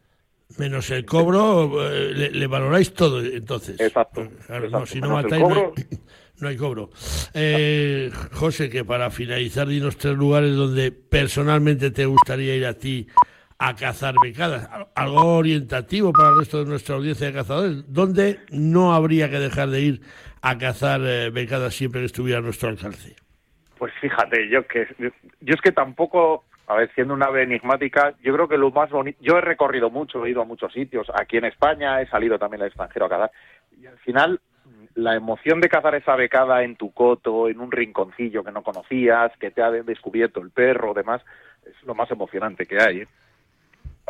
Menos 0.59 0.91
el 0.91 1.05
cobro, 1.07 1.89
eh, 1.93 2.13
le, 2.13 2.31
le 2.33 2.47
valoráis 2.49 2.93
todo, 2.93 3.25
entonces. 3.25 3.81
Exacto. 3.81 4.29
Claro, 4.47 4.69
no, 4.69 4.85
si 4.85 5.01
no 5.01 5.11
matáis, 5.11 5.43
no 5.49 5.55
hay, 5.55 5.85
no 6.41 6.49
hay 6.49 6.57
cobro. 6.57 6.91
Eh, 7.35 8.11
José, 8.33 8.69
que 8.69 8.85
para 8.85 9.11
finalizar, 9.11 9.69
dinos 9.69 9.97
tres 9.97 10.17
lugares 10.17 10.55
donde 10.57 10.91
personalmente 10.91 11.93
te 11.93 12.05
gustaría 12.05 12.57
ir 12.57 12.67
a 12.67 12.75
ti 12.75 13.07
a 13.61 13.75
cazar 13.77 14.15
becadas. 14.23 14.69
Al- 14.71 14.89
Algo 14.95 15.37
orientativo 15.37 16.13
para 16.13 16.31
el 16.31 16.39
resto 16.39 16.59
de 16.65 16.71
nuestra 16.71 16.97
audiencia 16.97 17.27
de 17.27 17.33
cazadores. 17.35 17.93
¿Dónde 17.93 18.41
no 18.51 18.95
habría 18.95 19.29
que 19.31 19.39
dejar 19.39 19.69
de 19.69 19.81
ir 19.81 20.01
a 20.43 20.57
cazar 20.59 21.01
eh, 21.05 21.31
becadas 21.31 21.75
siempre 21.75 22.01
que 22.01 22.07
estuviera 22.07 22.39
a 22.39 22.43
nuestro 22.43 22.69
alcance? 22.71 23.15
Pues 23.79 23.93
fíjate, 24.01 24.49
yo 24.49 24.67
que 24.67 24.87
yo 24.99 25.55
es 25.55 25.61
que 25.63 25.73
tampoco, 25.73 26.45
a 26.67 26.75
ver, 26.75 26.91
siendo 26.95 27.15
una 27.15 27.27
ave 27.27 27.43
enigmática, 27.43 28.15
yo 28.23 28.33
creo 28.35 28.49
que 28.49 28.59
lo 28.59 28.71
más 28.71 28.91
bonito, 28.91 29.19
yo 29.23 29.39
he 29.39 29.41
recorrido 29.41 29.91
mucho, 29.91 30.25
he 30.25 30.31
ido 30.31 30.43
a 30.43 30.45
muchos 30.47 30.73
sitios, 30.73 31.07
aquí 31.15 31.39
en 31.39 31.47
España, 31.47 32.01
he 32.01 32.07
salido 32.09 32.39
también 32.39 32.61
al 32.63 32.69
extranjero 32.69 33.07
a 33.07 33.09
cazar, 33.09 33.31
y 33.81 33.87
al 33.87 33.99
final 33.99 34.41
la 34.95 35.15
emoción 35.15 35.61
de 35.61 35.69
cazar 35.69 35.95
esa 35.95 36.15
becada 36.17 36.63
en 36.63 36.77
tu 36.77 36.93
coto, 36.93 37.49
en 37.49 37.61
un 37.61 37.73
rinconcillo 37.73 38.45
que 38.45 38.53
no 38.53 38.63
conocías, 38.63 39.33
que 39.39 39.51
te 39.51 39.63
ha 39.63 39.71
descubierto 39.71 40.41
el 40.41 40.51
perro, 40.51 40.93
demás, 40.93 41.23
es 41.65 41.75
lo 41.87 41.95
más 41.95 42.11
emocionante 42.11 42.67
que 42.67 42.81
hay. 42.81 42.99
¿eh? 43.01 43.09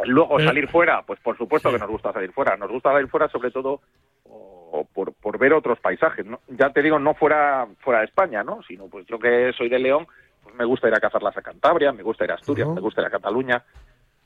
Luego 0.04 0.36
Pero- 0.36 0.48
salir 0.48 0.68
fuera, 0.68 1.02
pues 1.02 1.20
por 1.20 1.36
supuesto 1.36 1.68
Sí. 1.68 1.74
que 1.76 1.80
nos 1.80 1.90
gusta 1.90 2.12
salir 2.12 2.32
fuera, 2.32 2.56
nos 2.56 2.70
gusta 2.70 2.92
salir 2.92 3.08
fuera 3.08 3.28
sobre 3.28 3.50
todo 3.50 3.80
o 4.24 4.84
por, 4.94 5.12
por 5.14 5.38
ver 5.38 5.52
otros 5.52 5.80
paisajes. 5.80 6.24
¿no? 6.26 6.40
Ya 6.48 6.70
te 6.70 6.82
digo, 6.82 6.98
no 6.98 7.14
fuera 7.14 7.66
fuera 7.80 8.00
de 8.00 8.06
España, 8.06 8.42
¿no? 8.44 8.62
sino 8.62 8.86
pues 8.86 9.06
yo 9.06 9.18
que 9.18 9.52
soy 9.56 9.68
de 9.68 9.78
León, 9.78 10.06
pues 10.42 10.54
me 10.54 10.64
gusta 10.64 10.88
ir 10.88 10.94
a 10.94 11.00
cazarlas 11.00 11.36
a 11.36 11.42
Cantabria, 11.42 11.92
me 11.92 12.02
gusta 12.02 12.24
ir 12.24 12.30
a 12.30 12.34
Asturias, 12.34 12.68
me 12.68 12.80
gusta 12.80 13.00
ir 13.00 13.06
a 13.08 13.10
Cataluña, 13.10 13.64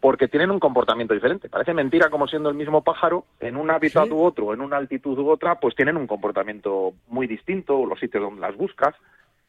porque 0.00 0.28
tienen 0.28 0.50
un 0.50 0.60
comportamiento 0.60 1.14
diferente. 1.14 1.48
Parece 1.48 1.72
mentira 1.72 2.10
como 2.10 2.26
siendo 2.28 2.50
el 2.50 2.54
mismo 2.56 2.82
pájaro, 2.84 3.24
en 3.40 3.56
un 3.56 3.70
hábitat 3.70 4.04
Sí. 4.06 4.12
u 4.12 4.22
otro, 4.22 4.52
en 4.52 4.60
una 4.60 4.76
altitud 4.76 5.18
u 5.18 5.30
otra, 5.30 5.58
pues 5.58 5.74
tienen 5.74 5.96
un 5.96 6.06
comportamiento 6.06 6.92
muy 7.08 7.26
distinto, 7.26 7.87
los 7.87 7.98
sitios 7.98 8.22
donde 8.22 8.42
las 8.42 8.54
buscas. 8.54 8.94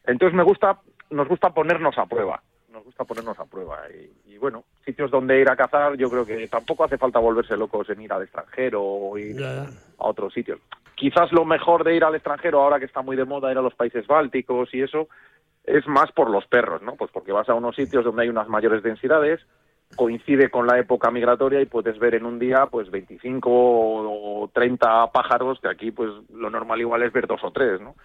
Entonces 0.06 0.34
me 0.36 0.44
gusta, 0.44 0.80
nos 1.10 1.28
gusta 1.28 1.50
ponernos 1.50 1.98
a 1.98 2.06
prueba, 2.06 2.42
nos 2.76 2.84
gusta 2.84 3.06
ponernos 3.06 3.40
a 3.40 3.46
prueba. 3.46 3.80
Y, 3.90 4.34
y 4.34 4.38
bueno, 4.38 4.66
sitios 4.84 5.10
donde 5.10 5.40
ir 5.40 5.50
a 5.50 5.56
cazar, 5.56 5.96
yo 5.96 6.10
creo 6.10 6.26
que 6.26 6.48
tampoco 6.48 6.84
hace 6.84 6.98
falta 6.98 7.20
volverse 7.20 7.58
locos 7.58 7.90
en 7.90 8.02
ir 8.02 8.14
al 8.14 8.24
extranjero 8.24 8.84
o 8.84 9.18
ir 9.18 9.44
a 9.44 9.68
otros 9.98 10.34
sitios. 10.34 10.60
Quizás 10.96 11.32
lo 11.32 11.46
mejor 11.46 11.84
de 11.84 11.96
ir 11.96 12.04
al 12.04 12.16
extranjero, 12.16 12.62
ahora 12.62 12.80
que 12.80 12.86
está 12.86 13.02
muy 13.02 13.16
de 13.16 13.26
moda 13.26 13.52
ir 13.52 13.58
a 13.58 13.62
los 13.62 13.76
países 13.76 14.06
bálticos 14.08 14.74
y 14.74 14.82
eso, 14.82 15.08
es 15.64 15.88
más 15.88 16.12
por 16.12 16.30
los 16.30 16.46
perros, 16.46 16.82
¿no? 16.82 16.96
Pues 16.96 17.12
porque 17.12 17.32
vas 17.32 17.50
a 17.50 17.54
unos 17.54 17.76
sitios 17.76 18.06
donde 18.06 18.24
hay 18.24 18.30
unas 18.30 18.48
mayores 18.48 18.84
densidades, 18.84 19.42
coincide 19.96 20.50
con 20.50 20.68
la 20.68 20.78
época 20.80 21.12
migratoria 21.12 21.62
y 21.62 21.66
puedes 21.66 21.98
ver 22.00 22.16
en 22.16 22.26
un 22.26 22.40
día 22.40 22.68
pues 22.70 22.92
25 22.92 23.50
o 23.50 24.50
30 24.54 25.12
pájaros, 25.12 25.60
que 25.60 25.70
aquí 25.70 25.92
pues 25.92 26.12
lo 26.34 26.50
normal 26.50 26.82
igual 26.82 27.04
es 27.04 27.14
ver 27.14 27.28
dos 27.28 27.44
o 27.44 27.52
tres, 27.52 27.82
¿no? 27.82 27.96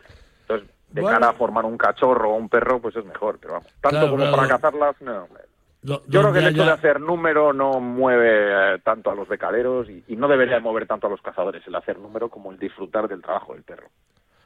Entonces, 0.43 0.69
de 0.93 1.01
Bueno. 1.01 1.19
cara 1.19 1.31
a 1.31 1.35
formar 1.35 1.65
un 1.65 1.79
cachorro 1.79 2.31
o 2.33 2.37
un 2.37 2.49
perro, 2.49 2.81
pues 2.81 2.97
es 2.97 3.05
mejor, 3.05 3.39
pero 3.41 3.55
vamos, 3.55 3.69
tanto 3.81 3.91
Claro, 3.91 4.07
como 4.11 4.17
claro. 4.23 4.37
para 4.37 4.49
cazarlas, 4.49 4.97
no. 5.01 5.27
Yo 5.83 6.03
creo 6.07 6.33
que 6.33 6.39
el 6.41 6.49
hecho 6.49 6.65
de 6.65 6.73
hacer 6.73 7.01
número 7.01 7.53
no 7.55 7.81
mueve 7.81 8.75
eh, 8.75 8.79
tanto 8.85 9.11
a 9.11 9.15
los 9.15 9.27
becaderos 9.29 9.89
y, 9.89 10.05
y 10.09 10.17
no 10.17 10.29
debería 10.29 10.61
mover 10.61 10.87
tanto 10.87 11.07
a 11.07 11.11
los 11.11 11.23
cazadores 11.23 11.67
el 11.67 11.75
hacer 11.75 11.99
número 11.99 12.29
como 12.29 12.53
el 12.53 12.59
disfrutar 12.59 13.09
del 13.09 13.23
trabajo 13.23 13.55
del 13.55 13.63
perro. 13.63 13.89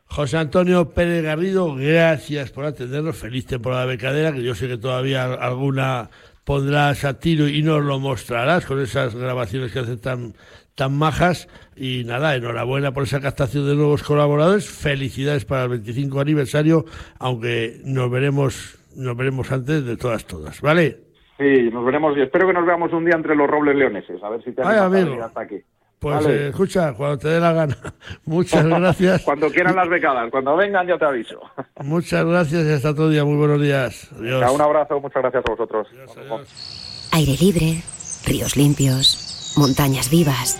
José 0.06 0.36
Antonio 0.38 0.90
Pérez 0.90 1.24
Garrido, 1.24 1.74
gracias 1.74 2.52
por 2.52 2.64
atendernos. 2.66 3.16
Feliz 3.16 3.46
temporada 3.46 3.84
becadera, 3.86 4.32
que 4.32 4.42
yo 4.44 4.54
sé 4.54 4.68
que 4.68 4.76
todavía 4.76 5.24
alguna 5.24 6.08
pondrás 6.44 7.04
a 7.04 7.18
tiro 7.18 7.48
y 7.48 7.62
nos 7.62 7.82
lo 7.82 7.98
mostrarás 7.98 8.64
con 8.66 8.80
esas 8.80 9.14
grabaciones 9.16 9.72
que 9.72 9.78
hacen 9.80 9.98
tan, 10.00 10.34
tan 10.74 10.96
majas. 10.96 11.48
Y 11.76 12.04
nada, 12.04 12.34
enhorabuena 12.36 12.92
por 12.92 13.04
esa 13.04 13.20
captación 13.20 13.66
de 13.66 13.74
nuevos 13.74 14.02
colaboradores. 14.02 14.68
Felicidades 14.68 15.44
para 15.44 15.64
el 15.64 15.70
25 15.70 16.20
aniversario, 16.20 16.84
aunque 17.18 17.80
nos 17.84 18.10
veremos, 18.10 18.78
nos 18.96 19.16
veremos 19.16 19.50
antes 19.52 19.84
de 19.84 19.96
todas, 19.96 20.24
todas. 20.24 20.60
¿Vale? 20.60 20.98
Sí, 21.38 21.68
nos 21.72 21.84
veremos 21.84 22.16
y 22.16 22.20
espero 22.22 22.46
que 22.46 22.52
nos 22.52 22.64
veamos 22.64 22.92
un 22.92 23.04
día 23.04 23.16
entre 23.16 23.34
los 23.34 23.48
robles 23.48 23.74
leoneses, 23.74 24.22
a 24.22 24.30
ver 24.30 24.42
si 24.44 24.52
te 24.52 24.62
Ay, 24.64 24.78
hasta 25.20 25.40
aquí. 25.40 25.56
Pues 25.98 26.16
Vale. 26.16 26.34
eh, 26.34 26.48
escucha, 26.48 26.92
cuando 26.92 27.18
te 27.18 27.28
dé 27.28 27.40
la 27.40 27.52
gana. 27.52 27.76
Muchas 28.26 28.64
gracias. 28.66 29.22
Cuando 29.22 29.50
quieran 29.50 29.74
las 29.74 29.88
becadas, 29.88 30.30
cuando 30.30 30.54
vengan 30.56 30.86
ya 30.86 30.98
te 30.98 31.06
aviso. 31.06 31.40
Muchas 31.82 32.24
gracias 32.24 32.66
y 32.66 32.72
hasta 32.72 32.90
otro 32.90 33.08
día. 33.08 33.24
Muy 33.24 33.36
buenos 33.36 33.60
días. 33.60 34.10
Adiós. 34.18 34.52
Un 34.52 34.60
abrazo, 34.60 35.00
muchas 35.00 35.22
gracias 35.22 35.44
a 35.46 35.50
vosotros. 35.50 35.88
Adiós, 35.92 36.16
adiós. 36.18 37.08
Aire 37.12 37.36
libre, 37.40 37.82
ríos 38.26 38.56
limpios, 38.56 39.33
montañas 39.56 40.10
vivas. 40.10 40.58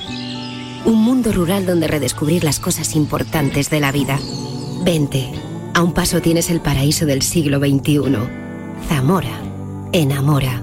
Un 0.85 1.03
mundo 1.03 1.33
rural 1.33 1.67
donde 1.67 1.89
redescubrir 1.89 2.45
las 2.45 2.61
cosas 2.61 2.95
importantes 2.95 3.71
de 3.71 3.81
la 3.81 3.93
vida. 3.93 4.19
Vente. 4.85 5.33
A 5.75 5.83
un 5.83 5.93
paso 5.93 6.21
tienes 6.21 6.51
el 6.51 6.61
paraíso 6.61 7.07
del 7.07 7.23
siglo 7.23 7.59
XXI. 7.59 8.01
Zamora. 8.89 9.41
Enamora. 9.93 10.63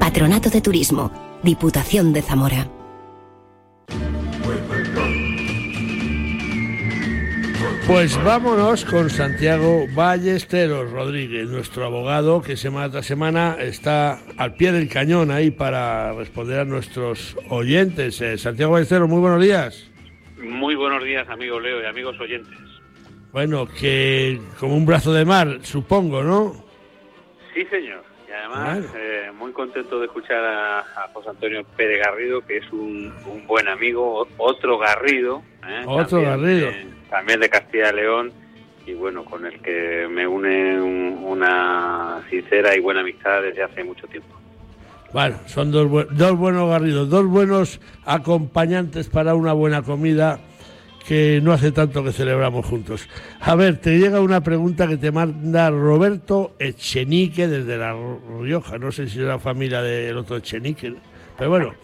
Patronato 0.00 0.50
de 0.50 0.60
Turismo. 0.60 1.10
Diputación 1.42 2.12
de 2.12 2.22
Zamora. 2.22 2.68
Pues 7.86 8.22
vámonos 8.24 8.84
con 8.86 9.10
Santiago 9.10 9.86
Ballesteros 9.94 10.90
Rodríguez, 10.90 11.48
nuestro 11.50 11.84
abogado 11.84 12.40
que 12.40 12.56
semana 12.56 12.90
tras 12.90 13.04
semana 13.06 13.56
está 13.60 14.20
al 14.38 14.54
pie 14.54 14.72
del 14.72 14.88
cañón 14.88 15.30
ahí 15.30 15.50
para 15.50 16.12
responder 16.14 16.60
a 16.60 16.64
nuestros 16.64 17.36
oyentes. 17.50 18.20
Eh, 18.22 18.38
Santiago 18.38 18.72
Ballesteros, 18.72 19.08
muy 19.08 19.20
buenos 19.20 19.42
días. 19.42 19.90
Muy 20.38 20.74
buenos 20.76 21.04
días, 21.04 21.28
amigo 21.28 21.60
Leo 21.60 21.82
y 21.82 21.86
amigos 21.86 22.18
oyentes. 22.18 22.56
Bueno, 23.32 23.66
que 23.66 24.40
como 24.58 24.76
un 24.76 24.86
brazo 24.86 25.12
de 25.12 25.24
mar, 25.26 25.58
supongo, 25.62 26.22
¿no? 26.22 26.64
Sí, 27.52 27.64
señor. 27.66 28.02
Y 28.28 28.32
además, 28.32 28.78
eh, 28.96 29.30
muy 29.36 29.52
contento 29.52 30.00
de 30.00 30.06
escuchar 30.06 30.42
a, 30.42 30.78
a 30.80 31.08
José 31.12 31.28
Antonio 31.30 31.64
Pérez 31.76 32.02
Garrido, 32.04 32.40
que 32.46 32.56
es 32.58 32.72
un, 32.72 33.12
un 33.26 33.46
buen 33.46 33.68
amigo, 33.68 34.26
otro 34.38 34.78
Garrido. 34.78 35.42
¿eh? 35.68 35.82
Otro 35.86 36.22
Garrido. 36.22 36.68
eh, 36.68 36.86
también 37.14 37.38
de 37.38 37.48
Castilla 37.48 37.92
y 37.92 37.94
León, 37.96 38.32
y 38.84 38.92
bueno, 38.94 39.24
con 39.24 39.46
el 39.46 39.60
que 39.60 40.08
me 40.10 40.26
une 40.26 40.82
un- 40.82 41.20
una 41.24 42.20
sincera 42.28 42.74
y 42.76 42.80
buena 42.80 43.02
amistad 43.02 43.40
desde 43.40 43.62
hace 43.62 43.84
mucho 43.84 44.08
tiempo. 44.08 44.34
Bueno, 45.12 45.36
son 45.46 45.70
dos, 45.70 45.88
dos 46.10 46.36
buenos 46.36 46.68
garridos, 46.68 47.08
dos 47.08 47.24
buenos 47.26 47.80
acompañantes 48.04 49.08
para 49.08 49.36
una 49.36 49.52
buena 49.52 49.82
comida 49.82 50.40
que 51.06 51.38
no 51.40 51.52
hace 51.52 51.70
tanto 51.70 52.02
que 52.02 52.10
celebramos 52.10 52.66
juntos. 52.66 53.08
A 53.40 53.54
ver, 53.54 53.76
te 53.78 53.96
llega 53.96 54.20
una 54.20 54.40
pregunta 54.42 54.88
que 54.88 54.96
te 54.96 55.12
manda 55.12 55.70
Roberto 55.70 56.56
Echenique 56.58 57.46
desde 57.46 57.76
La 57.78 57.94
Rioja. 58.40 58.76
No 58.78 58.90
sé 58.90 59.06
si 59.08 59.20
es 59.20 59.24
la 59.26 59.38
familia 59.38 59.82
del 59.82 60.16
otro 60.16 60.38
Echenique, 60.38 60.94
pero 61.38 61.48
bueno, 61.50 61.74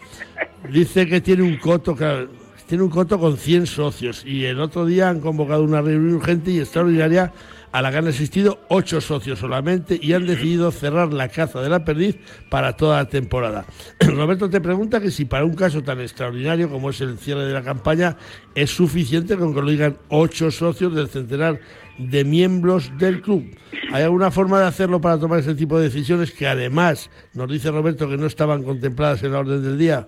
dice 0.69 1.07
que 1.07 1.21
tiene 1.21 1.43
un 1.43 1.55
coto, 1.55 1.95
claro, 1.95 2.27
tiene 2.71 2.85
un 2.85 2.89
coto 2.89 3.19
con 3.19 3.35
100 3.35 3.67
socios 3.67 4.23
y 4.25 4.45
el 4.45 4.61
otro 4.61 4.85
día 4.85 5.09
han 5.09 5.19
convocado 5.19 5.61
una 5.61 5.81
reunión 5.81 6.13
urgente 6.13 6.51
y 6.51 6.59
extraordinaria 6.61 7.33
a 7.73 7.81
la 7.81 7.91
que 7.91 7.97
han 7.97 8.07
asistido 8.07 8.59
ocho 8.69 9.01
socios 9.01 9.39
solamente 9.39 9.99
y 10.01 10.13
han 10.13 10.25
decidido 10.25 10.71
cerrar 10.71 11.11
la 11.11 11.27
caza 11.27 11.61
de 11.61 11.67
la 11.67 11.83
perdiz 11.83 12.15
para 12.49 12.77
toda 12.77 12.95
la 12.95 13.09
temporada. 13.09 13.65
Roberto 13.99 14.49
te 14.49 14.61
pregunta 14.61 15.01
que 15.01 15.11
si 15.11 15.25
para 15.25 15.43
un 15.43 15.53
caso 15.53 15.83
tan 15.83 15.99
extraordinario 15.99 16.69
como 16.69 16.91
es 16.91 17.01
el 17.01 17.17
cierre 17.17 17.43
de 17.43 17.51
la 17.51 17.61
campaña 17.61 18.15
es 18.55 18.69
suficiente 18.69 19.35
con 19.35 19.53
que 19.53 19.61
lo 19.61 19.69
digan 19.69 19.97
ocho 20.07 20.49
socios 20.49 20.95
del 20.95 21.09
centenar 21.09 21.59
de 21.97 22.23
miembros 22.23 22.97
del 22.97 23.21
club. 23.21 23.53
¿Hay 23.91 24.03
alguna 24.03 24.31
forma 24.31 24.61
de 24.61 24.67
hacerlo 24.67 25.01
para 25.01 25.19
tomar 25.19 25.39
ese 25.39 25.55
tipo 25.55 25.77
de 25.77 25.89
decisiones 25.89 26.31
que 26.31 26.47
además 26.47 27.11
nos 27.33 27.51
dice 27.51 27.69
Roberto 27.69 28.07
que 28.07 28.15
no 28.15 28.27
estaban 28.27 28.63
contempladas 28.63 29.21
en 29.23 29.33
la 29.33 29.39
orden 29.39 29.61
del 29.61 29.77
día? 29.77 30.07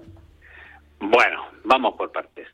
Bueno, 1.01 1.41
vamos 1.65 1.95
por 1.97 2.09
partes. 2.13 2.52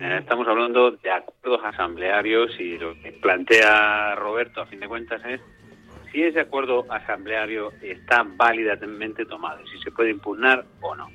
Eh, 0.00 0.16
estamos 0.20 0.48
hablando 0.48 0.92
de 0.92 1.10
acuerdos 1.10 1.60
asamblearios 1.62 2.58
y 2.58 2.78
lo 2.78 2.94
que 3.02 3.12
plantea 3.12 4.14
Roberto, 4.14 4.62
a 4.62 4.66
fin 4.66 4.80
de 4.80 4.88
cuentas, 4.88 5.20
es 5.26 5.42
si 6.10 6.22
ese 6.22 6.40
acuerdo 6.40 6.86
asambleario 6.88 7.70
está 7.82 8.24
válidamente 8.26 9.26
tomado, 9.26 9.58
si 9.66 9.78
se 9.80 9.90
puede 9.90 10.10
impugnar 10.10 10.64
o 10.80 10.94
no. 10.96 11.06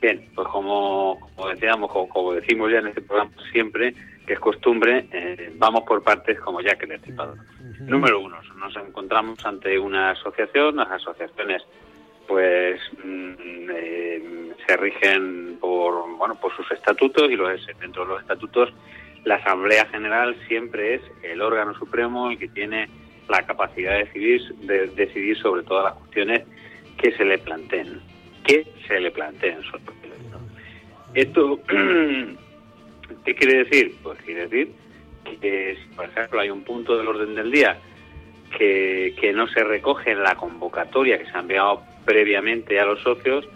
Bien, 0.00 0.30
pues 0.32 0.46
como, 0.46 1.18
como 1.34 1.48
decíamos, 1.48 1.90
como, 1.90 2.08
como 2.08 2.32
decimos 2.34 2.70
ya 2.70 2.78
en 2.78 2.86
este 2.86 3.02
programa 3.02 3.32
siempre, 3.50 3.94
que 4.24 4.34
es 4.34 4.40
costumbre, 4.40 5.08
eh, 5.10 5.52
vamos 5.56 5.82
por 5.82 6.00
partes 6.04 6.38
como 6.38 6.60
ya 6.60 6.76
que 6.76 6.86
el. 6.86 7.00
Número 7.80 8.20
uno, 8.20 8.36
nos 8.56 8.76
encontramos 8.76 9.44
ante 9.44 9.76
una 9.76 10.10
asociación, 10.10 10.76
las 10.76 10.90
asociaciones 10.92 11.62
pues 12.30 12.80
mm, 13.02 13.70
eh, 13.74 14.22
se 14.64 14.76
rigen 14.76 15.58
por 15.60 16.16
bueno 16.16 16.36
por 16.36 16.54
sus 16.54 16.70
estatutos 16.70 17.28
y 17.28 17.34
los, 17.34 17.66
dentro 17.80 18.04
de 18.04 18.12
los 18.12 18.20
estatutos 18.20 18.72
la 19.24 19.34
Asamblea 19.34 19.84
General 19.86 20.36
siempre 20.46 20.94
es 20.94 21.02
el 21.24 21.42
órgano 21.42 21.74
supremo 21.74 22.30
el 22.30 22.38
que 22.38 22.46
tiene 22.46 22.88
la 23.28 23.44
capacidad 23.44 23.94
de 23.94 24.04
decidir, 24.04 24.54
de 24.60 24.86
decidir 24.88 25.36
sobre 25.38 25.64
todas 25.64 25.86
las 25.86 25.94
cuestiones 25.94 26.42
que 26.96 27.10
se 27.16 27.24
le 27.24 27.38
planteen, 27.38 28.00
que 28.44 28.64
se 28.86 29.00
le 29.00 29.10
planteen. 29.10 29.58
Esto, 31.14 31.60
¿qué 33.24 33.34
quiere 33.34 33.64
decir? 33.64 33.96
Pues 34.04 34.22
quiere 34.22 34.46
decir 34.46 34.72
que, 35.40 35.76
si, 35.76 35.94
por 35.96 36.04
ejemplo, 36.06 36.40
hay 36.40 36.50
un 36.50 36.62
punto 36.62 36.96
del 36.96 37.08
orden 37.08 37.34
del 37.34 37.50
día 37.50 37.76
que, 38.56 39.14
que 39.20 39.32
no 39.32 39.48
se 39.48 39.64
recoge 39.64 40.12
en 40.12 40.22
la 40.22 40.36
convocatoria 40.36 41.18
que 41.18 41.26
se 41.26 41.36
ha 41.36 41.40
enviado 41.40 41.82
previamente 42.04 42.80
a 42.80 42.84
los 42.84 43.00
socios, 43.02 43.48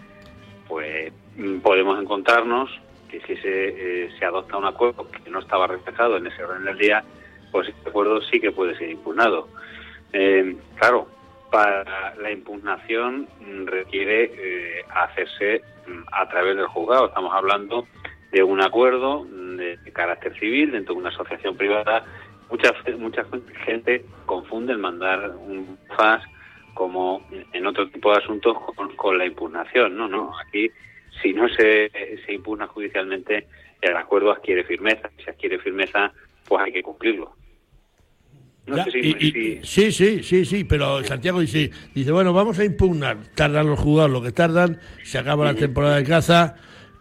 pues 0.69 1.13
mm, 1.37 1.59
podemos 1.59 2.01
encontrarnos 2.01 2.71
que 3.09 3.21
si 3.21 3.37
se, 3.37 4.05
eh, 4.05 4.11
se 4.19 4.25
adopta 4.25 4.57
un 4.57 4.67
acuerdo 4.67 5.09
que 5.11 5.31
no 5.31 5.39
estaba 5.39 5.67
reflejado 5.67 6.17
en 6.17 6.27
ese 6.27 6.43
orden 6.45 6.65
del 6.65 6.79
día, 6.79 7.05
pues 7.53 7.69
ese 7.69 7.89
acuerdo 7.89 8.21
sí 8.23 8.41
que 8.41 8.51
puede 8.51 8.77
ser 8.77 8.91
impugnado. 8.91 9.49
Eh, 10.13 10.57
claro, 10.77 11.09
para 11.51 12.15
la 12.17 12.31
impugnación 12.31 13.29
mm, 13.41 13.67
requiere 13.67 14.33
eh, 14.35 14.85
hacerse 14.93 15.63
mm, 15.87 16.03
a 16.11 16.29
través 16.29 16.57
del 16.57 16.67
juzgado. 16.67 17.07
Estamos 17.07 17.33
hablando 17.33 17.87
de 18.33 18.43
un 18.43 18.61
acuerdo 18.61 19.25
de, 19.25 19.77
de 19.77 19.93
carácter 19.93 20.37
civil 20.39 20.73
dentro 20.73 20.95
de 20.95 21.01
una 21.01 21.11
asociación 21.11 21.57
privada. 21.57 22.05
Mucha, 22.51 22.73
mucha 22.99 23.25
gente 23.65 24.05
confunde 24.27 24.73
el 24.73 24.79
mandar 24.79 25.31
un 25.31 25.79
FAS 25.97 26.23
como 26.75 27.27
en 27.53 27.67
otro 27.67 27.89
tipo 27.89 28.11
de 28.13 28.19
asuntos 28.19 28.57
con, 28.77 28.95
con 28.97 29.17
la 29.17 29.25
impugnación. 29.27 29.97
No, 29.97 30.09
no. 30.09 30.33
Aquí, 30.47 30.69
si 31.23 31.33
no 31.33 31.49
se, 31.49 31.91
se 32.27 32.33
impugna 32.35 32.67
judicialmente, 32.67 33.47
el 33.81 33.97
acuerdo 33.97 34.33
adquiere 34.33 34.65
firmeza. 34.65 35.09
Si 35.23 35.31
adquiere 35.31 35.59
firmeza, 35.61 36.13
pues 36.47 36.63
hay 36.65 36.73
que 36.73 36.83
cumplirlo. 36.83 37.35
No 38.67 38.77
Ya, 38.77 38.85
sé 38.85 38.93
si- 38.93 38.99
y- 38.99 39.17
y- 39.21 39.33
si- 39.33 39.61
sí, 39.63 39.93
sí, 39.93 40.23
sí, 40.23 40.45
sí, 40.47 40.65
pero 40.65 41.05
Santiago 41.05 41.41
dice, 41.41 41.71
dice, 41.95 42.11
bueno, 42.13 42.33
vamos 42.33 42.59
a 42.59 42.65
impugnar. 42.65 43.19
Tardan 43.35 43.67
los 43.67 43.79
jugadores 43.79 44.13
lo 44.15 44.23
que 44.23 44.33
tardan, 44.33 44.81
se 45.03 45.19
acaba 45.19 45.45
la 45.45 45.55
temporada 45.55 45.97
de 45.97 46.05
caza. 46.05 46.57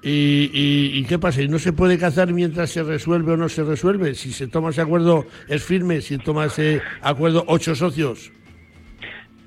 Y, 0.05 0.49
y- 0.53 0.99
y 0.99 1.05
qué 1.05 1.17
pasa? 1.17 1.41
¿Y 1.41 1.47
no 1.47 1.59
se 1.59 1.71
puede 1.71 1.97
cazar 1.97 2.33
mientras 2.33 2.69
se 2.71 2.83
resuelve 2.83 3.31
o 3.31 3.37
no 3.37 3.47
se 3.47 3.63
resuelve? 3.63 4.13
Si 4.15 4.33
se 4.33 4.47
toma 4.47 4.71
ese 4.71 4.81
acuerdo, 4.81 5.25
es 5.47 5.63
firme. 5.63 6.01
Si 6.01 6.17
toma 6.17 6.45
ese 6.47 6.81
acuerdo, 7.01 7.45
ocho 7.47 7.73
socios. 7.73 8.29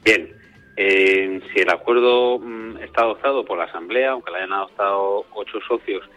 Bien, 0.06 0.32
eh, 0.76 1.40
si 1.52 1.58
el 1.62 1.68
acuerdo 1.68 2.38
mm, 2.38 2.76
está 2.76 3.00
adoptado 3.00 3.44
por 3.44 3.58
la 3.58 3.64
Asamblea, 3.64 4.12
aunque 4.12 4.30
lo 4.30 4.36
hayan 4.36 4.52
adoptado 4.52 5.26
ocho 5.34 5.58
socios, 5.66 6.08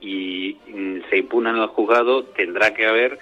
y 0.00 0.58
mm, 0.66 1.08
se 1.08 1.18
impugna 1.18 1.50
en 1.50 1.58
el 1.58 1.68
juzgado, 1.68 2.24
tendrá 2.24 2.74
que 2.74 2.88
haber 2.88 3.20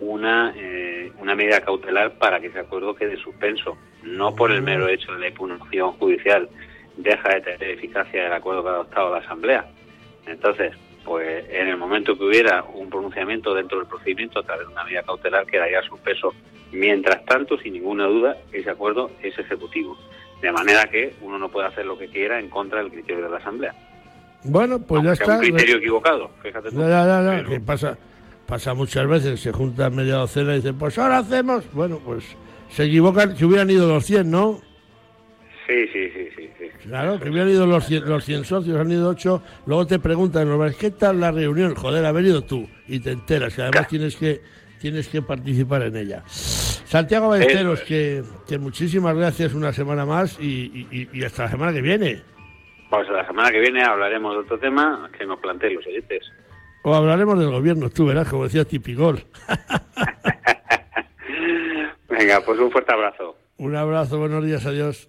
una, 0.00 0.54
eh, 0.56 1.12
una 1.18 1.34
medida 1.34 1.60
cautelar 1.60 2.16
para 2.16 2.40
que 2.40 2.46
ese 2.46 2.60
acuerdo 2.60 2.94
quede 2.94 3.18
suspenso, 3.18 3.76
no 4.02 4.34
por 4.34 4.50
el 4.50 4.62
mero 4.62 4.88
hecho 4.88 5.12
de 5.12 5.18
la 5.18 5.28
impugnación 5.28 5.92
judicial 5.92 6.48
deja 6.96 7.34
de 7.34 7.40
tener 7.42 7.70
eficacia 7.72 8.28
el 8.28 8.32
acuerdo 8.32 8.62
que 8.62 8.70
ha 8.70 8.72
adoptado 8.72 9.10
la 9.10 9.18
Asamblea. 9.18 9.66
Entonces, 10.26 10.72
pues 11.06 11.44
en 11.48 11.68
el 11.68 11.76
momento 11.76 12.18
que 12.18 12.24
hubiera 12.24 12.62
un 12.64 12.90
pronunciamiento 12.90 13.54
dentro 13.54 13.78
del 13.78 13.86
procedimiento 13.86 14.40
a 14.40 14.42
través 14.42 14.66
de 14.66 14.72
una 14.72 14.84
medida 14.84 15.02
cautelar 15.04 15.46
quedaría 15.46 15.80
suspenso. 15.82 16.34
Mientras 16.72 17.24
tanto, 17.24 17.56
sin 17.58 17.74
ninguna 17.74 18.06
duda, 18.06 18.36
ese 18.52 18.68
acuerdo 18.68 19.10
es 19.22 19.38
ejecutivo. 19.38 19.96
De 20.42 20.50
manera 20.52 20.84
que 20.90 21.14
uno 21.22 21.38
no 21.38 21.48
puede 21.48 21.68
hacer 21.68 21.86
lo 21.86 21.96
que 21.96 22.08
quiera 22.08 22.38
en 22.40 22.50
contra 22.50 22.80
del 22.82 22.90
criterio 22.90 23.24
de 23.24 23.30
la 23.30 23.36
Asamblea. 23.38 23.72
Bueno, 24.44 24.78
pues 24.80 25.02
ya 25.02 25.10
Aunque 25.10 25.22
está. 25.24 25.34
un 25.36 25.40
criterio 25.40 25.76
equivocado, 25.76 26.30
fíjate 26.42 26.70
tú. 26.70 26.78
Ya, 26.80 26.88
ya, 27.06 27.22
Pero- 27.36 27.48
que 27.48 27.60
pasa, 27.60 27.96
pasa 28.46 28.74
muchas 28.74 29.06
veces, 29.06 29.40
se 29.40 29.52
juntan 29.52 29.94
media 29.94 30.16
docena 30.16 30.52
y 30.52 30.56
dicen, 30.56 30.76
pues 30.76 30.98
ahora 30.98 31.18
hacemos. 31.18 31.64
Bueno, 31.72 32.00
pues 32.04 32.24
se 32.70 32.84
equivocan, 32.84 33.34
que 33.36 33.44
hubieran 33.44 33.70
ido 33.70 33.88
los 33.88 34.04
100, 34.04 34.30
¿no? 34.30 34.60
Sí, 35.66 35.88
sí, 35.92 36.10
sí, 36.14 36.28
sí. 36.36 36.50
sí. 36.58 36.88
Claro, 36.88 37.18
que 37.18 37.28
hubieran 37.28 37.50
ido 37.50 37.66
los 37.66 37.84
100, 37.86 38.08
los 38.08 38.24
100 38.24 38.44
socios, 38.44 38.78
han 38.78 38.90
ido 38.90 39.08
8, 39.08 39.42
luego 39.66 39.86
te 39.86 39.98
preguntan, 39.98 40.48
¿qué 40.78 40.92
tal 40.92 41.20
la 41.20 41.32
reunión? 41.32 41.74
Joder, 41.74 42.04
ha 42.06 42.12
venido 42.12 42.42
tú 42.42 42.68
y 42.86 43.00
te 43.00 43.10
enteras, 43.10 43.54
que 43.54 43.62
además 43.62 43.88
tienes 43.88 44.16
que 44.16 44.40
tienes 44.80 45.08
que 45.08 45.22
participar 45.22 45.82
en 45.82 45.96
ella. 45.96 46.22
Santiago 46.28 47.28
Ballesteros, 47.30 47.80
que, 47.80 48.22
que 48.46 48.58
muchísimas 48.58 49.16
gracias 49.16 49.54
una 49.54 49.72
semana 49.72 50.06
más 50.06 50.38
y, 50.38 50.86
y- 50.92 51.08
y 51.12 51.24
hasta 51.24 51.44
la 51.44 51.50
semana 51.50 51.72
que 51.72 51.80
viene. 51.82 52.20
Pues 52.90 53.08
la 53.08 53.26
semana 53.26 53.50
que 53.50 53.58
viene 53.58 53.82
hablaremos 53.82 54.34
de 54.34 54.40
otro 54.40 54.58
tema 54.58 55.10
que 55.18 55.26
nos 55.26 55.40
planteen 55.40 55.74
los 55.74 55.86
oyentes. 55.86 56.22
O 56.84 56.94
hablaremos 56.94 57.38
del 57.40 57.50
gobierno, 57.50 57.90
tú 57.90 58.06
verás, 58.06 58.28
como 58.28 58.44
decía 58.44 58.64
Tipigol. 58.64 59.24
Venga, 62.08 62.40
pues 62.44 62.58
un 62.60 62.70
fuerte 62.70 62.92
abrazo. 62.92 63.36
Un 63.58 63.74
abrazo, 63.74 64.18
buenos 64.18 64.44
días, 64.44 64.64
adiós. 64.66 65.08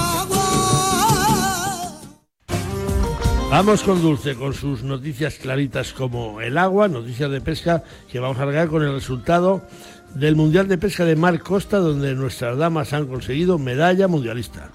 Vamos 3.51 3.83
con 3.83 4.01
Dulce, 4.01 4.35
con 4.35 4.53
sus 4.53 4.81
noticias 4.81 5.35
claritas 5.35 5.91
como 5.91 6.39
el 6.39 6.57
agua, 6.57 6.87
noticias 6.87 7.29
de 7.29 7.41
pesca, 7.41 7.83
que 8.09 8.21
vamos 8.21 8.39
a 8.39 8.45
largar 8.45 8.69
con 8.69 8.81
el 8.81 8.93
resultado 8.93 9.61
del 10.15 10.37
Mundial 10.37 10.69
de 10.69 10.77
Pesca 10.77 11.03
de 11.03 11.17
Mar 11.17 11.41
Costa, 11.41 11.79
donde 11.79 12.15
nuestras 12.15 12.57
damas 12.57 12.93
han 12.93 13.07
conseguido 13.07 13.59
medalla 13.59 14.07
mundialista. 14.07 14.69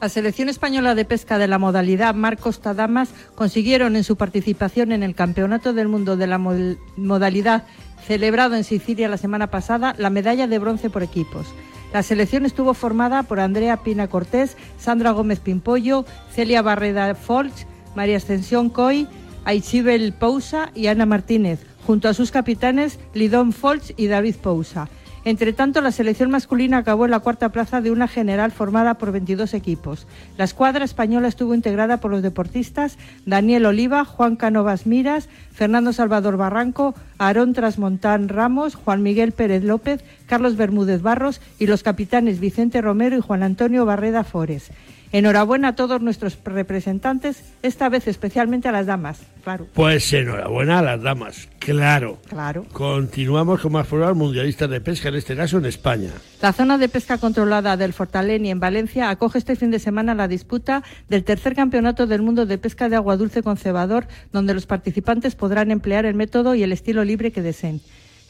La 0.00 0.08
selección 0.08 0.48
española 0.48 0.94
de 0.94 1.04
pesca 1.04 1.36
de 1.36 1.48
la 1.48 1.58
modalidad 1.58 2.14
Mar 2.14 2.38
Costa 2.38 2.72
Damas 2.72 3.10
consiguieron 3.34 3.94
en 3.94 4.04
su 4.04 4.16
participación 4.16 4.92
en 4.92 5.02
el 5.02 5.14
Campeonato 5.14 5.74
del 5.74 5.88
Mundo 5.88 6.16
de 6.16 6.26
la 6.26 6.38
mod- 6.38 6.78
modalidad 6.96 7.64
celebrado 8.06 8.54
en 8.56 8.64
Sicilia 8.64 9.08
la 9.08 9.18
semana 9.18 9.50
pasada 9.50 9.94
la 9.98 10.08
medalla 10.10 10.46
de 10.46 10.58
bronce 10.58 10.88
por 10.88 11.02
equipos. 11.02 11.46
La 11.92 12.02
selección 12.02 12.46
estuvo 12.46 12.72
formada 12.72 13.22
por 13.22 13.38
Andrea 13.38 13.82
Pina 13.82 14.08
Cortés, 14.08 14.56
Sandra 14.78 15.10
Gómez 15.12 15.40
Pimpollo, 15.40 16.04
Celia 16.32 16.60
Barreda 16.62 17.14
Folch, 17.14 17.66
María 17.94 18.16
Ascensión 18.16 18.70
Coy, 18.70 19.06
Aichibel 19.44 20.12
Pousa 20.12 20.70
y 20.74 20.86
Ana 20.86 21.06
Martínez, 21.06 21.60
junto 21.86 22.08
a 22.08 22.14
sus 22.14 22.30
capitanes 22.30 22.98
Lidón 23.14 23.52
Folch 23.52 23.92
y 23.96 24.06
David 24.06 24.36
Pousa. 24.36 24.88
Entre 25.26 25.54
tanto, 25.54 25.80
la 25.80 25.90
selección 25.90 26.30
masculina 26.30 26.78
acabó 26.78 27.06
en 27.06 27.10
la 27.10 27.20
cuarta 27.20 27.48
plaza 27.48 27.80
de 27.80 27.90
una 27.90 28.08
general 28.08 28.52
formada 28.52 28.94
por 28.94 29.10
22 29.10 29.54
equipos. 29.54 30.06
La 30.36 30.44
escuadra 30.44 30.84
española 30.84 31.28
estuvo 31.28 31.54
integrada 31.54 31.96
por 31.96 32.10
los 32.10 32.20
deportistas 32.20 32.98
Daniel 33.24 33.64
Oliva, 33.64 34.04
Juan 34.04 34.36
Canovas 34.36 34.86
Miras, 34.86 35.30
Fernando 35.50 35.94
Salvador 35.94 36.36
Barranco, 36.36 36.94
Aarón 37.16 37.54
Trasmontán 37.54 38.28
Ramos, 38.28 38.74
Juan 38.74 39.02
Miguel 39.02 39.32
Pérez 39.32 39.64
López, 39.64 40.04
Carlos 40.26 40.56
Bermúdez 40.56 41.00
Barros 41.00 41.40
y 41.58 41.68
los 41.68 41.82
capitanes 41.82 42.38
Vicente 42.38 42.82
Romero 42.82 43.16
y 43.16 43.20
Juan 43.20 43.42
Antonio 43.42 43.86
Barreda 43.86 44.24
Fores. 44.24 44.70
Enhorabuena 45.14 45.68
a 45.68 45.76
todos 45.76 46.00
nuestros 46.00 46.36
representantes, 46.44 47.40
esta 47.62 47.88
vez 47.88 48.08
especialmente 48.08 48.66
a 48.66 48.72
las 48.72 48.86
damas, 48.86 49.20
claro. 49.44 49.68
Pues 49.72 50.12
enhorabuena 50.12 50.80
a 50.80 50.82
las 50.82 51.00
damas, 51.00 51.48
claro. 51.60 52.18
Claro. 52.28 52.66
Continuamos 52.72 53.60
con 53.60 53.70
más 53.70 53.86
pruebas 53.86 54.16
mundialistas 54.16 54.68
de 54.68 54.80
pesca, 54.80 55.10
en 55.10 55.14
este 55.14 55.36
caso 55.36 55.58
en 55.58 55.66
España. 55.66 56.10
La 56.42 56.52
zona 56.52 56.78
de 56.78 56.88
pesca 56.88 57.18
controlada 57.18 57.76
del 57.76 57.92
Fortaleni 57.92 58.50
en 58.50 58.58
Valencia 58.58 59.08
acoge 59.08 59.38
este 59.38 59.54
fin 59.54 59.70
de 59.70 59.78
semana 59.78 60.16
la 60.16 60.26
disputa 60.26 60.82
del 61.08 61.22
tercer 61.22 61.54
campeonato 61.54 62.08
del 62.08 62.22
mundo 62.22 62.44
de 62.44 62.58
pesca 62.58 62.88
de 62.88 62.96
agua 62.96 63.16
dulce 63.16 63.44
con 63.44 63.56
cebador, 63.56 64.08
donde 64.32 64.52
los 64.52 64.66
participantes 64.66 65.36
podrán 65.36 65.70
emplear 65.70 66.06
el 66.06 66.16
método 66.16 66.56
y 66.56 66.64
el 66.64 66.72
estilo 66.72 67.04
libre 67.04 67.30
que 67.30 67.40
deseen. 67.40 67.80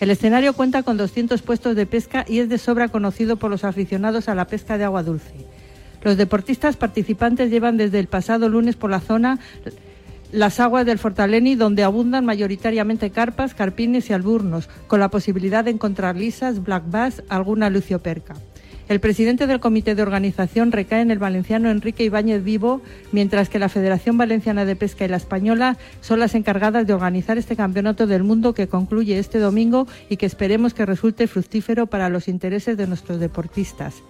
El 0.00 0.10
escenario 0.10 0.52
cuenta 0.52 0.82
con 0.82 0.98
200 0.98 1.40
puestos 1.40 1.76
de 1.76 1.86
pesca 1.86 2.26
y 2.28 2.40
es 2.40 2.50
de 2.50 2.58
sobra 2.58 2.88
conocido 2.88 3.36
por 3.38 3.50
los 3.50 3.64
aficionados 3.64 4.28
a 4.28 4.34
la 4.34 4.48
pesca 4.48 4.76
de 4.76 4.84
agua 4.84 5.02
dulce. 5.02 5.53
Los 6.04 6.18
deportistas 6.18 6.76
participantes 6.76 7.50
llevan 7.50 7.78
desde 7.78 7.98
el 7.98 8.06
pasado 8.06 8.48
lunes 8.48 8.76
por 8.76 8.90
la 8.90 9.00
zona 9.00 9.40
las 10.32 10.58
aguas 10.58 10.84
del 10.84 10.98
Fortaleni, 10.98 11.54
donde 11.54 11.84
abundan 11.84 12.24
mayoritariamente 12.24 13.10
carpas, 13.10 13.54
carpines 13.54 14.10
y 14.10 14.12
alburnos, 14.12 14.68
con 14.88 14.98
la 14.98 15.08
posibilidad 15.08 15.64
de 15.64 15.70
encontrar 15.70 16.16
lisas, 16.16 16.62
black 16.62 16.84
bass, 16.90 17.22
alguna 17.28 17.70
lucioperca. 17.70 18.34
El 18.88 19.00
presidente 19.00 19.46
del 19.46 19.60
comité 19.60 19.94
de 19.94 20.02
organización 20.02 20.70
recae 20.70 21.00
en 21.00 21.10
el 21.10 21.18
valenciano 21.18 21.70
Enrique 21.70 22.04
Ibáñez 22.04 22.44
Vivo, 22.44 22.82
mientras 23.12 23.48
que 23.48 23.58
la 23.58 23.70
Federación 23.70 24.18
Valenciana 24.18 24.66
de 24.66 24.76
Pesca 24.76 25.06
y 25.06 25.08
la 25.08 25.16
Española 25.16 25.78
son 26.02 26.20
las 26.20 26.34
encargadas 26.34 26.86
de 26.86 26.92
organizar 26.92 27.38
este 27.38 27.56
campeonato 27.56 28.06
del 28.06 28.24
mundo 28.24 28.52
que 28.52 28.68
concluye 28.68 29.18
este 29.18 29.38
domingo 29.38 29.86
y 30.10 30.18
que 30.18 30.26
esperemos 30.26 30.74
que 30.74 30.84
resulte 30.84 31.28
fructífero 31.28 31.86
para 31.86 32.10
los 32.10 32.28
intereses 32.28 32.76
de 32.76 32.86
nuestros 32.86 33.20
deportistas. 33.20 34.02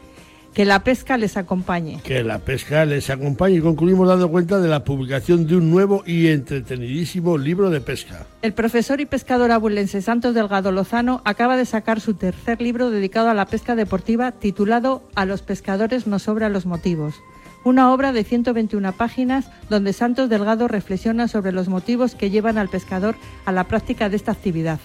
Que 0.55 0.65
la 0.65 0.85
pesca 0.85 1.17
les 1.17 1.37
acompañe. 1.37 2.01
Que 2.05 2.23
la 2.23 2.39
pesca 2.39 2.85
les 2.85 3.11
acompañe 3.11 3.57
y 3.57 3.61
concluimos 3.61 4.07
dando 4.07 4.31
cuenta 4.31 4.61
de 4.61 4.69
la 4.69 4.85
publicación 4.85 5.49
de 5.49 5.57
un 5.57 5.69
nuevo 5.69 6.05
y 6.07 6.29
entretenidísimo 6.29 7.37
libro 7.37 7.71
de 7.71 7.81
pesca. 7.81 8.27
El 8.41 8.55
profesor 8.55 9.01
y 9.01 9.07
pescador 9.07 9.51
abulense 9.51 10.01
Santos 10.01 10.33
Delgado 10.33 10.71
Lozano 10.71 11.23
acaba 11.25 11.57
de 11.57 11.67
sacar 11.67 12.01
su 12.01 12.15
tercer 12.15 12.63
libro 12.63 12.91
dedicado 12.91 13.31
a 13.31 13.35
la 13.35 13.47
pesca 13.47 13.75
deportiva 13.75 14.31
titulado 14.31 15.03
A 15.17 15.25
los 15.25 15.43
pescadores 15.43 16.07
nos 16.07 16.23
sobran 16.23 16.53
los 16.53 16.67
motivos. 16.67 17.17
Una 17.65 17.93
obra 17.93 18.13
de 18.13 18.23
121 18.23 18.93
páginas 18.93 19.51
donde 19.71 19.93
Santos 19.93 20.29
Delgado 20.29 20.69
reflexiona 20.69 21.27
sobre 21.27 21.51
los 21.51 21.69
motivos 21.69 22.15
que 22.15 22.31
llevan 22.31 22.59
al 22.59 22.69
pescador 22.69 23.17
a 23.45 23.53
la 23.53 23.65
práctica 23.65 24.09
de 24.09 24.17
esta 24.17 24.33
actividad. 24.33 24.79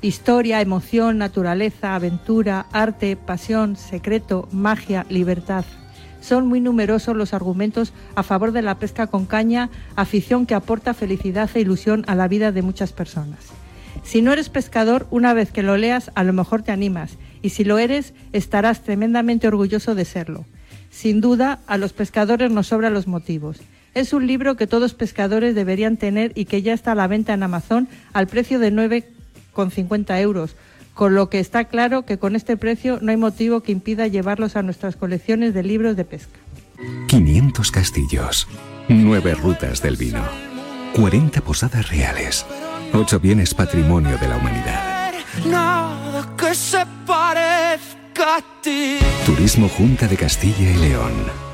Historia, 0.00 0.60
emoción, 0.60 1.18
naturaleza, 1.18 1.96
aventura, 1.96 2.66
arte, 2.72 3.16
pasión, 3.16 3.74
secreto, 3.74 4.48
magia, 4.52 5.04
libertad. 5.08 5.64
Son 6.20 6.46
muy 6.46 6.60
numerosos 6.60 7.16
los 7.16 7.34
argumentos 7.34 7.92
a 8.14 8.22
favor 8.22 8.52
de 8.52 8.62
la 8.62 8.78
pesca 8.78 9.08
con 9.08 9.26
caña, 9.26 9.70
afición 9.96 10.46
que 10.46 10.54
aporta 10.54 10.94
felicidad 10.94 11.50
e 11.54 11.60
ilusión 11.60 12.04
a 12.06 12.14
la 12.14 12.28
vida 12.28 12.52
de 12.52 12.62
muchas 12.62 12.92
personas. 12.92 13.46
Si 14.04 14.22
no 14.22 14.32
eres 14.32 14.50
pescador, 14.50 15.08
una 15.10 15.34
vez 15.34 15.50
que 15.50 15.64
lo 15.64 15.76
leas, 15.76 16.12
a 16.14 16.22
lo 16.22 16.32
mejor 16.32 16.62
te 16.62 16.70
animas, 16.70 17.18
y 17.42 17.48
si 17.48 17.64
lo 17.64 17.78
eres, 17.78 18.14
estarás 18.32 18.82
tremendamente 18.82 19.48
orgulloso 19.48 19.96
de 19.96 20.04
serlo. 20.04 20.44
Sin 20.90 21.20
duda, 21.20 21.58
a 21.66 21.76
los 21.76 21.92
pescadores 21.92 22.52
nos 22.52 22.68
sobran 22.68 22.94
los 22.94 23.08
motivos. 23.08 23.58
Es 23.94 24.12
un 24.12 24.28
libro 24.28 24.56
que 24.56 24.68
todos 24.68 24.94
pescadores 24.94 25.56
deberían 25.56 25.96
tener 25.96 26.30
y 26.36 26.44
que 26.44 26.62
ya 26.62 26.72
está 26.72 26.92
a 26.92 26.94
la 26.94 27.08
venta 27.08 27.34
en 27.34 27.42
Amazon 27.42 27.88
al 28.12 28.28
precio 28.28 28.60
de 28.60 28.70
9,50 29.58 30.20
euros, 30.20 30.56
con 30.94 31.14
lo 31.14 31.28
que 31.28 31.40
está 31.40 31.64
claro 31.64 32.04
que 32.04 32.18
con 32.18 32.36
este 32.36 32.56
precio 32.56 32.98
no 33.02 33.10
hay 33.10 33.16
motivo 33.16 33.60
que 33.60 33.72
impida 33.72 34.06
llevarlos 34.06 34.56
a 34.56 34.62
nuestras 34.62 34.96
colecciones 34.96 35.54
de 35.54 35.62
libros 35.62 35.96
de 35.96 36.04
pesca. 36.04 36.38
500 37.08 37.70
castillos, 37.70 38.46
9 38.88 39.34
rutas 39.34 39.82
del 39.82 39.96
vino, 39.96 40.22
40 40.94 41.40
posadas 41.40 41.88
reales, 41.88 42.46
8 42.92 43.20
bienes 43.20 43.54
patrimonio 43.54 44.16
de 44.18 44.28
la 44.28 44.36
humanidad. 44.36 45.12
Nada 45.46 46.36
que 46.36 46.54
se 46.54 46.84
parezca 47.06 48.36
a 48.36 48.62
ti. 48.62 48.98
Turismo 49.26 49.68
Junta 49.68 50.06
de 50.06 50.16
Castilla 50.16 50.70
y 50.70 50.76
León. 50.76 51.48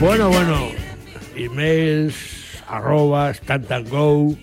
Bueno, 0.00 0.30
bueno, 0.30 0.68
emails, 1.36 2.14
arroba, 2.66 3.34
stand 3.34 3.70
and 3.70 3.90
go. 3.90 4.34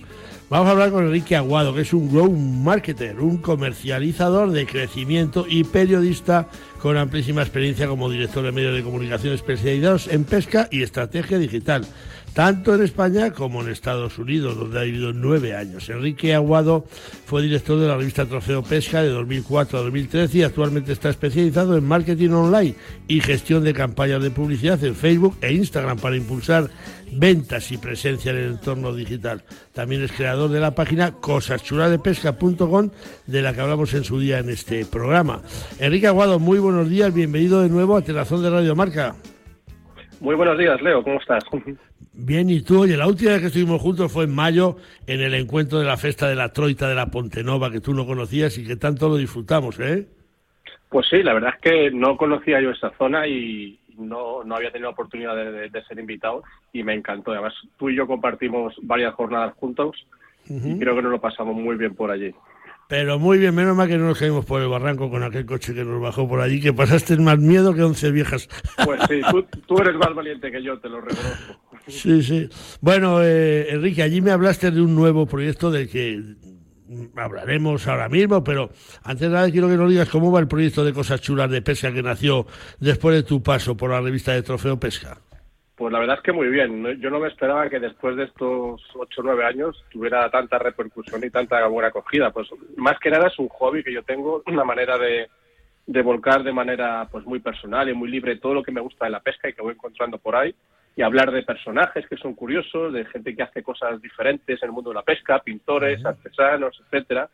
Vamos 0.51 0.68
a 0.68 0.72
hablar 0.72 0.91
con 0.91 1.05
Enrique 1.05 1.36
Aguado, 1.36 1.74
que 1.74 1.82
es 1.82 1.93
un 1.93 2.12
grow 2.12 2.32
marketer, 2.32 3.20
un 3.20 3.38
comercializador 3.38 4.51
de 4.51 4.68
crecimiento 4.68 5.47
y 5.49 5.64
periodista 5.64 6.47
con 6.80 6.95
amplísima 6.95 7.41
experiencia 7.41 7.88
como 7.88 8.08
director 8.08 8.43
de 8.43 8.51
medios 8.51 8.76
de 8.76 8.84
comunicación 8.84 9.34
especializados 9.34 10.08
en 10.08 10.26
pesca 10.26 10.68
y 10.70 10.84
estrategia 10.84 11.39
digital, 11.39 11.88
tanto 12.34 12.75
en 12.75 12.84
España 12.84 13.32
como 13.32 13.61
en 13.61 13.69
Estados 13.69 14.17
Unidos, 14.17 14.57
donde 14.57 14.80
ha 14.80 14.84
vivido 14.84 15.13
nueve 15.13 15.55
años. 15.55 15.89
Enrique 15.89 16.36
Aguado 16.36 16.86
fue 17.25 17.41
director 17.41 17.80
de 17.80 17.88
la 17.88 17.97
revista 17.97 18.25
Trofeo 18.25 18.63
Pesca 18.63 19.01
de 19.01 19.09
2004 19.09 19.80
a 19.80 19.82
2013 19.82 20.38
y 20.38 20.43
actualmente 20.43 20.91
está 20.91 21.09
especializado 21.09 21.78
en 21.78 21.88
marketing 21.88 22.30
online 22.30 22.75
y 23.07 23.21
gestión 23.21 23.63
de 23.63 23.73
campañas 23.73 24.21
de 24.21 24.32
publicidad 24.32 24.84
en 24.84 24.95
Facebook 24.95 25.38
e 25.41 25.53
Instagram 25.53 25.97
para 25.97 26.15
impulsar 26.15 26.69
ventas 27.11 27.71
y 27.71 27.78
presencia 27.78 28.32
en 28.32 28.38
el 28.38 28.51
entorno 28.51 28.93
digital. 28.93 29.43
También 29.73 30.03
es 30.03 30.11
creador 30.11 30.49
de 30.49 30.59
la 30.59 30.75
página 30.75 31.13
cosaschuladepesca.com 31.13 32.89
de 33.25 33.41
la 33.41 33.53
que 33.53 33.61
hablamos 33.61 33.93
en 33.93 34.03
su 34.03 34.19
día 34.19 34.39
en 34.39 34.49
este 34.49 34.86
programa. 34.86 35.41
Enrique 35.80 36.07
Aguado, 36.07 36.39
muy 36.39 36.59
buenos 36.59 36.89
días, 36.89 37.13
bienvenido 37.13 37.61
de 37.61 37.69
nuevo 37.69 37.97
a 37.97 38.01
Telazón 38.01 38.43
de 38.43 38.49
Radio 38.49 38.75
Marca. 38.75 39.15
Muy 40.19 40.36
buenos 40.36 40.57
días, 40.57 40.82
Leo, 40.82 41.03
¿cómo 41.03 41.19
estás? 41.19 41.43
Bien, 42.20 42.49
y 42.49 42.61
tú, 42.61 42.82
oye, 42.82 42.97
la 42.97 43.07
última 43.07 43.32
vez 43.32 43.41
que 43.41 43.47
estuvimos 43.47 43.80
juntos 43.80 44.11
fue 44.11 44.24
en 44.24 44.34
mayo 44.34 44.78
en 45.05 45.22
el 45.22 45.36
encuentro 45.36 45.78
de 45.78 45.86
la 45.86 45.97
festa 45.97 46.28
de 46.28 46.36
la 46.36 46.51
Troita 46.51 46.89
de 46.89 46.95
la 46.95 47.05
Pontenova, 47.11 47.72
que 47.72 47.80
tú 47.80 47.93
no 47.93 48.07
conocías 48.07 48.57
y 48.57 48.65
que 48.65 48.76
tanto 48.76 49.07
lo 49.07 49.18
disfrutamos, 49.18 49.80
¿eh? 49.80 50.07
Pues 50.89 51.05
sí, 51.09 51.22
la 51.22 51.34
verdad 51.36 51.53
es 51.55 51.61
que 51.61 51.91
no 51.91 52.18
conocía 52.18 52.59
yo 52.59 52.72
esta 52.72 52.91
zona 52.97 53.28
y 53.28 53.80
no, 53.97 54.43
no 54.43 54.55
había 54.55 54.72
tenido 54.72 54.89
oportunidad 54.89 55.36
de, 55.36 55.51
de- 55.51 55.70
de 55.70 55.84
ser 55.84 55.99
invitado 55.99 56.43
y 56.74 56.82
me 56.82 56.93
encantó. 56.95 57.32
Además, 57.34 57.53
tú 57.78 57.89
y 57.89 57.95
yo 57.95 58.07
compartimos 58.07 58.74
varias 58.82 59.13
jornadas 59.13 59.53
juntos 59.55 59.95
y 60.49 60.80
creo 60.80 60.95
que 60.95 61.01
nos 61.01 61.11
lo 61.11 61.22
pasamos 61.22 61.55
muy 61.55 61.76
bien 61.76 61.93
por 61.93 62.09
allí. 62.09 62.34
Pero 62.88 63.20
muy 63.20 63.38
bien, 63.38 63.53
menos 63.53 63.76
mal 63.76 63.89
que 63.89 63.97
no 63.97 64.05
nos 64.05 64.18
caímos 64.18 64.45
por 64.45 64.61
el 64.61 64.70
barranco 64.70 65.09
con 65.09 65.22
aquel 65.22 65.45
coche 65.45 65.74
que 65.76 65.84
nos 65.84 66.01
bajó 66.01 66.26
por 66.26 66.39
allí, 66.39 66.61
que 66.61 66.72
pasaste 66.72 67.18
más 67.18 67.38
miedo 67.38 67.74
que 67.76 67.84
once 67.84 68.09
viejas. 68.11 68.47
Pues 68.86 69.01
sí, 69.09 69.20
tú, 69.30 69.43
tú 69.68 69.78
eres 69.80 69.95
más 69.97 70.15
valiente 70.15 70.49
que 70.49 70.63
yo, 70.63 70.80
te 70.80 70.88
lo 70.88 71.01
reconozco. 71.01 71.59
Sí, 71.88 72.22
sí. 72.22 72.50
Bueno, 72.82 73.24
eh, 73.24 73.70
Enrique, 73.70 74.04
allí 74.04 74.22
me 74.22 74.32
hablaste 74.32 74.72
de 74.72 74.82
un 74.82 74.96
nuevo 74.96 75.26
proyecto 75.26 75.72
del 75.72 75.90
que 75.90 76.22
hablaremos 77.16 77.88
ahora 77.88 78.10
mismo, 78.10 78.44
pero 78.44 78.70
antes 79.04 79.22
de 79.22 79.30
nada 79.30 79.52
quiero 79.52 79.68
que 79.68 79.78
nos 79.78 79.90
digas 79.90 80.10
cómo 80.10 80.32
va 80.32 80.40
el 80.40 80.48
proyecto 80.48 80.84
de 80.84 80.94
Cosas 80.94 81.22
Chulas 81.22 81.50
de 81.50 81.62
Pesca 81.62 81.94
que 81.94 82.04
nació 82.04 82.46
después 82.80 83.16
de 83.16 83.24
tu 83.24 83.42
paso 83.42 83.76
por 83.76 83.92
la 83.92 84.02
revista 84.02 84.34
de 84.34 84.44
Trofeo 84.44 84.80
Pesca. 84.80 85.18
Pues 85.76 85.94
la 85.94 86.00
verdad 86.00 86.18
es 86.18 86.24
que 86.24 86.32
muy 86.32 86.48
bien. 86.48 87.00
Yo 87.00 87.10
no 87.12 87.20
me 87.20 87.28
esperaba 87.28 87.70
que 87.70 87.80
después 87.80 88.16
de 88.16 88.24
estos 88.24 88.82
ocho 88.96 89.22
o 89.22 89.24
nueve 89.24 89.46
años 89.46 89.84
tuviera 89.92 90.30
tanta 90.32 90.58
repercusión 90.58 91.24
y 91.24 91.30
tanta 91.30 91.66
buena 91.68 91.90
acogida. 91.90 92.32
Pues 92.32 92.48
más 92.78 92.98
que 93.00 93.12
nada 93.12 93.28
es 93.28 93.38
un 93.38 93.48
hobby 93.50 93.84
que 93.84 93.94
yo 93.94 94.02
tengo, 94.04 94.42
una 94.48 94.64
manera 94.64 94.98
de, 94.98 95.30
de 95.86 96.02
volcar 96.02 96.44
de 96.44 96.52
manera 96.52 97.08
pues 97.12 97.26
muy 97.26 97.40
personal 97.40 97.88
y 97.90 97.94
muy 97.94 98.10
libre 98.10 98.38
todo 98.38 98.56
lo 98.56 98.64
que 98.64 98.72
me 98.72 98.82
gusta 98.82 99.06
de 99.06 99.12
la 99.12 99.20
pesca 99.20 99.50
y 99.50 99.54
que 99.54 99.62
voy 99.62 99.74
encontrando 99.74 100.18
por 100.18 100.36
ahí 100.36 100.56
y 100.98 101.04
hablar 101.04 101.32
de 101.32 101.43
personajes 101.43 102.08
que 102.08 102.18
son 102.18 102.34
curiosos, 102.34 102.91
de 102.91 103.06
gente 103.06 103.36
que 103.36 103.43
hace 103.43 103.62
cosas 103.62 104.02
diferentes 104.02 104.62
en 104.62 104.68
el 104.68 104.74
mundo 104.74 104.89
de 104.89 104.95
la 104.95 105.04
pesca, 105.04 105.39
pintores, 105.39 106.04
artesanos, 106.04 106.82
etcétera. 106.86 107.30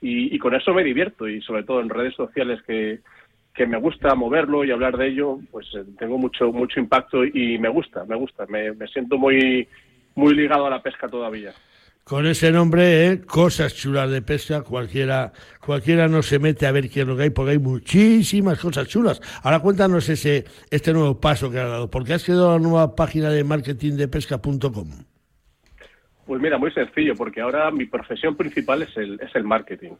Y, 0.00 0.34
y 0.34 0.38
con 0.38 0.54
eso 0.54 0.72
me 0.72 0.82
divierto 0.82 1.28
y 1.28 1.42
sobre 1.42 1.62
todo 1.62 1.82
en 1.82 1.90
redes 1.90 2.14
sociales 2.14 2.60
que, 2.66 3.00
que 3.54 3.66
me 3.66 3.76
gusta 3.76 4.14
moverlo 4.14 4.64
y 4.64 4.70
hablar 4.70 4.96
de 4.96 5.08
ello, 5.08 5.38
pues 5.50 5.66
eh, 5.74 5.84
tengo 5.98 6.16
mucho 6.16 6.50
mucho 6.52 6.80
impacto 6.80 7.22
y 7.22 7.58
me 7.58 7.68
gusta, 7.68 8.04
me 8.06 8.16
gusta, 8.16 8.46
me, 8.46 8.72
me 8.72 8.88
siento 8.88 9.18
muy 9.18 9.68
muy 10.14 10.34
ligado 10.34 10.66
a 10.66 10.70
la 10.70 10.82
pesca 10.82 11.06
todavía. 11.06 11.52
Con 12.04 12.26
ese 12.26 12.50
nombre, 12.50 13.06
¿eh? 13.06 13.20
Cosas 13.20 13.76
Chulas 13.76 14.10
de 14.10 14.22
Pesca, 14.22 14.62
cualquiera, 14.62 15.32
cualquiera 15.64 16.08
no 16.08 16.22
se 16.22 16.40
mete 16.40 16.66
a 16.66 16.72
ver 16.72 16.90
qué 16.90 17.02
es 17.02 17.06
lo 17.06 17.16
que 17.16 17.22
hay, 17.24 17.30
porque 17.30 17.52
hay 17.52 17.58
muchísimas 17.58 18.58
cosas 18.58 18.88
chulas. 18.88 19.20
Ahora 19.44 19.60
cuéntanos 19.60 20.08
ese, 20.08 20.44
este 20.70 20.92
nuevo 20.92 21.20
paso 21.20 21.50
que 21.50 21.60
has 21.60 21.68
dado, 21.68 21.90
porque 21.90 22.14
has 22.14 22.24
creado 22.24 22.52
la 22.52 22.58
nueva 22.58 22.96
página 22.96 23.30
de 23.30 23.44
marketing 23.44 23.92
de. 23.92 24.08
Pues 26.26 26.40
mira, 26.40 26.58
muy 26.58 26.72
sencillo, 26.72 27.14
porque 27.14 27.40
ahora 27.40 27.70
mi 27.70 27.86
profesión 27.86 28.36
principal 28.36 28.82
es 28.82 28.96
el, 28.96 29.20
es 29.20 29.34
el 29.36 29.44
marketing. 29.44 29.92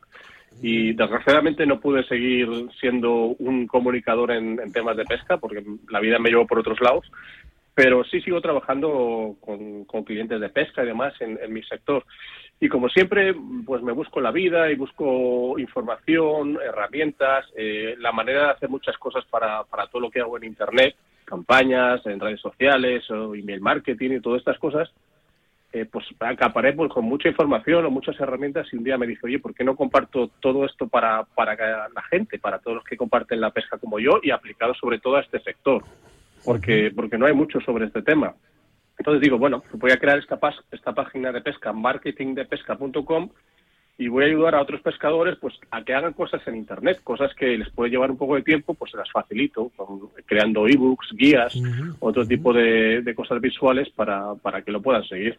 Y 0.60 0.92
desgraciadamente 0.94 1.66
no 1.66 1.80
pude 1.80 2.04
seguir 2.04 2.48
siendo 2.80 3.12
un 3.38 3.66
comunicador 3.68 4.32
en, 4.32 4.58
en 4.60 4.72
temas 4.72 4.96
de 4.96 5.04
pesca, 5.04 5.36
porque 5.36 5.64
la 5.88 6.00
vida 6.00 6.18
me 6.18 6.30
llevó 6.30 6.46
por 6.46 6.58
otros 6.58 6.80
lados, 6.80 7.10
pero 7.74 8.04
sí 8.04 8.20
sigo 8.20 8.40
trabajando 8.40 9.36
con, 9.40 9.84
clientes 10.04 10.40
de 10.40 10.48
pesca 10.48 10.82
y 10.82 10.86
demás 10.86 11.14
en, 11.20 11.52
mi 11.52 11.62
sector. 11.62 12.04
Y 12.60 12.68
como 12.68 12.88
siempre, 12.88 13.34
pues 13.64 13.82
me 13.82 13.92
busco 13.92 14.20
la 14.20 14.30
vida 14.30 14.70
y 14.70 14.76
busco 14.76 15.58
información, 15.58 16.58
herramientas, 16.62 17.46
eh, 17.56 17.96
la 17.98 18.12
manera 18.12 18.44
de 18.44 18.50
hacer 18.52 18.68
muchas 18.68 18.96
cosas 18.98 19.24
para, 19.26 19.64
para 19.64 19.86
todo 19.86 20.02
lo 20.02 20.10
que 20.10 20.20
hago 20.20 20.36
en 20.36 20.44
Internet, 20.44 20.94
campañas, 21.24 22.04
en 22.06 22.20
redes 22.20 22.40
sociales, 22.40 23.10
o 23.10 23.34
email 23.34 23.60
marketing 23.60 24.12
y 24.12 24.20
todas 24.20 24.40
estas 24.40 24.58
cosas 24.58 24.92
eh, 25.74 25.86
pues 25.90 26.04
acaparé 26.20 26.74
pues, 26.74 26.92
con 26.92 27.06
mucha 27.06 27.28
información 27.28 27.86
o 27.86 27.90
muchas 27.90 28.20
herramientas 28.20 28.66
y 28.70 28.76
un 28.76 28.84
día 28.84 28.98
me 28.98 29.06
dije, 29.06 29.22
oye, 29.24 29.38
¿por 29.38 29.54
qué 29.54 29.64
no 29.64 29.74
comparto 29.74 30.28
todo 30.40 30.66
esto 30.66 30.86
para, 30.86 31.24
para 31.24 31.88
la 31.88 32.02
gente, 32.10 32.38
para 32.38 32.58
todos 32.58 32.76
los 32.76 32.84
que 32.84 32.98
comparten 32.98 33.40
la 33.40 33.52
pesca 33.52 33.78
como 33.78 33.98
yo 33.98 34.20
y 34.22 34.30
aplicado 34.30 34.74
sobre 34.74 34.98
todo 34.98 35.16
a 35.16 35.22
este 35.22 35.40
sector? 35.40 35.82
Porque, 36.44 36.92
porque 36.94 37.18
no 37.18 37.26
hay 37.26 37.34
mucho 37.34 37.60
sobre 37.60 37.86
este 37.86 38.02
tema. 38.02 38.34
Entonces 38.98 39.20
digo, 39.22 39.38
bueno, 39.38 39.62
voy 39.74 39.90
a 39.90 39.96
crear 39.98 40.18
esta, 40.18 40.38
esta 40.70 40.92
página 40.94 41.32
de 41.32 41.40
pesca, 41.40 41.72
marketingdepesca.com, 41.72 43.30
y 43.98 44.08
voy 44.08 44.24
a 44.24 44.26
ayudar 44.28 44.54
a 44.54 44.62
otros 44.62 44.80
pescadores 44.80 45.36
pues 45.40 45.54
a 45.70 45.84
que 45.84 45.94
hagan 45.94 46.12
cosas 46.14 46.40
en 46.46 46.56
internet, 46.56 47.00
cosas 47.04 47.30
que 47.34 47.58
les 47.58 47.70
puede 47.70 47.90
llevar 47.90 48.10
un 48.10 48.16
poco 48.16 48.36
de 48.36 48.42
tiempo, 48.42 48.74
pues 48.74 48.90
se 48.90 48.96
las 48.96 49.10
facilito, 49.10 49.70
con- 49.76 50.08
creando 50.26 50.66
ebooks, 50.66 51.08
guías, 51.14 51.54
otro 52.00 52.26
tipo 52.26 52.52
de, 52.52 53.02
de 53.02 53.14
cosas 53.14 53.40
visuales 53.40 53.88
para, 53.90 54.34
para 54.36 54.62
que 54.62 54.72
lo 54.72 54.80
puedan 54.80 55.04
seguir. 55.04 55.38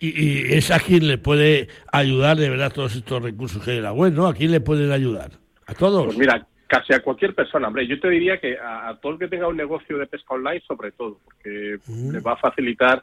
Y, 0.00 0.08
y 0.08 0.52
es 0.54 0.70
a 0.70 0.78
quien 0.78 1.08
le 1.08 1.18
puede 1.18 1.68
ayudar 1.90 2.36
de 2.36 2.50
verdad 2.50 2.72
todos 2.72 2.94
estos 2.94 3.20
recursos 3.22 3.64
que 3.64 3.72
hay 3.72 3.76
en 3.78 3.82
la 3.84 3.92
web, 3.92 4.12
¿no? 4.12 4.26
¿A 4.28 4.34
quién 4.34 4.52
le 4.52 4.60
pueden 4.60 4.92
ayudar? 4.92 5.32
¿A 5.66 5.74
todos? 5.74 6.04
Pues 6.06 6.18
mira, 6.18 6.46
casi 6.68 6.92
a 6.92 7.00
cualquier 7.00 7.34
persona, 7.34 7.66
hombre, 7.66 7.86
yo 7.86 7.98
te 7.98 8.10
diría 8.10 8.38
que 8.38 8.58
a, 8.58 8.90
a 8.90 9.00
todo 9.00 9.12
el 9.12 9.18
que 9.18 9.28
tenga 9.28 9.48
un 9.48 9.56
negocio 9.56 9.98
de 9.98 10.06
pesca 10.06 10.34
online, 10.34 10.60
sobre 10.60 10.92
todo, 10.92 11.18
porque 11.24 11.78
le 12.12 12.20
va 12.20 12.32
a 12.32 12.36
facilitar 12.36 13.02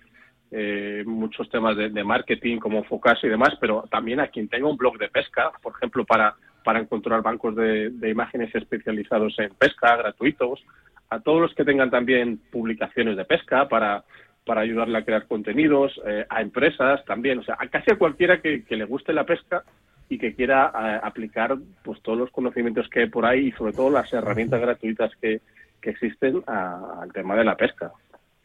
eh, 0.52 1.04
muchos 1.06 1.50
temas 1.50 1.76
de, 1.76 1.90
de 1.90 2.04
marketing, 2.04 2.60
cómo 2.60 2.78
enfocarse 2.78 3.26
y 3.26 3.30
demás, 3.32 3.58
pero 3.60 3.84
también 3.90 4.20
a 4.20 4.28
quien 4.28 4.48
tenga 4.48 4.68
un 4.68 4.78
blog 4.78 4.98
de 5.00 5.10
pesca, 5.10 5.52
por 5.64 5.74
ejemplo, 5.74 6.06
para, 6.06 6.36
para 6.64 6.80
encontrar 6.80 7.24
bancos 7.24 7.56
de, 7.56 7.90
de 7.90 8.10
imágenes 8.12 8.54
especializados 8.54 9.38
en 9.40 9.50
pesca, 9.56 9.96
gratuitos, 9.96 10.64
a 11.10 11.20
todos 11.20 11.42
los 11.42 11.54
que 11.56 11.66
tengan 11.66 11.90
también 11.90 12.40
publicaciones 12.52 13.18
de 13.18 13.26
pesca 13.26 13.68
para, 13.68 14.04
para 14.46 14.62
ayudarle 14.62 15.00
a 15.00 15.04
crear 15.06 15.26
contenidos, 15.28 16.00
eh, 16.06 16.26
a 16.30 16.42
empresas 16.42 17.04
también, 17.06 17.40
o 17.40 17.44
sea, 17.44 17.58
a 17.60 17.68
casi 17.68 17.92
a 17.92 17.98
cualquiera 17.98 18.42
que, 18.42 18.64
que 18.64 18.76
le 18.76 18.86
guste 18.86 19.12
la 19.12 19.26
pesca 19.26 19.64
y 20.10 20.18
que 20.18 20.36
quiera 20.36 20.72
eh, 20.80 21.00
aplicar 21.04 21.58
pues 21.84 22.02
todos 22.02 22.18
los 22.18 22.32
conocimientos 22.32 22.88
que 22.90 23.02
hay 23.02 23.10
por 23.10 23.26
ahí 23.26 23.48
y 23.48 23.52
sobre 23.54 23.74
todo 23.74 23.90
las 23.90 24.12
herramientas 24.14 24.62
gratuitas 24.62 25.12
que, 25.22 25.42
que 25.82 25.90
existen 25.92 26.44
a- 26.48 27.00
al 27.02 27.12
tema 27.12 27.36
de 27.36 27.44
la 27.44 27.56
pesca. 27.56 27.92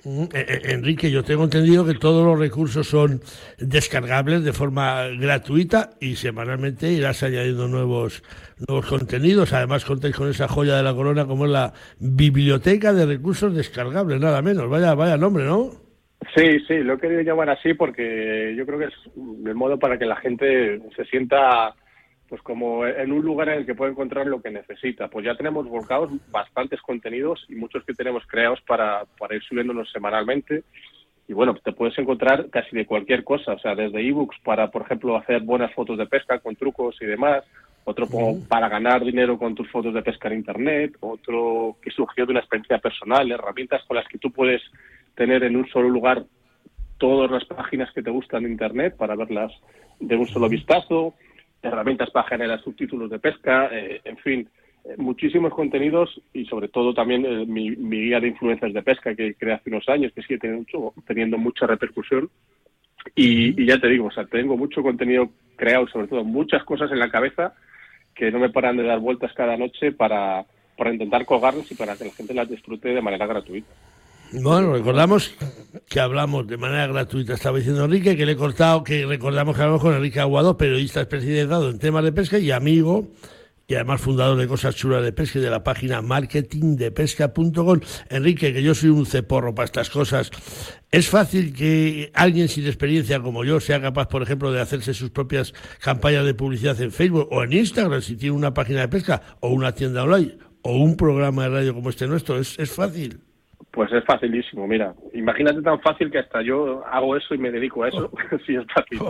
Eh, 0.03 0.29
eh, 0.33 0.61
Enrique, 0.71 1.11
yo 1.11 1.23
tengo 1.23 1.45
entendido 1.45 1.85
que 1.85 1.93
todos 1.93 2.25
los 2.25 2.39
recursos 2.39 2.89
son 2.89 3.21
descargables 3.59 4.43
de 4.43 4.55
forma 4.55 5.03
gratuita 5.09 5.91
y 6.01 6.17
semanalmente 6.17 6.91
irás 6.91 7.23
añadiendo 7.23 7.69
nuevos 7.69 8.23
nuevos 8.67 8.87
contenidos. 8.87 9.53
Además, 9.53 9.85
contáis 9.85 10.17
con 10.17 10.31
esa 10.31 10.49
joya 10.49 10.77
de 10.79 10.83
la 10.85 10.95
corona 10.95 11.27
como 11.27 11.45
es 11.45 11.51
la 11.51 11.75
biblioteca 11.99 12.95
de 12.95 13.05
recursos 13.05 13.55
descargables, 13.55 14.19
nada 14.21 14.41
menos. 14.41 14.71
Vaya, 14.71 14.95
vaya 14.95 15.19
nombre, 15.19 15.45
¿no? 15.45 15.71
Sí, 16.35 16.61
sí, 16.69 16.79
lo 16.79 16.95
he 16.95 16.99
querido 16.99 17.23
llamar 17.23 17.51
así 17.51 17.75
porque 17.75 18.55
yo 18.57 18.67
creo 18.67 18.79
que 18.79 18.85
es 18.87 18.95
el 19.47 19.55
modo 19.55 19.79
para 19.79 19.99
que 19.99 20.05
la 20.05 20.17
gente 20.17 20.81
se 20.95 21.05
sienta 21.07 21.75
pues 22.29 22.41
como 22.43 22.87
en 22.87 23.11
un 23.11 23.23
lugar 23.25 23.49
en 23.49 23.59
el 23.59 23.67
que 23.67 23.75
puede 23.75 23.91
encontrar 23.91 24.27
lo 24.27 24.41
que 24.41 24.51
necesita. 24.51 25.09
Pues 25.09 25.27
ya 25.27 25.35
tenemos 25.35 25.67
volcados 25.67 26.11
bastantes 26.31 26.81
contenidos 26.83 27.45
y 27.49 27.57
muchos 27.57 27.85
que 27.85 27.95
tenemos 27.95 28.23
creados 28.29 28.61
para, 28.69 29.05
para 29.19 29.35
ir 29.35 29.43
subiéndonos 29.43 29.91
semanalmente. 29.91 30.63
Y 31.27 31.33
bueno, 31.33 31.55
te 31.65 31.73
puedes 31.73 31.99
encontrar 31.99 32.49
casi 32.51 32.77
de 32.77 32.87
cualquier 32.87 33.25
cosa, 33.25 33.55
o 33.55 33.59
sea, 33.59 33.75
desde 33.75 34.01
ebooks 34.07 34.37
para, 34.45 34.71
por 34.71 34.83
ejemplo, 34.83 35.17
hacer 35.17 35.41
buenas 35.43 35.73
fotos 35.75 35.99
de 35.99 36.07
pesca 36.07 36.39
con 36.39 36.55
trucos 36.55 36.97
y 37.01 37.07
demás, 37.07 37.45
otro 37.85 38.07
po- 38.09 38.39
para 38.49 38.69
ganar 38.69 39.05
dinero 39.05 39.39
con 39.39 39.55
tus 39.55 39.69
fotos 39.71 39.95
de 39.95 40.03
pesca 40.03 40.29
en 40.29 40.35
Internet, 40.39 40.97
otro 41.01 41.77
que 41.83 41.91
surgió 41.91 42.27
de 42.27 42.33
una 42.33 42.41
experiencia 42.41 42.79
personal, 42.79 43.31
herramientas 43.31 43.83
con 43.87 43.97
las 43.97 44.07
que 44.09 44.19
tú 44.19 44.31
puedes 44.31 44.61
tener 45.15 45.45
en 45.45 45.57
un 45.57 45.69
solo 45.69 45.89
lugar 45.89 46.25
todas 46.99 47.31
las 47.31 47.45
páginas 47.45 47.91
que 47.93 48.03
te 48.03 48.11
gustan 48.11 48.45
de 48.45 48.51
Internet 48.51 48.97
para 48.97 49.17
verlas 49.17 49.53
de 49.99 50.17
un 50.17 50.27
solo 50.27 50.49
vistazo, 50.49 51.15
herramientas 51.63 52.11
para 52.11 52.29
generar 52.29 52.63
subtítulos 52.63 53.11
de 53.11 53.19
pesca, 53.19 53.69
eh, 53.73 54.01
en 54.05 54.17
fin, 54.19 54.49
eh, 54.85 54.95
muchísimos 54.97 55.53
contenidos 55.53 56.21
y 56.33 56.47
sobre 56.47 56.69
todo 56.69 56.95
también 56.95 57.25
eh, 57.27 57.45
mi, 57.47 57.75
guía 57.75 58.21
de 58.21 58.29
influencias 58.29 58.73
de 58.73 58.83
pesca 58.83 59.15
que 59.15 59.35
creé 59.35 59.55
hace 59.55 59.71
unos 59.71 59.89
años, 59.89 60.13
que 60.15 60.23
sigue 60.23 60.39
teniendo, 60.39 60.95
teniendo 61.07 61.39
mucha 61.39 61.67
repercusión. 61.67 62.31
Y, 63.15 63.61
y 63.61 63.67
ya 63.67 63.79
te 63.79 63.89
digo, 63.89 64.07
o 64.07 64.11
sea, 64.11 64.27
tengo 64.27 64.57
mucho 64.57 64.83
contenido 64.83 65.31
creado, 65.57 65.87
sobre 65.89 66.07
todo 66.07 66.25
muchas 66.25 66.65
cosas 66.65 66.91
en 66.93 66.99
la 66.99 67.11
cabeza 67.11 67.55
que 68.15 68.31
no 68.31 68.39
me 68.39 68.51
paran 68.51 68.77
de 68.77 68.83
dar 68.83 68.99
vueltas 68.99 69.33
cada 69.33 69.57
noche 69.57 69.93
para, 69.93 70.45
para 70.77 70.93
intentar 70.93 71.25
colgarlas 71.25 71.71
y 71.71 71.75
para 71.75 71.97
que 71.97 72.05
la 72.05 72.13
gente 72.13 72.35
las 72.35 72.49
disfrute 72.49 72.89
de 72.89 73.03
manera 73.03 73.27
gratuita. 73.27 73.69
Bueno, 74.33 74.73
recordamos 74.73 75.33
que 75.89 75.99
hablamos 75.99 76.47
de 76.47 76.57
manera 76.57 76.87
gratuita, 76.87 77.35
estaba 77.35 77.59
diciendo 77.59 77.85
Enrique, 77.85 78.17
que 78.17 78.25
le 78.25 78.33
he 78.33 78.37
cortado, 78.37 78.85
que 78.85 79.05
recordamos 79.05 79.57
que 79.57 79.63
hablamos 79.63 79.83
con 79.83 79.93
Enrique 79.93 80.21
Aguado, 80.21 80.57
periodista 80.57 81.01
especializado 81.01 81.69
en 81.69 81.81
temas 81.81 82.05
de 82.05 82.13
pesca 82.13 82.39
y 82.39 82.53
amigo, 82.53 83.09
y 83.67 83.75
además 83.75 84.01
fundador 84.01 84.39
de 84.39 84.47
Cosas 84.47 84.77
Chulas 84.77 85.03
de 85.03 85.13
Pesca 85.13 85.41
y 85.41 85.43
de 85.43 85.51
la 85.51 85.65
página 85.65 86.01
marketingdepesca.com. 86.01 87.81
Enrique, 88.09 88.53
que 88.53 88.63
yo 88.63 88.73
soy 88.73 88.91
un 88.91 89.05
ceporro 89.05 89.53
para 89.53 89.65
estas 89.65 89.91
cosas, 89.91 90.31
¿es 90.93 91.09
fácil 91.09 91.53
que 91.53 92.13
alguien 92.15 92.49
sin 92.49 92.67
experiencia 92.67 93.19
como 93.21 93.45
yo 93.45 93.59
sea 93.59 93.81
capaz, 93.81 94.07
por 94.07 94.23
ejemplo, 94.23 94.53
de 94.53 94.61
hacerse 94.61 94.95
sus 94.95 95.11
propias 95.11 95.55
campañas 95.81 96.25
de 96.25 96.35
publicidad 96.35 96.81
en 96.81 96.93
Facebook 96.93 97.27
o 97.33 97.43
en 97.43 97.53
Instagram 97.53 98.01
si 98.01 98.15
tiene 98.15 98.37
una 98.37 98.55
página 98.55 98.83
de 98.83 98.89
pesca 98.89 99.23
o 99.41 99.49
una 99.49 99.73
tienda 99.73 100.05
online 100.05 100.39
o 100.63 100.77
un 100.77 100.97
programa 100.97 101.45
de 101.45 101.49
radio 101.49 101.75
como 101.75 101.91
este 101.91 102.07
nuestro? 102.07 102.39
¿Es, 102.39 102.57
es 102.61 102.71
fácil? 102.71 103.21
Pues 103.71 103.93
es 103.93 104.05
facilísimo, 104.05 104.67
mira. 104.67 104.95
Imagínate 105.15 105.63
tan 105.63 105.81
fácil 105.81 106.11
que 106.11 106.19
hasta 106.19 106.43
yo 106.43 106.85
hago 106.87 107.17
eso 107.17 107.35
y 107.35 107.39
me 107.39 107.53
dedico 107.53 107.85
a 107.85 107.89
eso. 107.89 108.11
sí, 108.47 108.57
es 108.57 108.67
fácil. 108.73 109.01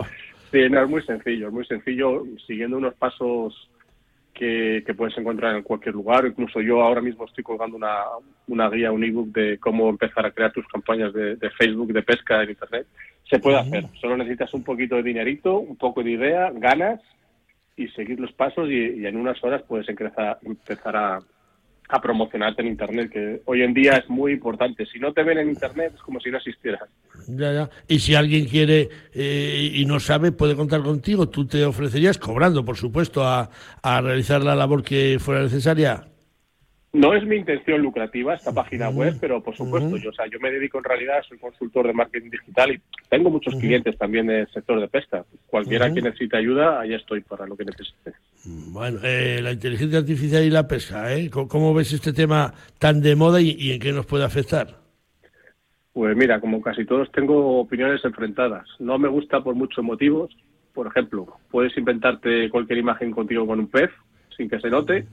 Sí, 0.51 0.69
no, 0.69 0.83
es 0.83 0.89
muy 0.89 1.01
sencillo, 1.03 1.47
es 1.47 1.53
muy 1.53 1.65
sencillo, 1.65 2.23
siguiendo 2.45 2.77
unos 2.77 2.93
pasos 2.95 3.69
que, 4.33 4.83
que 4.85 4.93
puedes 4.93 5.17
encontrar 5.17 5.55
en 5.55 5.63
cualquier 5.63 5.95
lugar. 5.95 6.25
Incluso 6.25 6.61
yo 6.61 6.81
ahora 6.81 7.01
mismo 7.01 7.25
estoy 7.25 7.43
colgando 7.43 7.77
una, 7.77 7.95
una 8.47 8.69
guía, 8.69 8.91
un 8.91 9.03
ebook 9.03 9.29
de 9.29 9.57
cómo 9.57 9.89
empezar 9.89 10.25
a 10.25 10.31
crear 10.31 10.51
tus 10.51 10.67
campañas 10.67 11.13
de, 11.13 11.37
de 11.37 11.49
Facebook, 11.51 11.91
de 11.93 12.03
pesca 12.03 12.43
en 12.43 12.51
Internet. 12.51 12.85
Se 13.29 13.39
puede 13.39 13.57
hacer, 13.57 13.85
solo 13.99 14.17
necesitas 14.17 14.53
un 14.53 14.63
poquito 14.63 14.95
de 14.95 15.03
dinerito, 15.03 15.57
un 15.57 15.77
poco 15.77 16.03
de 16.03 16.11
idea, 16.11 16.51
ganas 16.53 16.99
y 17.77 17.87
seguir 17.89 18.19
los 18.19 18.33
pasos 18.33 18.69
y, 18.69 18.99
y 18.99 19.05
en 19.05 19.15
unas 19.15 19.41
horas 19.43 19.63
puedes 19.63 19.87
empezar, 19.87 20.37
empezar 20.43 20.95
a, 20.97 21.19
a 21.91 22.01
promocionarte 22.01 22.61
en 22.61 22.69
Internet, 22.69 23.11
que 23.11 23.41
hoy 23.45 23.61
en 23.61 23.73
día 23.73 23.93
es 23.93 24.09
muy 24.09 24.33
importante. 24.33 24.85
Si 24.85 24.99
no 24.99 25.13
te 25.13 25.23
ven 25.23 25.37
en 25.37 25.49
Internet 25.49 25.93
es 25.95 26.01
como 26.01 26.19
si 26.19 26.29
no 26.29 26.37
existieras. 26.37 26.81
Ya, 27.27 27.53
ya. 27.53 27.69
Y 27.87 27.99
si 27.99 28.15
alguien 28.15 28.45
quiere 28.45 28.89
eh, 29.13 29.71
y 29.73 29.85
no 29.85 29.99
sabe, 29.99 30.31
puede 30.31 30.55
contar 30.55 30.81
contigo. 30.81 31.29
Tú 31.29 31.45
te 31.45 31.65
ofrecerías, 31.65 32.17
cobrando, 32.17 32.63
por 32.63 32.77
supuesto, 32.77 33.23
a, 33.25 33.49
a 33.81 34.01
realizar 34.01 34.43
la 34.43 34.55
labor 34.55 34.83
que 34.83 35.17
fuera 35.19 35.41
necesaria. 35.41 36.10
No 36.93 37.15
es 37.15 37.25
mi 37.25 37.37
intención 37.37 37.81
lucrativa 37.81 38.33
esta 38.33 38.53
página 38.53 38.89
web, 38.89 39.15
pero 39.21 39.41
por 39.41 39.55
supuesto, 39.55 39.95
yo, 39.95 40.09
o 40.09 40.13
sea, 40.13 40.25
yo 40.27 40.39
me 40.41 40.51
dedico 40.51 40.77
en 40.79 40.83
realidad, 40.83 41.23
soy 41.25 41.37
consultor 41.37 41.87
de 41.87 41.93
marketing 41.93 42.29
digital 42.29 42.71
y 42.73 42.81
tengo 43.09 43.29
muchos 43.29 43.55
clientes 43.55 43.97
también 43.97 44.27
del 44.27 44.45
sector 44.51 44.77
de 44.81 44.89
pesca. 44.89 45.23
Cualquiera 45.47 45.93
que 45.93 46.01
necesite 46.01 46.35
ayuda, 46.35 46.81
ahí 46.81 46.93
estoy 46.93 47.21
para 47.21 47.47
lo 47.47 47.55
que 47.55 47.63
necesite. 47.63 48.11
Bueno, 48.73 48.99
eh, 49.03 49.39
la 49.41 49.53
inteligencia 49.53 49.99
artificial 49.99 50.43
y 50.43 50.49
la 50.49 50.67
pesca, 50.67 51.13
¿eh? 51.13 51.29
¿Cómo, 51.29 51.47
cómo 51.47 51.73
ves 51.73 51.93
este 51.93 52.11
tema 52.11 52.53
tan 52.77 53.01
de 53.01 53.15
moda 53.15 53.39
y, 53.39 53.55
y 53.57 53.71
en 53.71 53.79
qué 53.79 53.93
nos 53.93 54.05
puede 54.05 54.25
afectar? 54.25 54.81
Pues 55.93 56.17
mira, 56.17 56.41
como 56.41 56.61
casi 56.61 56.85
todos 56.85 57.09
tengo 57.13 57.59
opiniones 57.59 58.03
enfrentadas. 58.03 58.67
No 58.79 58.97
me 58.97 59.07
gusta 59.07 59.41
por 59.41 59.55
muchos 59.55 59.83
motivos. 59.83 60.35
Por 60.73 60.87
ejemplo, 60.87 61.37
puedes 61.51 61.77
inventarte 61.77 62.49
cualquier 62.49 62.79
imagen 62.79 63.11
contigo 63.11 63.47
con 63.47 63.59
un 63.59 63.67
pez 63.67 63.91
sin 64.35 64.49
que 64.49 64.59
se 64.59 64.69
note. 64.69 65.05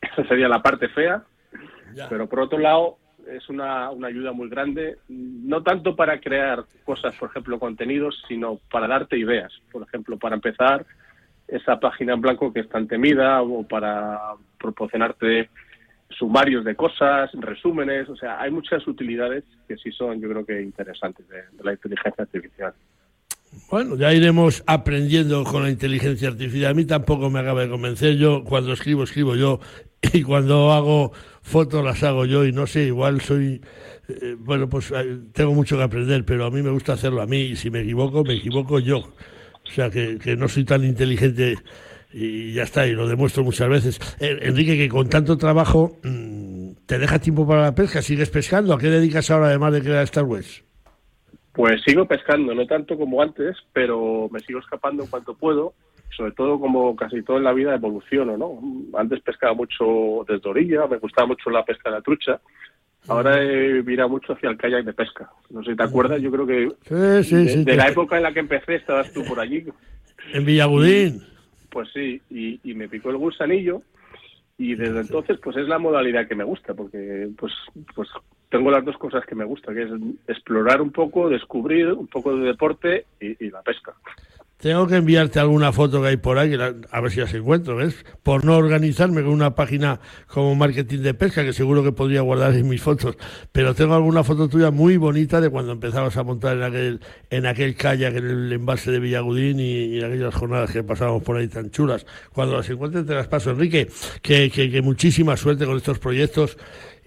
Esa 0.00 0.26
sería 0.26 0.48
la 0.48 0.62
parte 0.62 0.88
fea. 0.88 1.22
Pero 2.08 2.28
por 2.28 2.40
otro 2.40 2.58
lado, 2.58 2.98
es 3.26 3.48
una, 3.48 3.90
una 3.90 4.08
ayuda 4.08 4.32
muy 4.32 4.48
grande, 4.48 4.98
no 5.08 5.62
tanto 5.62 5.96
para 5.96 6.20
crear 6.20 6.64
cosas, 6.84 7.14
por 7.16 7.30
ejemplo, 7.30 7.58
contenidos, 7.58 8.22
sino 8.28 8.60
para 8.70 8.86
darte 8.86 9.18
ideas. 9.18 9.52
Por 9.72 9.82
ejemplo, 9.82 10.18
para 10.18 10.36
empezar, 10.36 10.86
esa 11.48 11.80
página 11.80 12.12
en 12.14 12.20
blanco 12.20 12.52
que 12.52 12.60
es 12.60 12.68
tan 12.68 12.86
temida 12.86 13.42
o 13.42 13.66
para 13.66 14.34
proporcionarte 14.58 15.48
sumarios 16.10 16.64
de 16.64 16.74
cosas, 16.74 17.30
resúmenes, 17.34 18.08
o 18.08 18.16
sea, 18.16 18.40
hay 18.40 18.50
muchas 18.50 18.86
utilidades 18.86 19.44
que 19.66 19.76
sí 19.76 19.90
son, 19.92 20.20
yo 20.20 20.28
creo 20.28 20.44
que 20.44 20.62
interesantes 20.62 21.28
de, 21.28 21.42
de 21.52 21.64
la 21.64 21.72
inteligencia 21.72 22.22
artificial. 22.22 22.72
Bueno, 23.70 23.96
ya 23.96 24.12
iremos 24.14 24.62
aprendiendo 24.66 25.44
con 25.44 25.62
la 25.62 25.70
inteligencia 25.70 26.28
artificial. 26.28 26.70
A 26.70 26.74
mí 26.74 26.84
tampoco 26.84 27.30
me 27.30 27.40
acaba 27.40 27.62
de 27.62 27.68
convencer. 27.68 28.16
Yo 28.16 28.44
cuando 28.44 28.72
escribo, 28.72 29.04
escribo 29.04 29.36
yo. 29.36 29.60
Y 30.12 30.22
cuando 30.22 30.72
hago 30.72 31.12
fotos, 31.42 31.84
las 31.84 32.02
hago 32.04 32.24
yo. 32.24 32.44
Y 32.44 32.52
no 32.52 32.68
sé, 32.68 32.84
igual 32.84 33.20
soy... 33.20 33.60
eh, 34.08 34.36
bueno, 34.38 34.68
pues 34.68 34.92
eh, 34.92 35.18
tengo 35.32 35.52
mucho 35.54 35.76
que 35.76 35.82
aprender, 35.82 36.24
pero 36.24 36.46
a 36.46 36.50
mí 36.50 36.62
me 36.62 36.70
gusta 36.70 36.92
hacerlo 36.92 37.20
a 37.20 37.26
mí. 37.26 37.38
Y 37.40 37.56
si 37.56 37.68
me 37.68 37.80
equivoco, 37.80 38.22
me 38.22 38.34
equivoco 38.34 38.78
yo. 38.78 38.98
O 38.98 39.70
sea, 39.74 39.90
que, 39.90 40.18
que 40.18 40.36
no 40.36 40.48
soy 40.48 40.64
tan 40.64 40.84
inteligente 40.84 41.56
y 42.12 42.52
ya 42.54 42.62
está, 42.62 42.86
y 42.86 42.92
lo 42.92 43.06
demuestro 43.06 43.44
muchas 43.44 43.68
veces. 43.68 44.00
Eh, 44.18 44.38
Enrique, 44.42 44.76
que 44.76 44.88
con 44.88 45.08
tanto 45.08 45.36
trabajo, 45.36 45.98
mm, 46.02 46.70
¿te 46.86 46.98
deja 46.98 47.18
tiempo 47.18 47.46
para 47.46 47.62
la 47.62 47.74
pesca? 47.74 48.00
¿Sigues 48.00 48.30
pescando? 48.30 48.72
¿A 48.72 48.78
qué 48.78 48.88
dedicas 48.88 49.30
ahora 49.30 49.48
además 49.48 49.72
de 49.74 49.82
crear 49.82 50.04
Star 50.04 50.24
Wars? 50.24 50.62
Pues 51.58 51.82
sigo 51.82 52.06
pescando, 52.06 52.54
no 52.54 52.68
tanto 52.68 52.96
como 52.96 53.20
antes, 53.20 53.56
pero 53.72 54.28
me 54.30 54.38
sigo 54.38 54.60
escapando 54.60 55.02
en 55.02 55.10
cuanto 55.10 55.34
puedo. 55.34 55.74
Sobre 56.16 56.30
todo, 56.30 56.60
como 56.60 56.94
casi 56.94 57.20
todo 57.22 57.38
en 57.38 57.42
la 57.42 57.52
vida, 57.52 57.74
evoluciono, 57.74 58.36
¿no? 58.36 58.60
Antes 58.96 59.20
pescaba 59.22 59.54
mucho 59.54 60.24
desde 60.28 60.48
orilla, 60.48 60.86
me 60.86 60.98
gustaba 60.98 61.26
mucho 61.26 61.50
la 61.50 61.64
pesca 61.64 61.90
de 61.90 61.96
la 61.96 62.00
trucha. 62.02 62.40
Ahora 63.08 63.42
he 63.42 63.82
virado 63.82 64.08
mucho 64.08 64.34
hacia 64.34 64.50
el 64.50 64.56
kayak 64.56 64.84
de 64.84 64.92
pesca. 64.92 65.32
No 65.50 65.64
sé 65.64 65.72
si 65.72 65.76
te 65.76 65.82
acuerdas, 65.82 66.22
yo 66.22 66.30
creo 66.30 66.46
que 66.46 66.68
Sí, 67.24 67.28
sí, 67.28 67.34
de, 67.34 67.48
sí. 67.48 67.64
de 67.64 67.74
la 67.76 67.88
época 67.88 68.16
en 68.18 68.22
la 68.22 68.32
que 68.32 68.38
empecé 68.38 68.76
estabas 68.76 69.12
tú 69.12 69.24
por 69.24 69.40
allí. 69.40 69.64
En 70.32 70.44
Villagudín. 70.44 71.24
Pues 71.70 71.88
sí, 71.92 72.22
y, 72.30 72.60
y 72.62 72.74
me 72.74 72.88
picó 72.88 73.10
el 73.10 73.16
gusanillo 73.16 73.82
y 74.58 74.74
desde 74.74 75.00
entonces 75.00 75.38
pues 75.42 75.56
es 75.56 75.68
la 75.68 75.78
modalidad 75.78 76.26
que 76.26 76.34
me 76.34 76.44
gusta 76.44 76.74
porque 76.74 77.28
pues 77.38 77.52
pues 77.94 78.08
tengo 78.50 78.70
las 78.70 78.84
dos 78.84 78.98
cosas 78.98 79.24
que 79.24 79.36
me 79.36 79.44
gustan 79.44 79.74
que 79.74 79.82
es 79.84 79.90
explorar 80.26 80.82
un 80.82 80.90
poco 80.90 81.28
descubrir 81.28 81.92
un 81.92 82.08
poco 82.08 82.36
de 82.36 82.46
deporte 82.46 83.06
y, 83.20 83.46
y 83.46 83.50
la 83.50 83.62
pesca 83.62 83.94
Tengo 84.58 84.88
que 84.88 84.96
enviarte 84.96 85.38
alguna 85.38 85.72
foto 85.72 86.02
que 86.02 86.08
hay 86.08 86.16
por 86.16 86.36
ahí, 86.36 86.52
a 86.90 87.00
ver 87.00 87.12
si 87.12 87.20
las 87.20 87.32
encuentro, 87.32 87.76
¿ves? 87.76 87.94
Por 88.24 88.44
no 88.44 88.56
organizarme 88.56 89.22
con 89.22 89.30
una 89.30 89.54
página 89.54 90.00
como 90.26 90.56
Marketing 90.56 90.98
de 90.98 91.14
Pesca, 91.14 91.44
que 91.44 91.52
seguro 91.52 91.84
que 91.84 91.92
podría 91.92 92.22
guardar 92.22 92.52
en 92.54 92.68
mis 92.68 92.82
fotos. 92.82 93.16
Pero 93.52 93.76
tengo 93.76 93.94
alguna 93.94 94.24
foto 94.24 94.48
tuya 94.48 94.72
muy 94.72 94.96
bonita 94.96 95.40
de 95.40 95.48
cuando 95.48 95.70
empezabas 95.70 96.16
a 96.16 96.24
montar 96.24 96.56
en 96.56 96.64
aquel, 96.64 97.00
en 97.30 97.46
aquel 97.46 97.76
kayak, 97.76 98.16
en 98.16 98.26
el 98.26 98.52
embalse 98.52 98.90
de 98.90 98.98
Villagudín 98.98 99.60
y, 99.60 99.98
en 99.98 100.04
aquellas 100.04 100.34
jornadas 100.34 100.72
que 100.72 100.82
pasábamos 100.82 101.22
por 101.22 101.36
ahí 101.36 101.46
tan 101.46 101.70
chulas. 101.70 102.04
Cuando 102.32 102.56
las 102.56 102.68
encuentres 102.68 103.06
te 103.06 103.14
las 103.14 103.28
paso, 103.28 103.52
Enrique. 103.52 103.88
Que, 104.22 104.50
que, 104.50 104.72
que 104.72 104.82
muchísima 104.82 105.36
suerte 105.36 105.66
con 105.66 105.76
estos 105.76 106.00
proyectos 106.00 106.58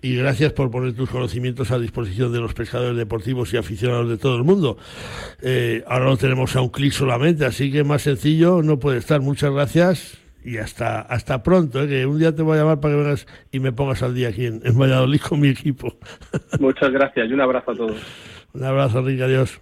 y 0.02 0.16
gracias 0.16 0.54
por 0.54 0.72
poner 0.72 0.94
tus 0.94 1.10
conocimientos 1.10 1.72
a 1.72 1.80
disposición 1.80 2.34
de 2.34 2.40
los 2.40 2.54
pescadores 2.54 2.98
deportivos 2.98 3.54
y 3.54 3.58
aficionados 3.58 4.10
de 4.10 4.18
todo 4.18 4.36
el 4.36 4.44
mundo. 4.44 4.78
Eh, 5.42 5.84
ahora 5.88 6.06
lo 6.06 6.18
tenemos 6.18 6.56
a 6.56 6.62
un 6.62 6.70
clic 6.70 6.92
solamente, 6.92 7.46
así 7.46 7.72
que 7.72 7.84
más 7.84 8.02
sencillo 8.02 8.62
no 8.64 8.80
puede 8.80 8.98
estar. 8.98 9.22
Muchas 9.22 9.54
gracias 9.54 10.18
y 10.44 10.58
hasta 10.58 11.02
hasta 11.02 11.44
pronto, 11.44 11.84
¿eh? 11.84 11.88
que 11.88 12.06
un 12.06 12.18
día 12.18 12.36
te 12.36 12.42
voy 12.42 12.58
a 12.58 12.62
llamar 12.62 12.80
para 12.80 12.96
que 12.96 13.02
vengas 13.02 13.28
y 13.52 13.60
me 13.60 13.72
pongas 13.72 14.02
al 14.02 14.16
día 14.16 14.30
aquí 14.30 14.46
en, 14.46 14.62
en 14.64 14.78
Valladolid 14.78 15.22
con 15.22 15.40
mi 15.40 15.50
equipo. 15.50 15.96
Muchas 16.60 16.92
gracias 16.92 17.30
y 17.30 17.34
un 17.34 17.42
abrazo 17.42 17.72
a 17.72 17.76
todos. 17.76 18.02
un 18.54 18.64
abrazo, 18.64 19.00
Enrique, 19.00 19.24
adiós. 19.24 19.62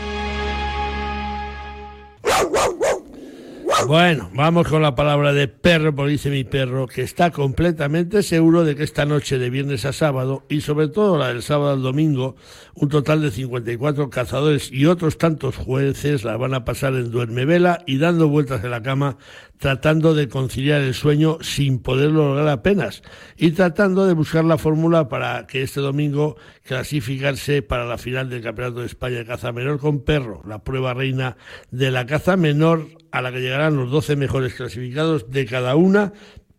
Bueno, 3.91 4.31
vamos 4.33 4.69
con 4.69 4.81
la 4.81 4.95
palabra 4.95 5.33
de 5.33 5.49
perro, 5.49 5.93
porque 5.93 6.13
dice 6.13 6.29
mi 6.29 6.45
perro, 6.45 6.87
que 6.87 7.01
está 7.01 7.29
completamente 7.29 8.23
seguro 8.23 8.63
de 8.63 8.77
que 8.77 8.83
esta 8.83 9.05
noche 9.05 9.37
de 9.37 9.49
viernes 9.49 9.83
a 9.83 9.91
sábado, 9.91 10.45
y 10.47 10.61
sobre 10.61 10.87
todo 10.87 11.17
la 11.17 11.27
del 11.27 11.43
sábado 11.43 11.71
al 11.71 11.81
domingo, 11.81 12.37
un 12.73 12.87
total 12.87 13.21
de 13.21 13.31
54 13.31 14.09
cazadores 14.09 14.71
y 14.71 14.85
otros 14.85 15.17
tantos 15.17 15.57
jueces 15.57 16.23
la 16.23 16.37
van 16.37 16.53
a 16.53 16.63
pasar 16.63 16.93
en 16.93 17.11
duermevela 17.11 17.83
y 17.85 17.97
dando 17.97 18.29
vueltas 18.29 18.63
en 18.63 18.71
la 18.71 18.81
cama, 18.81 19.17
tratando 19.61 20.15
de 20.15 20.27
conciliar 20.27 20.81
el 20.81 20.95
sueño 20.95 21.37
sin 21.41 21.77
poderlo 21.77 22.29
lograr 22.29 22.47
apenas, 22.47 23.03
y 23.37 23.51
tratando 23.51 24.07
de 24.07 24.15
buscar 24.15 24.43
la 24.43 24.57
fórmula 24.57 25.07
para 25.07 25.45
que 25.45 25.61
este 25.61 25.81
domingo 25.81 26.35
clasificarse 26.63 27.61
para 27.61 27.85
la 27.85 27.99
final 27.99 28.27
del 28.27 28.41
Campeonato 28.41 28.79
de 28.79 28.87
España 28.87 29.17
de 29.17 29.25
Caza 29.25 29.51
Menor 29.51 29.79
con 29.79 30.03
Perro, 30.03 30.41
la 30.47 30.63
prueba 30.63 30.95
reina 30.95 31.37
de 31.69 31.91
la 31.91 32.07
caza 32.07 32.37
menor 32.37 32.87
a 33.11 33.21
la 33.21 33.31
que 33.31 33.39
llegarán 33.39 33.77
los 33.77 33.91
12 33.91 34.15
mejores 34.15 34.55
clasificados 34.55 35.29
de 35.29 35.45
cada 35.45 35.75
una 35.75 36.13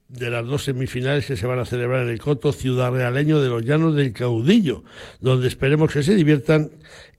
de 0.07 0.31
las 0.31 0.47
dos 0.47 0.63
semifinales 0.63 1.27
que 1.27 1.37
se 1.37 1.49
van 1.49 1.59
a 1.59 1.65
celebrar 1.65 2.05
en 2.05 2.11
el 2.11 2.21
Coto 2.21 2.53
Ciudad 2.53 2.93
Realeño 2.93 3.41
de 3.41 3.49
los 3.49 3.65
Llanos 3.65 3.97
del 3.97 4.13
Caudillo, 4.13 4.85
donde 5.21 5.49
esperemos 5.49 5.93
que 5.93 6.05
se 6.05 6.15
diviertan 6.15 6.71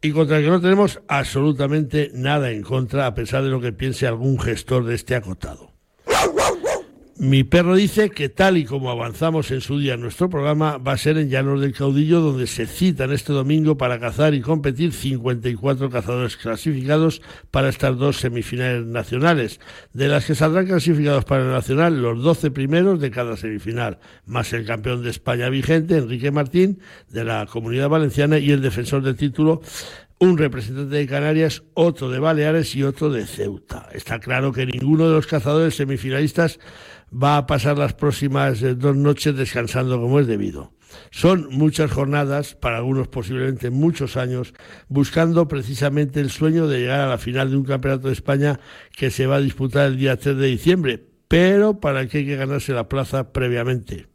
y 0.01 0.11
contra 0.11 0.37
el 0.37 0.45
que 0.45 0.49
no 0.49 0.61
tenemos 0.61 1.01
absolutamente 1.09 2.09
nada 2.13 2.51
en 2.51 2.61
contra, 2.61 3.05
a 3.05 3.15
pesar 3.15 3.43
de 3.43 3.49
lo 3.49 3.59
que 3.59 3.73
piense 3.73 4.07
algún 4.07 4.39
gestor 4.39 4.85
de 4.85 4.95
este 4.95 5.15
acotado. 5.15 5.72
Mi 7.15 7.43
perro 7.43 7.75
dice 7.75 8.09
que 8.09 8.27
tal 8.27 8.57
y 8.57 8.65
como 8.65 8.89
avanzamos 8.89 9.51
en 9.51 9.61
su 9.61 9.77
día 9.77 9.97
nuestro 9.97 10.31
programa, 10.31 10.79
va 10.79 10.93
a 10.93 10.97
ser 10.97 11.19
en 11.19 11.29
Llanos 11.29 11.61
del 11.61 11.71
Caudillo 11.71 12.21
donde 12.21 12.47
se 12.47 12.65
citan 12.65 13.11
este 13.11 13.33
domingo 13.33 13.77
para 13.77 13.99
cazar 13.99 14.33
y 14.33 14.41
competir 14.41 14.93
54 14.93 15.91
cazadores 15.91 16.37
clasificados 16.37 17.21
para 17.51 17.69
estas 17.69 17.99
dos 17.99 18.17
semifinales 18.17 18.87
nacionales, 18.87 19.59
de 19.93 20.07
las 20.07 20.25
que 20.25 20.33
saldrán 20.33 20.65
clasificados 20.65 21.23
para 21.23 21.43
el 21.43 21.51
nacional 21.51 22.01
los 22.01 22.23
12 22.23 22.49
primeros 22.49 22.99
de 22.99 23.11
cada 23.11 23.37
semifinal, 23.37 23.99
más 24.25 24.51
el 24.51 24.65
campeón 24.65 25.03
de 25.03 25.11
España 25.11 25.49
vigente, 25.49 25.97
Enrique 25.97 26.31
Martín, 26.31 26.79
de 27.11 27.25
la 27.25 27.45
Comunidad 27.45 27.89
Valenciana, 27.89 28.39
y 28.39 28.49
el 28.49 28.63
defensor 28.63 29.03
del 29.03 29.15
título, 29.15 29.61
un 30.17 30.37
representante 30.37 30.95
de 30.95 31.05
Canarias, 31.05 31.63
otro 31.73 32.09
de 32.09 32.17
Baleares 32.17 32.75
y 32.75 32.83
otro 32.83 33.09
de 33.09 33.25
Ceuta. 33.25 33.89
Está 33.93 34.19
claro 34.19 34.51
que 34.51 34.65
ninguno 34.65 35.07
de 35.07 35.15
los 35.15 35.27
cazadores 35.27 35.75
semifinalistas 35.75 36.59
va 37.13 37.37
a 37.37 37.45
pasar 37.45 37.77
las 37.77 37.93
próximas 37.93 38.61
eh, 38.63 38.75
dos 38.75 38.95
noches 38.95 39.35
descansando 39.35 39.99
como 39.99 40.19
es 40.19 40.27
debido. 40.27 40.71
Son 41.09 41.47
muchas 41.49 41.91
jornadas, 41.91 42.55
para 42.55 42.77
algunos 42.77 43.07
posiblemente 43.07 43.71
muchos 43.71 44.15
años, 44.15 44.53
buscando 44.87 45.47
precisamente 45.47 46.19
el 46.19 46.29
sueño 46.29 46.67
de 46.67 46.81
llegar 46.81 47.01
a 47.01 47.07
la 47.07 47.17
final 47.17 47.49
de 47.49 47.57
un 47.57 47.63
campeonato 47.63 48.07
de 48.07 48.13
España 48.13 48.59
que 48.95 49.09
se 49.09 49.25
va 49.25 49.37
a 49.37 49.41
disputar 49.41 49.87
el 49.87 49.97
día 49.97 50.17
3 50.17 50.37
de 50.37 50.47
diciembre, 50.47 51.03
pero 51.27 51.79
para 51.79 52.07
que 52.07 52.19
hay 52.19 52.25
que 52.25 52.35
ganarse 52.35 52.73
la 52.73 52.89
plaza 52.89 53.31
previamente. 53.31 54.07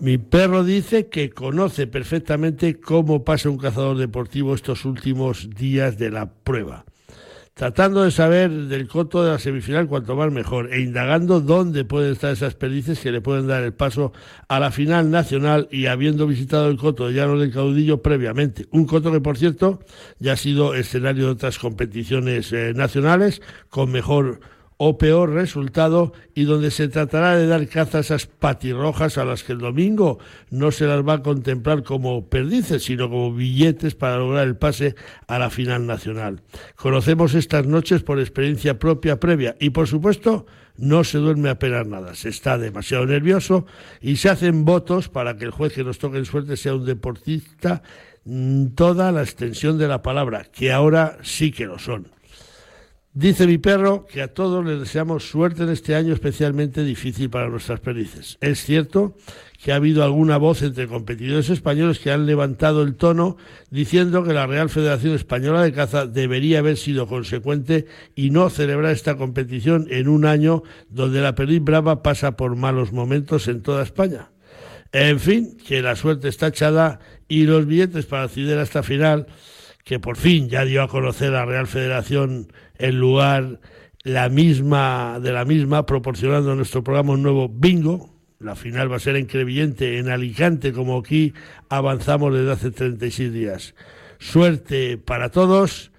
Mi 0.00 0.18
perro 0.18 0.64
dice 0.64 1.08
que 1.08 1.30
conoce 1.30 1.86
perfectamente 1.86 2.78
cómo 2.78 3.24
pasa 3.24 3.48
un 3.48 3.58
cazador 3.58 3.96
deportivo 3.96 4.54
estos 4.54 4.84
últimos 4.84 5.50
días 5.50 5.98
de 5.98 6.10
la 6.10 6.32
prueba 6.32 6.84
tratando 7.54 8.02
de 8.02 8.10
saber 8.10 8.50
del 8.50 8.88
coto 8.88 9.24
de 9.24 9.30
la 9.30 9.38
semifinal 9.38 9.86
cuanto 9.86 10.16
más 10.16 10.32
mejor 10.32 10.72
e 10.72 10.80
indagando 10.80 11.40
dónde 11.40 11.84
pueden 11.84 12.12
estar 12.12 12.32
esas 12.32 12.56
perdices 12.56 12.98
que 12.98 13.12
le 13.12 13.20
pueden 13.20 13.46
dar 13.46 13.62
el 13.62 13.72
paso 13.72 14.12
a 14.48 14.58
la 14.58 14.72
final 14.72 15.10
nacional 15.10 15.68
y 15.70 15.86
habiendo 15.86 16.26
visitado 16.26 16.68
el 16.68 16.76
coto 16.76 17.06
de 17.06 17.14
Llano 17.14 17.38
del 17.38 17.52
Caudillo 17.52 18.02
previamente. 18.02 18.66
Un 18.72 18.86
coto 18.86 19.12
que, 19.12 19.20
por 19.20 19.38
cierto, 19.38 19.78
ya 20.18 20.32
ha 20.32 20.36
sido 20.36 20.74
escenario 20.74 21.26
de 21.26 21.32
otras 21.32 21.60
competiciones 21.60 22.52
eh, 22.52 22.72
nacionales 22.74 23.40
con 23.70 23.92
mejor 23.92 24.40
o 24.76 24.98
peor 24.98 25.30
resultado 25.30 26.12
y 26.34 26.44
donde 26.44 26.70
se 26.70 26.88
tratará 26.88 27.36
de 27.36 27.46
dar 27.46 27.68
caza 27.68 27.98
a 27.98 28.00
esas 28.00 28.26
patirrojas 28.26 29.18
a 29.18 29.24
las 29.24 29.44
que 29.44 29.52
el 29.52 29.58
domingo 29.58 30.18
no 30.50 30.72
se 30.72 30.86
las 30.86 31.06
va 31.06 31.14
a 31.14 31.22
contemplar 31.22 31.82
como 31.84 32.28
perdices, 32.28 32.84
sino 32.84 33.08
como 33.08 33.32
billetes 33.32 33.94
para 33.94 34.18
lograr 34.18 34.46
el 34.46 34.56
pase 34.56 34.94
a 35.28 35.38
la 35.38 35.50
final 35.50 35.86
nacional. 35.86 36.42
Conocemos 36.76 37.34
estas 37.34 37.66
noches 37.66 38.02
por 38.02 38.18
experiencia 38.18 38.78
propia 38.78 39.20
previa 39.20 39.56
y, 39.60 39.70
por 39.70 39.86
supuesto, 39.86 40.46
no 40.76 41.04
se 41.04 41.18
duerme 41.18 41.50
apenas 41.50 41.86
nada, 41.86 42.14
se 42.14 42.28
está 42.28 42.58
demasiado 42.58 43.06
nervioso 43.06 43.66
y 44.00 44.16
se 44.16 44.28
hacen 44.28 44.64
votos 44.64 45.08
para 45.08 45.36
que 45.36 45.44
el 45.44 45.52
juez 45.52 45.72
que 45.72 45.84
nos 45.84 45.98
toque 45.98 46.18
en 46.18 46.24
suerte 46.24 46.56
sea 46.56 46.74
un 46.74 46.84
deportista 46.84 47.82
mm, 48.24 48.68
toda 48.74 49.12
la 49.12 49.22
extensión 49.22 49.78
de 49.78 49.86
la 49.86 50.02
palabra, 50.02 50.44
que 50.44 50.72
ahora 50.72 51.18
sí 51.22 51.52
que 51.52 51.66
lo 51.66 51.78
son. 51.78 52.08
Dice 53.16 53.46
mi 53.46 53.58
perro 53.58 54.06
que 54.06 54.22
a 54.22 54.34
todos 54.34 54.64
les 54.66 54.80
deseamos 54.80 55.28
suerte 55.28 55.62
en 55.62 55.68
este 55.68 55.94
año 55.94 56.12
especialmente 56.12 56.82
difícil 56.82 57.30
para 57.30 57.48
nuestras 57.48 57.78
perdices. 57.78 58.38
Es 58.40 58.64
cierto 58.64 59.14
que 59.62 59.70
ha 59.70 59.76
habido 59.76 60.02
alguna 60.02 60.36
voz 60.36 60.62
entre 60.62 60.88
competidores 60.88 61.48
españoles 61.48 62.00
que 62.00 62.10
han 62.10 62.26
levantado 62.26 62.82
el 62.82 62.96
tono 62.96 63.36
diciendo 63.70 64.24
que 64.24 64.32
la 64.32 64.48
Real 64.48 64.68
Federación 64.68 65.14
Española 65.14 65.62
de 65.62 65.72
Caza 65.72 66.08
debería 66.08 66.58
haber 66.58 66.76
sido 66.76 67.06
consecuente 67.06 67.86
y 68.16 68.30
no 68.30 68.50
celebrar 68.50 68.90
esta 68.90 69.16
competición 69.16 69.86
en 69.90 70.08
un 70.08 70.26
año 70.26 70.64
donde 70.88 71.20
la 71.20 71.36
perdiz 71.36 71.62
brava 71.62 72.02
pasa 72.02 72.36
por 72.36 72.56
malos 72.56 72.92
momentos 72.92 73.46
en 73.46 73.62
toda 73.62 73.84
España. 73.84 74.30
En 74.90 75.20
fin, 75.20 75.56
que 75.56 75.82
la 75.82 75.94
suerte 75.94 76.26
está 76.26 76.48
echada 76.48 76.98
y 77.28 77.44
los 77.44 77.64
billetes 77.64 78.06
para 78.06 78.24
acceder 78.24 78.58
a 78.58 78.62
esta 78.62 78.82
final 78.82 79.28
que 79.84 80.00
por 80.00 80.16
fin 80.16 80.48
ya 80.48 80.64
dio 80.64 80.82
a 80.82 80.88
conocer 80.88 81.32
la 81.32 81.44
Real 81.44 81.66
Federación 81.66 82.52
el 82.78 82.98
lugar 82.98 83.60
la 84.02 84.28
misma 84.28 85.18
de 85.20 85.32
la 85.32 85.44
misma 85.44 85.86
proporcionando 85.86 86.52
a 86.52 86.54
nuestro 86.56 86.82
programa 86.82 87.12
un 87.12 87.22
nuevo 87.22 87.48
bingo. 87.48 88.10
La 88.38 88.56
final 88.56 88.90
va 88.90 88.96
a 88.96 89.00
ser 89.00 89.16
en 89.16 89.26
Crevillente, 89.26 89.98
en 89.98 90.10
Alicante, 90.10 90.72
como 90.72 90.98
aquí 90.98 91.32
avanzamos 91.68 92.34
desde 92.34 92.52
hace 92.52 92.70
36 92.70 93.32
días. 93.32 93.74
Suerte 94.18 94.98
para 94.98 95.30
todos 95.30 95.92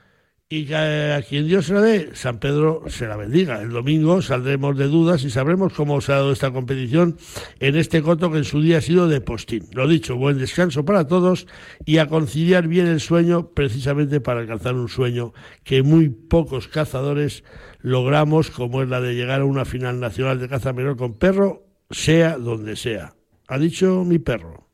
y 0.56 0.66
que 0.66 0.76
a 0.76 1.22
quien 1.22 1.47
Dios 1.47 1.66
se 1.66 1.74
la 1.74 1.82
dé, 1.82 2.10
San 2.14 2.39
Pedro 2.39 2.84
se 2.88 3.08
la 3.08 3.18
bendiga. 3.18 3.62
El 3.62 3.72
domingo 3.72 4.22
saldremos 4.22 4.78
de 4.78 4.88
dudas 4.88 5.24
y 5.26 5.30
sabremos 5.30 5.74
cómo 5.74 5.99
se 5.99 6.14
ha 6.14 6.16
dado 6.16 6.32
esta 6.32 6.51
competición 6.51 7.18
en 7.60 7.76
este 7.76 8.01
coto 8.01 8.32
que 8.32 8.38
en 8.38 8.45
su 8.45 8.62
día 8.62 8.78
ha 8.78 8.82
sido 8.82 9.10
de 9.10 9.20
postín. 9.20 9.66
Lo 9.74 9.86
dicho, 9.86 10.16
buen 10.16 10.38
descanso 10.38 10.86
para 10.86 11.08
todos 11.08 11.45
y 11.84 11.97
a 11.97 12.08
conciliar 12.08 12.70
bien 12.70 12.88
el 12.88 13.01
sueño 13.01 13.49
precisamente 13.49 14.22
para 14.22 14.39
alcanzar 14.39 14.76
un 14.76 14.88
sueño 14.88 15.34
que 15.66 15.84
muy 15.84 16.08
pocos 16.08 16.70
cazadores 16.70 17.43
logramos, 17.82 18.49
como 18.49 18.82
es 18.82 18.88
la 18.88 19.01
de 19.01 19.14
llegar 19.14 19.41
a 19.41 19.45
una 19.45 19.66
final 19.66 19.99
nacional 19.99 20.39
de 20.39 20.47
caza 20.47 20.72
menor 20.72 20.95
con 20.95 21.16
perro, 21.16 21.66
sea 21.89 22.38
donde 22.38 22.78
sea. 22.78 23.14
Ha 23.49 23.60
dicho 23.60 24.06
mi 24.06 24.20
perro. 24.20 24.64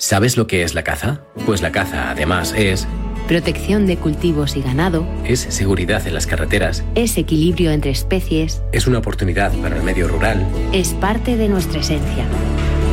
¿Sabes 0.00 0.38
lo 0.38 0.46
que 0.46 0.62
es 0.62 0.74
la 0.74 0.82
caza? 0.82 1.20
Pues 1.44 1.60
la 1.60 1.72
caza, 1.72 2.10
además, 2.10 2.54
es 2.56 2.88
protección 3.28 3.86
de 3.86 3.98
cultivos 3.98 4.56
y 4.56 4.62
ganado, 4.62 5.06
es 5.26 5.40
seguridad 5.40 6.06
en 6.06 6.14
las 6.14 6.26
carreteras, 6.26 6.82
es 6.94 7.18
equilibrio 7.18 7.70
entre 7.70 7.90
especies, 7.90 8.62
es 8.72 8.86
una 8.86 8.96
oportunidad 8.96 9.52
para 9.58 9.76
el 9.76 9.82
medio 9.82 10.08
rural. 10.08 10.42
es 10.72 10.94
parte 10.94 11.36
de 11.36 11.50
nuestra 11.50 11.80
esencia. 11.80 12.24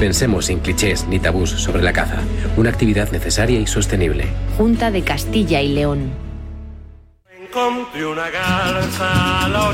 Pensemos 0.02 0.48
sin 0.48 0.60
clichés 0.60 1.08
ni 1.08 1.18
tabús 1.18 1.52
sobre 1.52 1.82
la 1.82 1.94
caza, 1.94 2.18
una 2.58 2.72
actividad 2.72 3.10
necesaria 3.10 3.58
y 3.58 3.68
sostenible. 3.68 4.26
Junta 4.58 4.92
de 4.92 5.02
Castilla 5.04 5.62
y 5.62 5.70
León. 5.70 6.12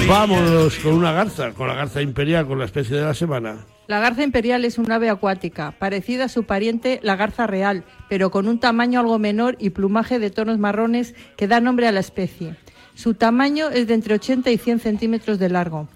Vámonos 0.08 0.76
con 0.76 0.94
una 0.94 1.12
garza, 1.14 1.52
con 1.54 1.68
la 1.68 1.74
garza 1.74 2.00
imperial, 2.00 2.46
con 2.46 2.60
la 2.60 2.66
especie 2.66 2.96
de 2.96 3.02
la 3.02 3.16
semana. 3.16 3.66
La 3.94 4.00
garza 4.00 4.24
imperial 4.24 4.66
es 4.66 4.80
un 4.80 4.92
ave 4.92 5.12
acuática, 5.12 5.76
parecida 5.78 6.24
a 6.24 6.28
su 6.28 6.46
pariente 6.46 7.00
la 7.04 7.16
garza 7.16 7.46
real, 7.46 7.84
pero 8.10 8.32
con 8.32 8.48
un 8.48 8.60
tamaño 8.60 9.00
algo 9.00 9.20
menor 9.20 9.56
y 9.60 9.70
plumaje 9.70 10.18
de 10.18 10.32
tonos 10.32 10.58
marrones 10.58 11.14
que 11.38 11.48
da 11.48 11.60
nombre 11.60 11.88
a 11.88 11.92
la 11.92 12.00
especie. 12.00 12.56
Su 12.96 13.14
tamaño 13.14 13.70
es 13.70 13.86
de 13.86 13.94
entre 13.94 14.16
80 14.16 14.50
y 14.50 14.58
100 14.58 14.80
centímetros 14.80 15.38
de 15.38 15.50
largo. 15.50 15.88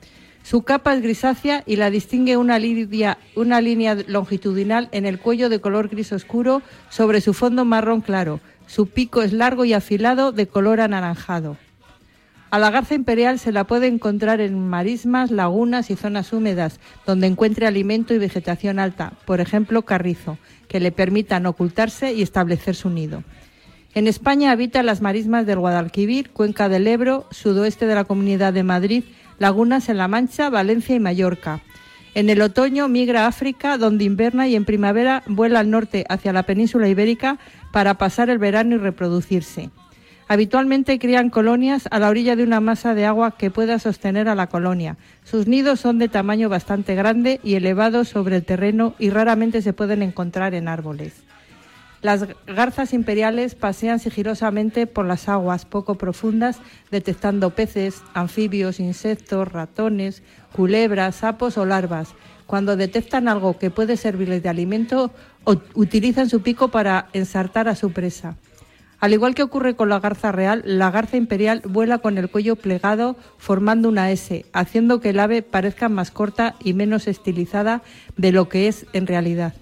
Su 0.43 0.61
capa 0.61 0.93
es 0.93 1.01
grisácea 1.01 1.63
y 1.65 1.77
la 1.77 1.89
distingue 1.89 2.37
una 2.37 2.59
una 3.33 3.61
línea 3.61 3.97
longitudinal 4.05 4.89
en 4.91 5.07
el 5.07 5.17
cuello 5.17 5.49
de 5.49 5.59
color 5.59 5.89
gris 5.89 6.11
oscuro 6.11 6.61
sobre 6.89 7.19
su 7.19 7.33
fondo 7.33 7.65
marrón 7.65 8.01
claro. 8.01 8.41
Su 8.67 8.85
pico 8.85 9.23
es 9.23 9.33
largo 9.33 9.65
y 9.65 9.73
afilado 9.73 10.31
de 10.31 10.45
color 10.45 10.81
anaranjado. 10.81 11.57
A 12.49 12.59
la 12.59 12.71
garza 12.71 12.95
imperial 12.95 13.39
se 13.39 13.51
la 13.51 13.65
puede 13.65 13.87
encontrar 13.87 14.39
en 14.39 14.69
marismas, 14.69 15.31
lagunas 15.31 15.89
y 15.89 15.97
zonas 15.97 16.31
húmedas, 16.31 16.79
donde 17.05 17.27
encuentre 17.27 17.67
alimento 17.67 18.13
y 18.13 18.19
vegetación 18.19 18.79
alta, 18.79 19.13
por 19.25 19.41
ejemplo 19.41 19.81
carrizo, 19.81 20.37
que 20.69 20.79
le 20.79 20.93
permitan 20.93 21.45
ocultarse 21.45 22.13
y 22.13 22.21
establecer 22.21 22.75
su 22.75 22.89
nido. 22.89 23.23
En 23.93 24.07
España 24.07 24.51
habita 24.51 24.81
las 24.81 25.01
marismas 25.01 25.45
del 25.45 25.59
Guadalquivir, 25.59 26.29
Cuenca 26.29 26.69
del 26.69 26.87
Ebro, 26.87 27.25
sudoeste 27.31 27.85
de 27.85 27.95
la 27.95 28.05
Comunidad 28.05 28.53
de 28.53 28.63
Madrid, 28.63 29.03
lagunas 29.39 29.89
en 29.89 29.97
La 29.97 30.07
Mancha, 30.07 30.49
Valencia 30.49 30.95
y 30.95 30.99
Mallorca. 31.01 31.61
En 32.13 32.29
el 32.29 32.41
otoño 32.41 32.87
migra 32.87 33.25
a 33.25 33.27
África, 33.27 33.77
donde 33.77 34.05
inverna 34.05 34.47
y 34.47 34.55
en 34.55 34.63
primavera 34.63 35.23
vuela 35.27 35.59
al 35.59 35.69
norte 35.69 36.05
hacia 36.07 36.31
la 36.31 36.43
península 36.43 36.87
ibérica 36.87 37.39
para 37.73 37.95
pasar 37.97 38.29
el 38.29 38.37
verano 38.37 38.75
y 38.75 38.77
reproducirse. 38.77 39.69
Habitualmente 40.29 40.99
crían 40.99 41.29
colonias 41.29 41.87
a 41.89 41.99
la 41.99 42.09
orilla 42.09 42.35
de 42.35 42.43
una 42.43 42.59
masa 42.59 42.93
de 42.93 43.05
agua 43.05 43.37
que 43.37 43.49
pueda 43.49 43.79
sostener 43.79 44.27
a 44.27 44.35
la 44.35 44.47
colonia. 44.47 44.97
Sus 45.23 45.47
nidos 45.47 45.79
son 45.79 45.99
de 45.99 46.09
tamaño 46.09 46.49
bastante 46.49 46.95
grande 46.95 47.39
y 47.43 47.55
elevados 47.55 48.09
sobre 48.09 48.35
el 48.35 48.43
terreno 48.43 48.93
y 48.99 49.09
raramente 49.09 49.61
se 49.61 49.71
pueden 49.71 50.01
encontrar 50.01 50.53
en 50.53 50.67
árboles. 50.67 51.13
Las 52.01 52.27
garzas 52.45 52.93
imperiales 52.93 53.55
pasean 53.55 53.99
sigilosamente 53.99 54.85
por 54.85 55.05
las 55.05 55.29
aguas 55.29 55.65
poco 55.65 55.95
profundas, 55.95 56.59
detectando 56.91 57.51
peces, 57.51 58.03
anfibios, 58.13 58.79
insectos, 58.79 59.51
ratones, 59.51 60.23
culebras, 60.51 61.15
sapos 61.15 61.57
o 61.57 61.65
larvas. 61.65 62.09
Cuando 62.45 62.75
detectan 62.75 63.27
algo 63.27 63.57
que 63.57 63.71
puede 63.71 63.97
servirles 63.97 64.43
de 64.43 64.49
alimento, 64.49 65.11
utilizan 65.73 66.29
su 66.29 66.41
pico 66.41 66.67
para 66.67 67.07
ensartar 67.13 67.67
a 67.67 67.75
su 67.75 67.91
presa. 67.91 68.35
Al 68.99 69.13
igual 69.13 69.35
que 69.35 69.43
ocurre 69.43 69.75
con 69.75 69.89
la 69.89 69.99
garza 69.99 70.31
real, 70.31 70.63
la 70.65 70.89
garza 70.89 71.17
imperial 71.17 71.61
vuela 71.63 71.99
con 71.99 72.17
el 72.17 72.29
cuello 72.29 72.55
plegado 72.55 73.15
formando 73.37 73.89
una 73.89 74.11
S, 74.11 74.45
haciendo 74.53 74.99
que 74.99 75.11
el 75.11 75.19
ave 75.19 75.43
parezca 75.43 75.87
más 75.87 76.09
corta 76.09 76.55
y 76.63 76.73
menos 76.73 77.07
estilizada 77.07 77.83
de 78.15 78.31
lo 78.31 78.49
que 78.49 78.67
es 78.67 78.87
en 78.93 79.05
realidad. 79.05 79.53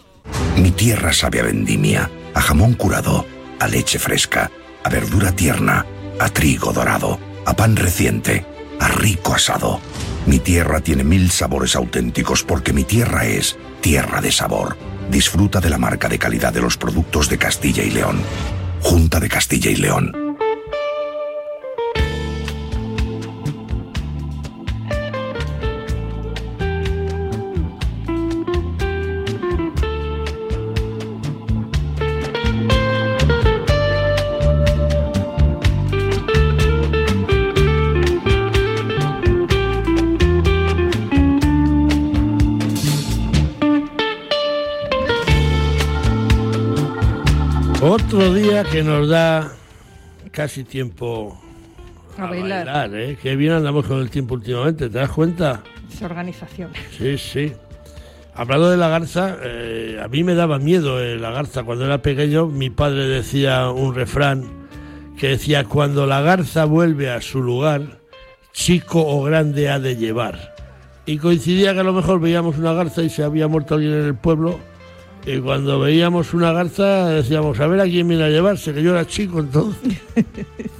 Mi 0.57 0.71
tierra 0.71 1.11
sabe 1.11 1.41
a 1.41 1.43
vendimia, 1.43 2.09
a 2.33 2.41
jamón 2.41 2.73
curado, 2.73 3.25
a 3.59 3.67
leche 3.67 3.99
fresca, 3.99 4.49
a 4.83 4.89
verdura 4.89 5.33
tierna, 5.33 5.85
a 6.19 6.29
trigo 6.29 6.71
dorado, 6.71 7.19
a 7.45 7.53
pan 7.55 7.75
reciente, 7.75 8.45
a 8.79 8.87
rico 8.87 9.33
asado. 9.33 9.81
Mi 10.25 10.39
tierra 10.39 10.79
tiene 10.79 11.03
mil 11.03 11.29
sabores 11.29 11.75
auténticos 11.75 12.43
porque 12.43 12.71
mi 12.71 12.85
tierra 12.85 13.25
es 13.25 13.57
tierra 13.81 14.21
de 14.21 14.31
sabor. 14.31 14.77
Disfruta 15.11 15.59
de 15.59 15.69
la 15.69 15.77
marca 15.77 16.07
de 16.07 16.17
calidad 16.17 16.53
de 16.53 16.61
los 16.61 16.77
productos 16.77 17.29
de 17.29 17.37
Castilla 17.37 17.83
y 17.83 17.91
León. 17.91 18.21
Junta 18.85 19.19
de 19.19 19.27
Castilla 19.27 19.71
y 19.71 19.77
León. 19.77 20.24
Que 48.71 48.83
nos 48.83 49.07
da 49.09 49.51
casi 50.31 50.63
tiempo 50.63 51.39
A 52.17 52.27
bailar. 52.27 52.65
bailar, 52.65 52.95
¿eh? 52.95 53.17
Qué 53.21 53.35
bien 53.35 53.53
andamos 53.53 53.85
con 53.85 53.99
el 53.99 54.09
tiempo 54.09 54.35
últimamente, 54.35 54.89
¿te 54.89 54.97
das 54.99 55.09
cuenta? 55.09 55.61
Desorganización. 55.89 56.71
Sí, 56.97 57.17
sí. 57.17 57.53
Hablando 58.33 58.69
de 58.69 58.77
la 58.77 58.89
garza, 58.89 59.37
eh, 59.43 59.99
a 60.03 60.07
mí 60.09 60.23
me 60.23 60.35
daba 60.35 60.59
miedo 60.59 60.99
eh, 61.01 61.17
la 61.17 61.31
garza. 61.31 61.63
Cuando 61.63 61.85
era 61.85 62.01
pequeño, 62.01 62.47
mi 62.47 62.69
padre 62.69 63.07
decía 63.07 63.69
un 63.69 63.95
refrán 63.95 64.43
que 65.17 65.29
decía, 65.29 65.63
cuando 65.63 66.05
la 66.05 66.19
garza 66.21 66.65
vuelve 66.65 67.09
a 67.09 67.21
su 67.21 67.41
lugar, 67.41 67.99
chico 68.51 69.05
o 69.05 69.23
grande 69.23 69.69
ha 69.69 69.79
de 69.79 69.95
llevar. 69.95 70.53
Y 71.05 71.17
coincidía 71.19 71.73
que 71.73 71.79
a 71.79 71.83
lo 71.83 71.93
mejor 71.93 72.19
veíamos 72.19 72.57
una 72.57 72.73
garza 72.73 73.01
y 73.03 73.09
se 73.09 73.23
había 73.23 73.47
muerto 73.47 73.75
alguien 73.75 73.93
en 73.93 74.05
el 74.05 74.15
pueblo. 74.15 74.59
Y 75.27 75.39
cuando 75.39 75.79
veíamos 75.79 76.35
una 76.35 76.51
garza 76.51 77.09
decíamos, 77.09 77.59
a 77.59 77.65
ver 77.65 77.79
a 77.79 77.85
quién 77.85 78.07
viene 78.07 78.23
a 78.25 78.29
llevarse, 78.29 78.73
que 78.73 78.83
yo 78.83 78.91
era 78.91 79.07
chico 79.07 79.39
entonces. 79.39 79.99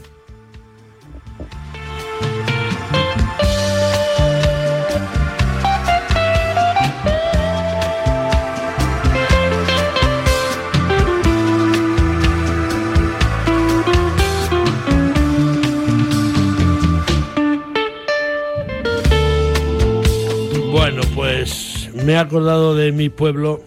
Bueno, 20.72 21.02
pues 21.16 21.90
me 21.96 22.14
he 22.14 22.18
acordado 22.18 22.76
de 22.76 22.92
mi 22.92 23.10
pueblo 23.10 23.64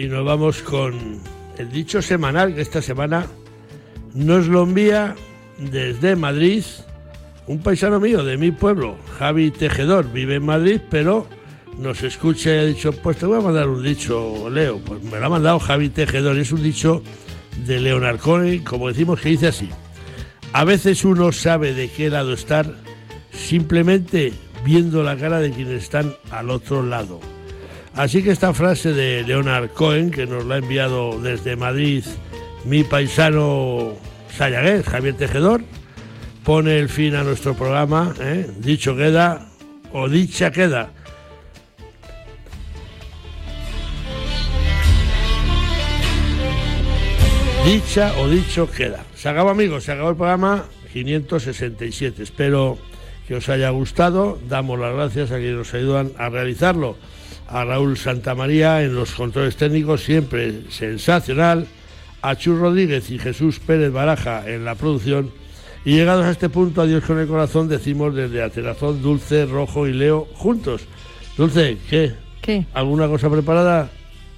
y 0.00 0.08
nos 0.08 0.24
vamos 0.24 0.62
con 0.62 1.20
el 1.58 1.70
dicho 1.70 2.00
semanal 2.00 2.54
que 2.54 2.62
esta 2.62 2.80
semana 2.80 3.26
nos 4.14 4.46
lo 4.46 4.62
envía 4.62 5.14
desde 5.58 6.16
Madrid 6.16 6.64
un 7.46 7.60
paisano 7.60 8.00
mío 8.00 8.24
de 8.24 8.38
mi 8.38 8.50
pueblo, 8.50 8.96
Javi 9.18 9.50
Tejedor, 9.50 10.10
vive 10.10 10.36
en 10.36 10.46
Madrid, 10.46 10.80
pero 10.88 11.26
nos 11.76 12.02
escucha 12.02 12.48
y 12.48 12.58
ha 12.58 12.64
dicho, 12.64 12.92
pues 12.92 13.18
te 13.18 13.26
voy 13.26 13.40
a 13.40 13.42
mandar 13.42 13.68
un 13.68 13.82
dicho, 13.82 14.48
Leo. 14.48 14.78
Pues 14.78 15.02
me 15.02 15.20
lo 15.20 15.26
ha 15.26 15.28
mandado 15.28 15.58
Javi 15.58 15.90
Tejedor, 15.90 16.38
es 16.38 16.50
un 16.50 16.62
dicho 16.62 17.02
de 17.66 17.78
Leonard 17.78 18.20
Cohen, 18.20 18.64
como 18.64 18.88
decimos, 18.88 19.20
que 19.20 19.28
dice 19.28 19.48
así. 19.48 19.68
A 20.54 20.64
veces 20.64 21.04
uno 21.04 21.30
sabe 21.30 21.74
de 21.74 21.90
qué 21.90 22.08
lado 22.08 22.32
estar 22.32 22.74
simplemente 23.32 24.32
viendo 24.64 25.02
la 25.02 25.18
cara 25.18 25.40
de 25.40 25.50
quienes 25.50 25.82
están 25.82 26.14
al 26.30 26.48
otro 26.48 26.82
lado. 26.82 27.20
Así 27.94 28.22
que 28.22 28.30
esta 28.30 28.54
frase 28.54 28.92
de 28.92 29.22
Leonard 29.24 29.70
Cohen, 29.70 30.10
que 30.10 30.26
nos 30.26 30.44
la 30.46 30.56
ha 30.56 30.58
enviado 30.58 31.20
desde 31.20 31.56
Madrid 31.56 32.04
mi 32.64 32.84
paisano 32.84 33.94
sayagués, 34.36 34.86
Javier 34.86 35.16
Tejedor, 35.16 35.62
pone 36.44 36.78
el 36.78 36.88
fin 36.88 37.14
a 37.14 37.24
nuestro 37.24 37.54
programa. 37.54 38.14
¿eh? 38.20 38.48
Dicho 38.58 38.96
queda, 38.96 39.48
o 39.92 40.08
dicha 40.08 40.50
queda. 40.50 40.90
Dicha 47.64 48.14
o 48.18 48.28
dicho 48.28 48.70
queda. 48.70 49.04
Se 49.14 49.28
acabó 49.28 49.50
amigos, 49.50 49.84
se 49.84 49.92
acabó 49.92 50.10
el 50.10 50.16
programa 50.16 50.64
567. 50.92 52.22
Espero 52.22 52.78
que 53.28 53.36
os 53.36 53.48
haya 53.48 53.70
gustado. 53.70 54.38
Damos 54.48 54.78
las 54.78 54.94
gracias 54.94 55.30
a 55.30 55.36
quienes 55.36 55.56
nos 55.56 55.74
ayudan 55.74 56.12
a 56.16 56.30
realizarlo. 56.30 56.96
A 57.50 57.64
Raúl 57.64 57.96
Santamaría 57.96 58.82
en 58.82 58.94
los 58.94 59.12
controles 59.12 59.56
técnicos, 59.56 60.04
siempre 60.04 60.70
sensacional. 60.70 61.66
A 62.22 62.36
Chus 62.36 62.58
Rodríguez 62.58 63.10
y 63.10 63.18
Jesús 63.18 63.58
Pérez 63.60 63.92
Baraja 63.92 64.48
en 64.48 64.64
la 64.64 64.74
producción. 64.74 65.30
Y 65.84 65.94
llegados 65.94 66.26
a 66.26 66.30
este 66.30 66.48
punto, 66.50 66.82
adiós 66.82 67.02
con 67.04 67.18
el 67.18 67.26
corazón, 67.26 67.68
decimos 67.68 68.14
desde 68.14 68.42
Atenazón, 68.42 69.00
Dulce, 69.00 69.46
Rojo 69.46 69.86
y 69.86 69.94
Leo 69.94 70.28
juntos. 70.34 70.82
Dulce, 71.36 71.78
¿qué? 71.88 72.12
¿Qué? 72.42 72.66
¿Alguna 72.74 73.08
cosa 73.08 73.30
preparada? 73.30 73.88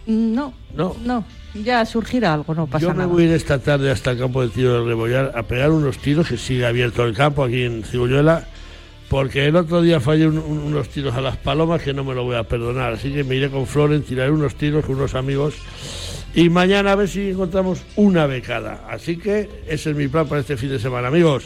No. 0.06 0.54
No. 0.74 0.94
No. 1.04 1.24
Ya 1.54 1.84
surgirá 1.84 2.32
algo, 2.34 2.54
no 2.54 2.66
pasa 2.66 2.82
Yo 2.86 2.90
me 2.92 2.98
nada. 2.98 3.06
voy 3.08 3.24
a 3.24 3.26
ir 3.26 3.32
esta 3.32 3.58
tarde 3.58 3.90
hasta 3.90 4.12
el 4.12 4.18
campo 4.18 4.40
de 4.42 4.48
tiro 4.48 4.80
de 4.80 4.88
Rebollar 4.88 5.32
a 5.36 5.42
pegar 5.42 5.70
unos 5.70 5.98
tiros 5.98 6.28
que 6.28 6.38
sigue 6.38 6.64
abierto 6.64 7.04
el 7.04 7.14
campo 7.14 7.44
aquí 7.44 7.64
en 7.64 7.82
Cigolluela, 7.84 8.46
porque 9.12 9.44
el 9.44 9.56
otro 9.56 9.82
día 9.82 10.00
fallé 10.00 10.26
un- 10.26 10.38
un- 10.38 10.58
unos 10.60 10.88
tiros 10.88 11.14
a 11.14 11.20
las 11.20 11.36
palomas 11.36 11.82
que 11.82 11.92
no 11.92 12.02
me 12.02 12.14
lo 12.14 12.24
voy 12.24 12.34
a 12.36 12.44
perdonar. 12.44 12.94
Así 12.94 13.12
que 13.12 13.22
me 13.24 13.36
iré 13.36 13.50
con 13.50 13.66
Floren, 13.66 14.02
tiraré 14.02 14.30
unos 14.32 14.54
tiros 14.54 14.86
con 14.86 14.96
unos 14.96 15.14
amigos 15.14 15.54
y 16.34 16.48
mañana 16.48 16.92
a 16.92 16.96
ver 16.96 17.08
si 17.08 17.28
encontramos 17.30 17.82
una 17.96 18.26
becada. 18.26 18.86
Así 18.90 19.18
que 19.18 19.50
ese 19.68 19.90
es 19.90 19.96
mi 19.96 20.08
plan 20.08 20.26
para 20.26 20.40
este 20.40 20.56
fin 20.56 20.70
de 20.70 20.78
semana, 20.78 21.08
amigos. 21.08 21.44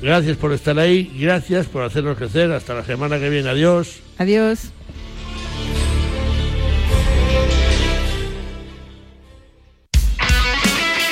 Gracias 0.00 0.38
por 0.38 0.52
estar 0.54 0.78
ahí, 0.78 1.12
gracias 1.20 1.66
por 1.66 1.82
hacernos 1.82 2.16
crecer. 2.16 2.50
Hasta 2.52 2.72
la 2.74 2.84
semana 2.84 3.18
que 3.18 3.28
viene. 3.28 3.50
Adiós. 3.50 4.00
Adiós. 4.16 4.70